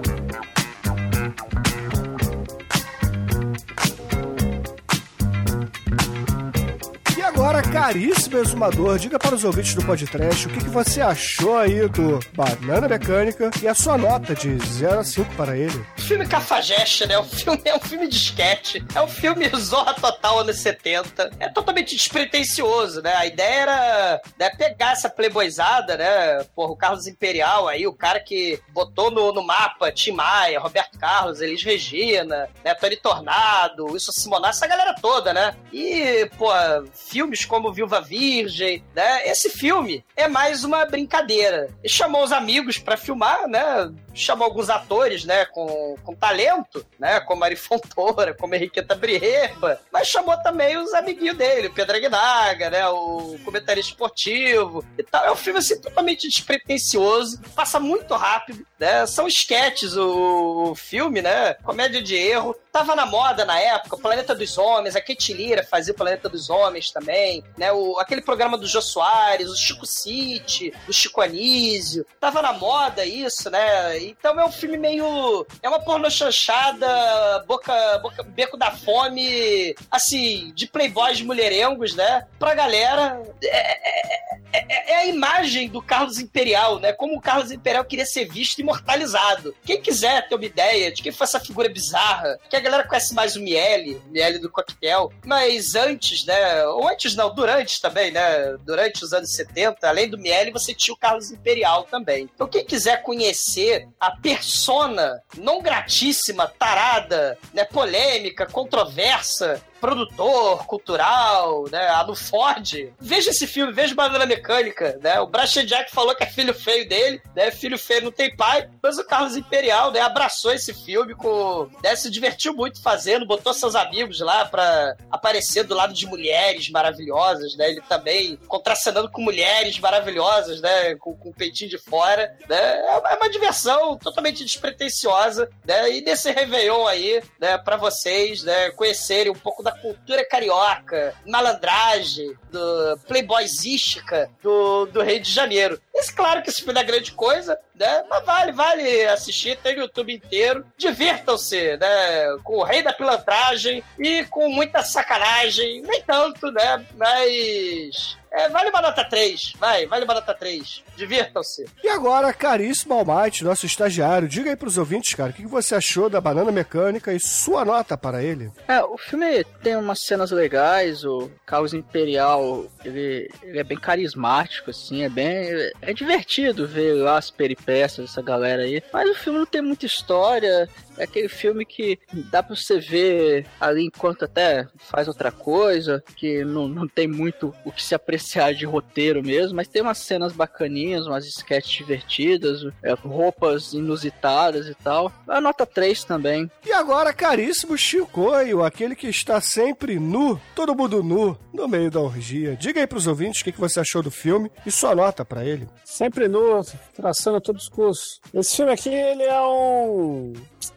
caríssimo 7.72 8.40
exumador, 8.40 8.98
diga 8.98 9.20
para 9.20 9.36
os 9.36 9.44
ouvintes 9.44 9.76
do 9.76 9.86
podcast 9.86 10.48
o 10.48 10.50
que, 10.50 10.60
que 10.60 10.70
você 10.70 11.02
achou 11.02 11.58
aí 11.58 11.88
do 11.88 12.20
Banana 12.34 12.88
Mecânica 12.88 13.52
e 13.62 13.68
a 13.68 13.76
sua 13.76 13.98
nota 13.98 14.34
de 14.34 14.58
0 14.58 15.00
a 15.00 15.04
5 15.04 15.36
para 15.36 15.56
ele. 15.56 15.86
filme 15.98 16.28
cafajeste, 16.28 17.06
né? 17.06 17.18
O 17.20 17.24
filme 17.24 17.62
é 17.66 17.76
um 17.76 17.80
filme 17.80 18.08
de 18.08 18.16
esquete. 18.16 18.84
É 18.96 19.02
um 19.02 19.08
filme 19.08 19.48
zorra 19.56 19.94
total 19.94 20.40
anos 20.40 20.58
70. 20.58 21.32
É 21.40 21.48
totalmente 21.50 21.96
despretensioso, 21.96 23.02
né? 23.02 23.14
A 23.16 23.26
ideia 23.26 23.62
era 23.62 24.22
né, 24.38 24.50
pegar 24.50 24.94
essa 24.94 25.10
playboyzada, 25.10 25.98
né? 25.98 26.44
Porra, 26.56 26.72
o 26.72 26.78
Carlos 26.78 27.08
Imperial 27.08 27.68
aí, 27.68 27.86
o 27.86 27.94
cara 27.94 28.20
que 28.20 28.60
botou 28.70 29.12
no, 29.12 29.32
no 29.32 29.44
mapa 29.44 29.92
Tim 29.92 30.12
Maia, 30.12 30.60
Roberto 30.60 30.98
Carlos, 30.98 31.42
Elis 31.42 31.64
Regina, 31.64 32.50
né? 32.64 32.74
Tony 32.74 32.96
Tornado, 32.96 33.86
Wilson 33.86 34.12
Simonato, 34.12 34.56
essa 34.56 34.68
galera 34.68 34.96
toda, 35.00 35.34
né? 35.34 35.56
E, 35.72 36.30
pô, 36.38 36.50
filmes 36.94 37.46
como 37.46 37.59
Viúva 37.74 38.02
Virgem, 38.02 38.84
né? 38.96 39.28
Esse 39.28 39.50
filme 39.50 40.04
é 40.16 40.28
mais 40.28 40.64
uma 40.64 40.86
brincadeira. 40.86 41.70
Ele 41.84 41.94
chamou 41.94 42.24
os 42.24 42.32
amigos 42.32 42.78
pra 42.78 42.96
filmar, 42.98 43.48
né? 43.48 43.92
Chamou 44.20 44.46
alguns 44.46 44.70
atores, 44.70 45.26
né? 45.26 45.46
Com, 45.46 45.96
com 46.04 46.16
talento, 46.16 46.86
né? 47.00 47.20
Como 47.22 47.44
Ari 47.44 47.56
Fontoura, 47.56 48.34
como 48.34 48.56
Henriqueta 48.56 48.96
Brieba, 48.96 49.80
mas 49.92 50.08
chamou 50.08 50.38
também 50.38 50.78
os 50.78 50.94
amiguinhos 50.94 51.38
dele, 51.38 51.68
o 51.68 51.74
Pedro 51.74 51.96
Aguinaga, 51.96 52.70
né? 52.70 52.88
O 52.88 53.38
comentarista 53.44 53.92
esportivo 53.92 54.84
e 54.98 55.04
tal. 55.04 55.26
É 55.26 55.32
um 55.32 55.36
filme, 55.36 55.60
assim, 55.60 55.80
totalmente 55.80 56.28
despretensioso, 56.28 57.42
passa 57.56 57.80
muito 57.80 58.14
rápido, 58.16 58.66
né? 58.80 59.06
São 59.06 59.28
esquetes 59.28 59.96
o, 59.96 60.72
o 60.72 60.76
filme, 60.76 61.22
né? 61.22 61.54
Comédia 61.56 62.02
de 62.02 62.16
erro. 62.16 62.56
Tava 62.72 62.96
na 62.96 63.06
moda 63.06 63.46
na 63.46 63.60
época, 63.60 63.96
o 63.96 64.00
Planeta 64.00 64.36
dos 64.36 64.58
Homens, 64.58 64.96
a 64.96 65.02
Kate 65.02 65.34
Lira 65.34 65.64
fazia 65.64 65.92
o 65.92 65.98
Planeta 65.98 66.30
dos 66.30 66.50
Homens 66.50 66.92
também, 66.92 67.44
né? 67.58 67.72
O, 67.72 67.98
aquele 68.00 68.22
programa 68.22 68.58
do 68.58 68.68
Jô 68.68 68.82
Soares, 68.82 69.50
o 69.50 69.58
Chico 69.58 69.86
City, 69.88 70.74
o 70.88 70.94
Chico 70.94 71.22
Anísio. 71.22 72.06
Tava 72.20 72.42
na 72.42 72.54
moda 72.54 73.04
isso, 73.06 73.50
né? 73.50 73.98
Então 74.10 74.40
é 74.40 74.46
um 74.46 74.52
filme 74.52 74.78
meio. 74.78 75.46
É 75.62 75.70
uma 75.70 75.80
porno 75.80 76.10
chanchada, 76.10 77.44
boca, 77.48 78.00
boca, 78.00 78.24
beco 78.24 78.58
da 78.58 78.72
fome, 78.72 79.76
assim, 79.90 80.52
de 80.56 80.68
playboys 80.68 81.22
mulherengos, 81.22 81.96
né? 81.96 82.26
Pra 82.38 82.56
galera. 82.56 83.22
É, 83.44 84.28
é, 84.52 84.66
é, 84.68 84.92
é 84.94 84.96
a 84.98 85.06
imagem 85.06 85.70
do 85.70 85.82
Carlos 85.82 86.20
Imperial, 86.20 86.80
né? 86.80 86.92
Como 86.94 87.18
o 87.18 87.22
Carlos 87.22 87.52
Imperial 87.52 87.86
queria 87.86 88.06
ser 88.06 88.26
visto 88.26 88.60
imortalizado. 88.60 89.56
Quem 89.64 89.82
quiser 89.82 90.28
ter 90.28 90.36
uma 90.36 90.46
ideia 90.46 90.92
de 90.92 91.04
quem 91.04 91.12
foi 91.12 91.26
essa 91.26 91.40
figura 91.40 91.70
bizarra, 91.70 92.40
que 92.50 92.56
a 92.56 92.60
galera 92.60 92.88
conhece 92.88 93.14
mais 93.14 93.36
o 93.36 93.42
Miele, 93.42 94.02
Miele 94.08 94.40
do 94.40 94.50
Coquetel, 94.50 95.12
mas 95.26 95.76
antes, 95.76 96.26
né? 96.26 96.66
Ou 96.68 96.88
antes 96.88 97.16
não, 97.16 97.34
durante 97.34 97.82
também, 97.82 98.12
né? 98.12 98.58
Durante 98.66 99.04
os 99.04 99.14
anos 99.14 99.34
70, 99.34 99.88
além 99.88 100.10
do 100.10 100.18
Miele, 100.18 100.52
você 100.52 100.74
tinha 100.74 100.94
o 100.94 100.98
Carlos 100.98 101.32
Imperial 101.32 101.84
também. 101.84 102.30
Então, 102.34 102.48
quem 102.48 102.66
quiser 102.66 103.02
conhecer 103.04 103.88
a 104.00 104.12
persona 104.12 105.22
não 105.38 105.62
gratíssima, 105.62 106.48
tarada, 106.48 107.38
né? 107.54 107.66
Polêmica, 107.66 108.46
controversa, 108.46 109.62
produtor 109.80 110.66
cultural, 110.66 111.66
né? 111.72 111.88
A 111.90 112.04
do 112.04 112.16
Ford. 112.16 112.92
Veja 113.00 113.32
esse 113.32 113.48
filme, 113.48 113.74
veja 113.74 113.96
Banana 113.96 114.26
Mecânica, 114.26 114.98
né? 115.02 115.20
O 115.20 115.28
Brashan 115.28 115.66
Jack 115.66 115.92
falou 115.92 116.16
que 116.16 116.24
é 116.24 116.28
filho 116.28 116.54
feio 116.54 116.88
dele, 116.88 117.22
né? 117.36 117.52
Filho 117.52 117.78
feio 117.78 118.04
não 118.04 118.12
tem 118.12 118.36
pai, 118.36 118.70
mas 118.82 118.98
o 118.98 119.06
Carlos 119.06 119.36
Imperial, 119.36 119.92
né? 119.92 120.00
Abraçou 120.02 120.52
esse 120.52 120.74
filme 120.74 121.16
com... 121.16 121.70
Né? 121.84 121.96
Se 121.96 122.10
divertiu 122.10 122.54
muito 122.54 122.82
fazendo, 122.82 123.26
botou 123.26 123.54
seus 123.54 123.76
amigos 123.76 124.20
lá 124.20 124.46
pra 124.46 124.96
aparecer 125.12 125.64
do 125.64 125.76
lado 125.76 125.94
de 125.94 126.06
mulheres 126.08 126.70
maravilhosas, 126.70 127.56
né? 127.56 127.70
Ele 127.70 127.82
também 127.82 128.38
contracenando 128.48 129.10
com 129.10 129.22
mulheres 129.22 129.80
maravilhosas, 129.80 130.62
né? 130.62 130.96
Com, 130.96 131.16
com 131.16 131.30
o 131.30 131.34
peitinho 131.34 131.70
de 131.70 131.78
fora, 131.78 132.36
né? 132.48 132.80
É 133.10 133.16
uma 133.16 133.30
diversão 133.30 133.98
totalmente 133.98 134.44
despretensiosa, 134.44 135.50
né? 135.66 135.92
E 135.92 136.02
nesse 136.02 136.32
Réveillon 136.32 136.88
aí, 136.88 137.22
né? 137.40 137.58
Pra 137.58 137.78
vocês, 137.78 138.44
né? 138.44 138.72
Conhecerem 138.72 139.32
um 139.32 139.36
pouco 139.36 139.64
da 139.64 139.69
cultura 139.72 140.26
carioca, 140.28 141.14
malandragem, 141.26 142.38
do 142.52 143.00
playboyzística 143.08 144.30
do, 144.42 144.86
do 144.88 145.02
Rio 145.02 145.20
de 145.20 145.32
Janeiro. 145.32 145.80
Esse, 145.94 146.14
claro 146.14 146.42
que 146.42 146.50
esse 146.50 146.64
filme 146.64 146.80
é 146.80 146.84
grande 146.84 147.12
coisa, 147.12 147.60
né? 147.76 148.04
Mas 148.10 148.26
vale, 148.26 148.52
vale 148.52 149.06
assistir, 149.08 149.58
tem 149.58 149.76
no 149.76 149.84
YouTube 149.84 150.14
inteiro. 150.14 150.66
Divirtam-se, 150.78 151.78
né? 151.78 152.38
Com 152.44 152.58
o 152.58 152.64
rei 152.64 152.82
da 152.82 152.94
pilantragem 152.94 153.84
e 153.98 154.26
com 154.26 154.50
muita 154.50 154.82
sacanagem. 154.82 155.82
Nem 155.82 156.02
tanto, 156.02 156.52
né? 156.52 156.86
Mas. 156.96 158.18
É, 158.32 158.48
vale 158.50 158.70
uma 158.70 158.82
nota 158.82 159.04
3, 159.04 159.54
vai, 159.60 159.88
vale 159.88 160.06
uma 160.06 160.14
nota 160.14 160.34
3. 160.34 160.84
Divirtam-se. 160.96 161.66
E 161.84 161.90
agora, 161.90 162.32
caríssimo 162.34 162.94
Almighty, 162.94 163.44
nosso 163.44 163.66
estagiário, 163.66 164.28
diga 164.28 164.50
aí 164.50 164.56
pros 164.56 164.78
ouvintes, 164.78 165.14
cara, 165.14 165.32
o 165.32 165.34
que 165.34 165.48
você 165.48 165.76
achou 165.76 166.10
da 166.10 166.22
Banana 166.22 166.52
Mecânica 166.52 167.12
e 167.14 167.20
sua 167.20 167.66
nota 167.66 167.98
para 167.98 168.24
ele? 168.24 168.52
É, 168.68 168.82
o 168.84 168.98
filme 168.98 169.44
tem 169.64 169.76
umas 169.76 170.00
cenas 170.02 170.32
legais, 170.32 171.04
o 171.04 171.30
Caos 171.46 171.74
Imperial, 171.74 172.66
ele, 172.86 173.30
ele 173.42 173.60
é 173.60 173.64
bem 173.64 173.78
carismático, 173.78 174.70
assim, 174.70 175.04
é 175.04 175.10
bem... 175.10 175.72
É 175.82 175.94
divertido 175.94 176.68
ver 176.68 176.94
lá 176.94 177.18
as 177.18 177.32
peripécias 177.32 178.08
dessa 178.08 178.22
galera 178.22 178.64
aí, 178.64 178.84
mas 178.94 179.10
o 179.10 179.16
filme 179.16 179.40
não 179.40 179.46
tem 179.46 179.62
muita 179.62 179.86
história, 179.86 180.70
é 181.00 181.06
aquele 181.06 181.30
filme 181.30 181.66
que 181.66 181.98
dá 182.30 182.44
pra 182.44 182.56
você 182.56 182.80
ver 182.80 183.46
ali 183.60 183.86
enquanto 183.86 184.26
até 184.26 184.68
faz 184.78 185.08
outra 185.08 185.32
coisa, 185.32 186.04
que 186.16 186.44
não, 186.44 186.68
não 186.68 186.88
tem 186.88 187.08
muito 187.08 187.56
o 187.64 187.72
que 187.72 187.84
se 187.84 187.96
apreciar 187.96 188.54
de 188.54 188.66
roteiro 188.66 189.24
mesmo, 189.24 189.56
mas 189.56 189.68
tem 189.68 189.82
umas 189.82 190.00
cenas 190.00 190.34
bacaninhas, 190.34 191.08
umas 191.08 191.26
sketches 191.26 191.72
divertidas, 191.72 192.66
é, 192.84 192.92
roupas 192.94 193.74
inusitadas 193.74 194.68
e 194.68 194.76
tal. 194.76 195.12
A 195.28 195.40
nota 195.40 195.66
3 195.66 196.04
também. 196.04 196.52
E 196.66 196.74
agora, 196.74 197.14
caríssimo 197.14 197.78
Chicoio, 197.78 198.64
aquele 198.64 198.96
que 198.96 199.08
está 199.08 199.40
sempre 199.40 199.98
nu, 200.00 200.40
todo 200.54 200.76
mundo 200.76 201.02
nu, 201.02 201.38
no 201.54 201.68
meio 201.68 201.90
da 201.90 202.02
orgia. 202.02 202.56
Diga 202.56 202.82
aí 202.82 202.88
pros 202.88 203.08
ouvintes 203.08 203.42
o 203.42 203.44
que, 203.46 203.52
que 203.54 203.60
você 203.60 203.80
achou 203.80 204.04
do 204.04 204.12
filme 204.12 204.52
e 204.66 204.72
sua 204.72 204.94
nota 204.94 205.24
para 205.24 205.46
ele. 205.46 205.68
Sempre 205.86 206.28
nu, 206.28 206.62
traçando 206.94 207.40
todos 207.40 207.64
os 207.64 207.70
cursos. 207.70 208.20
Esse 208.34 208.58
filme 208.58 208.74
aqui, 208.74 208.90
ele 208.90 209.24
é 209.24 209.42
um... 209.42 210.34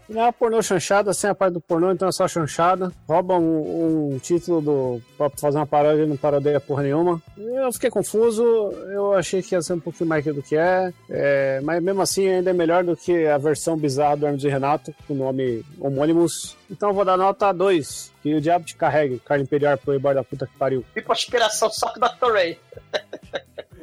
Ele 0.09 0.19
é 0.19 0.23
uma 0.23 0.33
pornô 0.33 0.63
chanchada, 0.63 1.13
sem 1.15 1.31
a 1.31 1.35
parte 1.35 1.55
do 1.55 1.61
pornô, 1.61 1.91
então 1.91 2.09
é 2.09 2.13
só 2.13 2.29
chanchada. 2.29 2.93
Rouba 3.09 3.39
um, 3.39 4.15
um 4.15 4.19
título 4.19 4.61
do 4.61 5.03
pra 5.17 5.31
fazer 5.31 5.59
uma 5.59 5.67
paródia 5.67 6.03
e 6.03 6.07
não 6.07 6.17
parodeia 6.17 6.61
porra 6.61 6.83
nenhuma. 6.83 7.23
Eu 7.37 7.73
fiquei 7.73 7.91
confuso, 7.91 8.43
eu 8.43 9.15
achei 9.15 9.43
que 9.43 9.55
ia 9.55 9.63
ser 9.63 9.75
um 9.75 9.81
pouquinho 9.81 10.09
mais 10.09 10.25
do 10.25 10.43
que 10.43 10.57
é, 10.57 10.93
é 11.09 11.61
mas 11.63 11.83
mesmo 11.83 12.03
assim 12.03 12.29
ainda 12.29 12.51
é 12.51 12.53
melhor 12.53 12.85
do 12.85 12.97
que 12.97 13.27
a 13.27 13.39
versão 13.39 13.77
bizarra 13.77 14.17
do 14.17 14.27
Hermes 14.27 14.45
e 14.45 14.49
Renato, 14.49 14.95
com 15.07 15.15
o 15.15 15.17
nome 15.17 15.65
homônimos. 15.81 16.57
Então 16.71 16.93
vou 16.93 17.05
dar 17.05 17.17
nota 17.17 17.53
2. 17.53 18.13
Que 18.23 18.35
o 18.35 18.41
diabo 18.41 18.65
te 18.65 18.77
carregue, 18.77 19.21
Carlos 19.25 19.47
Imperial, 19.47 19.77
playboy 19.79 20.15
da 20.15 20.23
puta 20.23 20.47
que 20.47 20.57
pariu. 20.57 20.85
E 20.95 21.03
com 21.03 21.13
aspiração 21.13 21.71
só 21.71 21.93
que 21.93 21.99
da 21.99 22.15
Ray. 22.21 22.59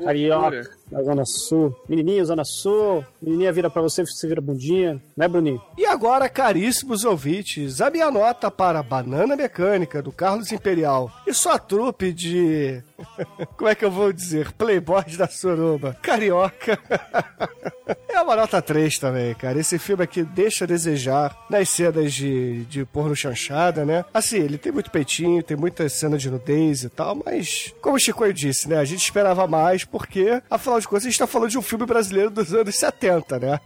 Carioca, 0.04 0.70
da 0.92 1.04
Zona 1.04 1.24
Sul. 1.26 1.76
Menininha, 1.88 2.26
Zona 2.26 2.44
Sul. 2.44 3.06
Menininha 3.22 3.52
vira 3.52 3.70
pra 3.70 3.82
você, 3.82 4.04
você 4.06 4.28
vira 4.28 4.42
bundinha. 4.42 5.02
Né, 5.16 5.28
Bruninho? 5.28 5.62
E 5.78 5.86
agora, 5.86 6.30
caríssimos 6.30 7.04
ouvintes, 7.04 7.82
a 7.82 7.90
minha 7.90 8.10
nota 8.10 8.50
para 8.50 8.82
Banana 8.82 9.36
Mecânica, 9.36 10.02
do 10.02 10.12
Carlos 10.12 10.52
Imperial, 10.52 11.12
e 11.28 11.34
sua 11.34 11.60
trupe 11.60 12.14
de... 12.14 12.82
Como 13.58 13.70
é 13.70 13.76
que 13.76 13.86
eu 13.86 13.92
vou 13.92 14.12
dizer? 14.12 14.52
Playboys 14.54 15.18
da 15.18 15.28
Suruba. 15.28 15.98
Carioca. 16.02 16.80
Uma 18.30 18.36
nota 18.36 18.62
3 18.62 19.00
também, 19.00 19.34
cara. 19.34 19.60
Esse 19.60 19.80
filme 19.80 20.04
aqui 20.04 20.22
deixa 20.22 20.64
a 20.64 20.68
desejar 20.68 21.36
nas 21.50 21.68
cenas 21.68 22.14
de, 22.14 22.64
de 22.66 22.86
porno 22.86 23.16
chanchada, 23.16 23.84
né? 23.84 24.06
Assim, 24.14 24.38
ele 24.38 24.60
tem 24.60 24.72
muito 24.72 24.92
peitinho, 24.92 25.42
tem 25.42 25.58
muita 25.58 25.90
cena 25.90 26.16
de 26.16 26.30
nudez 26.30 26.84
e 26.84 26.90
tal, 26.90 27.18
mas, 27.26 27.74
como 27.82 27.96
o 27.96 28.00
Chico 28.00 28.32
disse, 28.32 28.70
né? 28.70 28.78
A 28.78 28.86
gente 28.86 29.02
esperava 29.04 29.48
mais, 29.48 29.84
porque, 29.84 30.44
afinal 30.48 30.80
de 30.80 30.88
contas, 30.88 31.06
a 31.06 31.10
gente 31.10 31.18
tá 31.18 31.26
falando 31.26 31.50
de 31.50 31.58
um 31.58 31.62
filme 31.64 31.88
brasileiro 31.88 32.30
dos 32.30 32.54
anos 32.54 32.76
70, 32.76 33.40
né? 33.40 33.60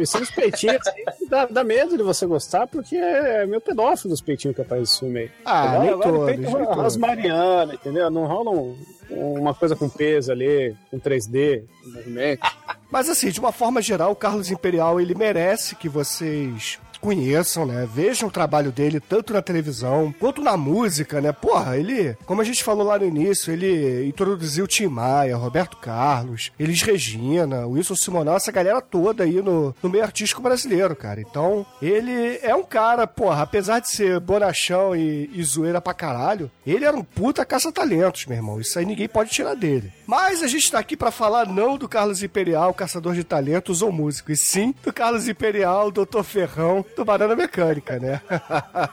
E 0.00 0.06
são 0.06 0.22
os 0.22 0.30
peitinhos, 0.30 0.80
dá, 1.28 1.44
dá 1.44 1.62
medo 1.62 1.98
de 1.98 2.02
você 2.02 2.24
gostar, 2.24 2.66
porque 2.66 2.96
é 2.96 3.44
meio 3.44 3.60
pedófilo 3.60 4.14
os 4.14 4.22
peitinhos 4.22 4.54
que 4.54 4.62
aparecem 4.62 4.80
nesse 4.80 4.98
filme 5.00 5.20
aí. 5.20 5.30
Ah, 5.44 5.78
nem 5.80 5.98
todos, 6.00 6.26
nem 6.38 6.50
todos. 6.50 6.76
Rosmariana, 6.76 7.74
entendeu? 7.74 8.10
Não 8.10 8.24
rola 8.24 8.52
um- 8.52 8.78
uma 9.10 9.54
coisa 9.54 9.74
com 9.76 9.88
peso 9.88 10.32
ali, 10.32 10.74
com 10.90 10.98
3D, 10.98 11.64
um 11.86 11.92
movimento. 11.92 12.46
Mas 12.90 13.08
assim, 13.08 13.30
de 13.30 13.38
uma 13.38 13.52
forma 13.52 13.80
geral, 13.80 14.12
o 14.12 14.16
Carlos 14.16 14.50
Imperial, 14.50 15.00
ele 15.00 15.14
merece 15.14 15.76
que 15.76 15.88
vocês 15.88 16.78
conheçam, 17.00 17.66
né? 17.66 17.88
Vejam 17.92 18.28
o 18.28 18.32
trabalho 18.32 18.70
dele 18.70 19.00
tanto 19.00 19.32
na 19.32 19.42
televisão 19.42 20.14
quanto 20.18 20.42
na 20.42 20.56
música, 20.56 21.20
né? 21.20 21.32
Porra, 21.32 21.76
ele, 21.76 22.16
como 22.26 22.40
a 22.40 22.44
gente 22.44 22.62
falou 22.62 22.86
lá 22.86 22.98
no 22.98 23.06
início, 23.06 23.52
ele 23.52 24.06
introduziu 24.06 24.66
Tim 24.66 24.86
Maia, 24.86 25.36
Roberto 25.36 25.76
Carlos, 25.78 26.52
Elis 26.58 26.82
Regina, 26.82 27.66
Wilson 27.66 27.94
Simonal, 27.94 28.36
essa 28.36 28.52
galera 28.52 28.80
toda 28.80 29.24
aí 29.24 29.40
no, 29.42 29.74
no 29.82 29.88
meio 29.88 30.04
artístico 30.04 30.42
brasileiro, 30.42 30.94
cara. 30.94 31.20
Então, 31.20 31.64
ele 31.80 32.38
é 32.42 32.54
um 32.54 32.62
cara, 32.62 33.06
porra, 33.06 33.42
apesar 33.42 33.80
de 33.80 33.90
ser 33.90 34.20
bonachão 34.20 34.94
e, 34.94 35.30
e 35.32 35.42
zoeira 35.42 35.80
pra 35.80 35.94
caralho, 35.94 36.50
ele 36.66 36.84
era 36.84 36.96
um 36.96 37.04
puta 37.04 37.44
caça-talentos, 37.44 38.26
meu 38.26 38.36
irmão. 38.36 38.60
Isso 38.60 38.78
aí 38.78 38.84
ninguém 38.84 39.08
pode 39.08 39.30
tirar 39.30 39.54
dele. 39.54 39.92
Mas 40.06 40.42
a 40.42 40.46
gente 40.46 40.70
tá 40.70 40.78
aqui 40.78 40.96
pra 40.96 41.10
falar 41.10 41.46
não 41.46 41.76
do 41.76 41.88
Carlos 41.88 42.22
Imperial, 42.22 42.74
caçador 42.74 43.14
de 43.14 43.24
talentos 43.24 43.82
ou 43.82 43.92
músico, 43.92 44.32
e 44.32 44.36
sim 44.36 44.74
do 44.82 44.92
Carlos 44.92 45.28
Imperial, 45.28 45.90
Dr. 45.90 46.22
Ferrão, 46.22 46.84
do 46.96 47.04
Banana 47.04 47.36
Mecânica, 47.36 47.98
né? 47.98 48.20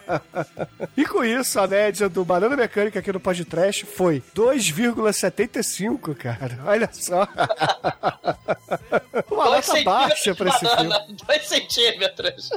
e 0.95 1.05
com 1.05 1.23
isso, 1.23 1.59
a 1.59 1.67
média 1.67 2.07
do 2.09 2.23
Banana 2.25 2.55
Mecânica 2.55 2.99
aqui 2.99 3.11
no 3.11 3.19
podcast 3.19 3.85
foi 3.85 4.21
2,75, 4.35 6.15
cara. 6.15 6.59
Olha 6.65 6.89
só. 6.91 7.27
Uma 9.31 9.45
Dois 9.45 9.67
nota 9.67 9.83
baixa 9.83 10.35
pra 10.35 10.49
esse 10.49 10.59
filme. 10.59 10.75
banana, 10.75 11.05
Dois 11.25 11.47
centímetros. 11.47 12.49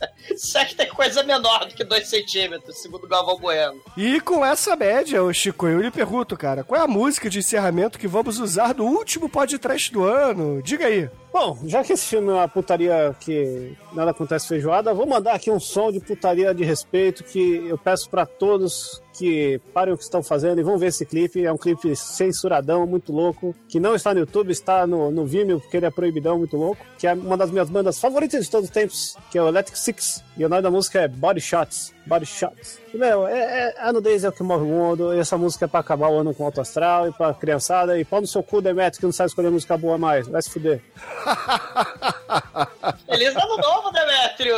Que 0.66 0.74
tem 0.74 0.88
coisa 0.88 1.22
menor 1.22 1.66
do 1.66 1.74
que 1.74 1.84
dois 1.84 2.08
centímetros, 2.08 2.78
segundo 2.78 3.04
o 3.04 3.08
Galvão 3.08 3.38
Bueno? 3.38 3.80
E 3.96 4.20
com 4.20 4.44
essa 4.44 4.74
média, 4.74 5.22
ô 5.22 5.32
Chico, 5.32 5.66
eu 5.66 5.80
lhe 5.80 5.90
pergunto, 5.90 6.36
cara, 6.36 6.64
qual 6.64 6.80
é 6.80 6.84
a 6.84 6.88
música 6.88 7.30
de 7.30 7.38
encerramento 7.38 7.98
que 7.98 8.08
vamos 8.08 8.38
usar 8.40 8.74
no 8.74 8.84
último 8.84 9.28
podcast 9.28 9.92
do 9.92 10.04
ano? 10.04 10.60
Diga 10.62 10.86
aí. 10.86 11.08
Bom, 11.32 11.58
já 11.64 11.84
que 11.84 11.92
esse 11.92 12.06
filme 12.06 12.30
é 12.30 12.32
uma 12.32 12.48
putaria 12.48 13.14
que 13.20 13.76
nada 13.92 14.10
acontece 14.10 14.48
feijoada, 14.48 14.94
vou 14.94 15.06
mandar 15.06 15.34
aqui 15.34 15.50
um 15.50 15.60
som 15.60 15.92
de 15.92 16.00
putaria 16.00 16.54
de 16.54 16.64
respeito 16.64 17.22
que 17.22 17.66
eu 17.68 17.78
peço 17.78 18.08
pra 18.08 18.24
todos 18.24 19.02
que 19.16 19.60
parem 19.72 19.94
o 19.94 19.96
que 19.96 20.02
estão 20.02 20.22
fazendo 20.22 20.60
e 20.60 20.62
vão 20.62 20.78
ver 20.78 20.88
esse 20.88 21.04
clipe. 21.04 21.44
É 21.44 21.52
um 21.52 21.56
clipe 21.56 21.94
censuradão, 21.96 22.86
muito 22.86 23.12
louco, 23.12 23.54
que 23.68 23.80
não 23.80 23.94
está 23.94 24.12
no 24.12 24.20
YouTube, 24.20 24.50
está 24.50 24.86
no, 24.86 25.10
no 25.10 25.26
Vimeo, 25.26 25.60
porque 25.60 25.76
ele 25.76 25.86
é 25.86 25.90
proibidão, 25.90 26.38
muito 26.38 26.56
louco, 26.56 26.84
que 26.98 27.06
é 27.06 27.14
uma 27.14 27.36
das 27.36 27.50
minhas 27.50 27.68
bandas 27.68 27.98
favoritas 27.98 28.44
de 28.44 28.50
todos 28.50 28.68
os 28.68 28.72
tempos, 28.72 29.16
que 29.30 29.38
é 29.38 29.42
o 29.42 29.48
Electric 29.48 29.78
Six, 29.78 30.22
e 30.36 30.44
o 30.44 30.48
nome 30.48 30.62
da 30.62 30.70
música 30.70 31.00
é 31.00 31.08
Body 31.08 31.40
Shots. 31.40 31.94
Body 32.06 32.26
Shots. 32.26 32.78
E, 32.94 32.98
meu, 32.98 33.26
é, 33.26 33.38
é, 33.38 33.74
a 33.78 33.88
é 33.88 34.28
o 34.28 34.32
que 34.32 34.42
move 34.42 34.64
o 34.64 34.68
mundo, 34.68 35.14
e 35.14 35.18
essa 35.18 35.36
música 35.36 35.64
é 35.64 35.68
pra 35.68 35.80
acabar 35.80 36.08
o 36.08 36.18
ano 36.18 36.34
com 36.34 36.44
alto 36.44 36.60
astral, 36.60 37.08
e 37.08 37.12
pra 37.12 37.34
criançada, 37.34 37.98
e 37.98 38.04
pau 38.04 38.20
no 38.20 38.26
seu 38.26 38.42
cu, 38.42 38.60
Demetrio, 38.60 39.00
que 39.00 39.06
não 39.06 39.12
sabe 39.12 39.28
escolher 39.28 39.50
música 39.50 39.76
boa 39.76 39.98
mais, 39.98 40.28
vai 40.28 40.42
se 40.42 40.50
fuder. 40.50 40.80
Feliz 43.18 43.36
ano 43.36 43.56
novo, 43.56 43.90
Demétrio! 43.90 44.54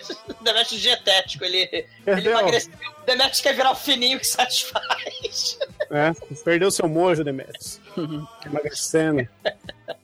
Demétrio 0.42 0.80
dietético, 0.80 1.44
ele, 1.44 1.86
ele 2.06 2.28
emagreceu. 2.28 2.72
Demétrio 3.06 3.42
quer 3.42 3.54
virar 3.54 3.72
o 3.72 3.76
fininho 3.76 4.18
que 4.18 4.26
satisfaz. 4.26 5.58
É, 5.90 6.12
perdeu 6.44 6.70
seu 6.70 6.88
mojo, 6.88 7.24
Demetrius. 7.24 7.80
Emagrecendo. 8.44 9.28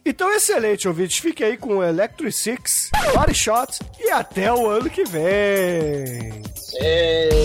Então, 0.04 0.32
excelente, 0.32 0.88
ouvintes. 0.88 1.18
Fique 1.18 1.44
aí 1.44 1.56
com 1.56 1.78
o 1.78 1.84
Electric 1.84 2.32
Six, 2.32 2.90
Body 3.14 3.34
Shot 3.34 3.78
e 3.98 4.10
até 4.10 4.52
o 4.52 4.68
ano 4.68 4.88
que 4.88 5.04
vem. 5.04 6.42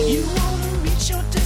You 0.08 1.45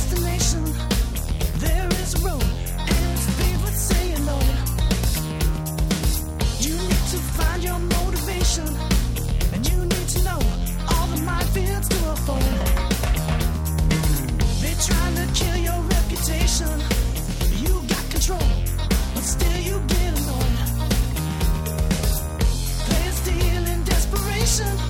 still 19.31 19.61
you 19.61 19.81
get 19.87 20.19
annoyed. 20.19 20.59
Players 22.87 23.21
deal 23.21 23.67
in 23.73 23.85
desperation. 23.85 24.90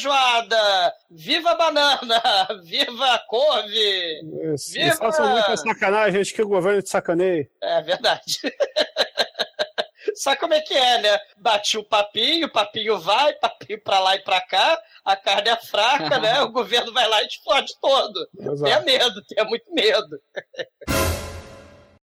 Feijoada! 0.00 0.94
Viva 1.10 1.50
a 1.50 1.54
banana! 1.54 2.22
Viva 2.64 3.14
a 3.14 3.18
couve! 3.18 4.20
Isso. 4.54 4.72
Viva! 4.72 4.96
Façam 4.96 5.28
muita 5.28 5.56
sacanagem, 5.56 6.20
acho 6.20 6.34
que 6.34 6.42
o 6.42 6.48
governo 6.48 6.82
te 6.82 6.88
sacaneia. 6.88 7.48
É 7.62 7.82
verdade. 7.82 8.40
Sabe 10.14 10.40
como 10.40 10.54
é 10.54 10.60
que 10.60 10.74
é, 10.74 11.00
né? 11.00 11.18
Bati 11.36 11.78
o 11.78 11.84
papinho, 11.84 12.46
o 12.46 12.52
papinho 12.52 12.98
vai, 12.98 13.32
papinho 13.34 13.80
pra 13.82 14.00
lá 14.00 14.16
e 14.16 14.24
pra 14.24 14.40
cá, 14.40 14.80
a 15.04 15.16
carne 15.16 15.50
é 15.50 15.56
fraca, 15.56 16.18
né? 16.18 16.40
O 16.42 16.50
governo 16.50 16.92
vai 16.92 17.06
lá 17.08 17.22
e 17.22 17.28
te 17.28 17.42
fode 17.42 17.72
todo. 17.80 18.28
Exato. 18.38 18.62
Tenha 18.64 18.80
medo, 18.80 19.22
tenha 19.26 19.44
muito 19.44 19.72
medo. 19.72 20.20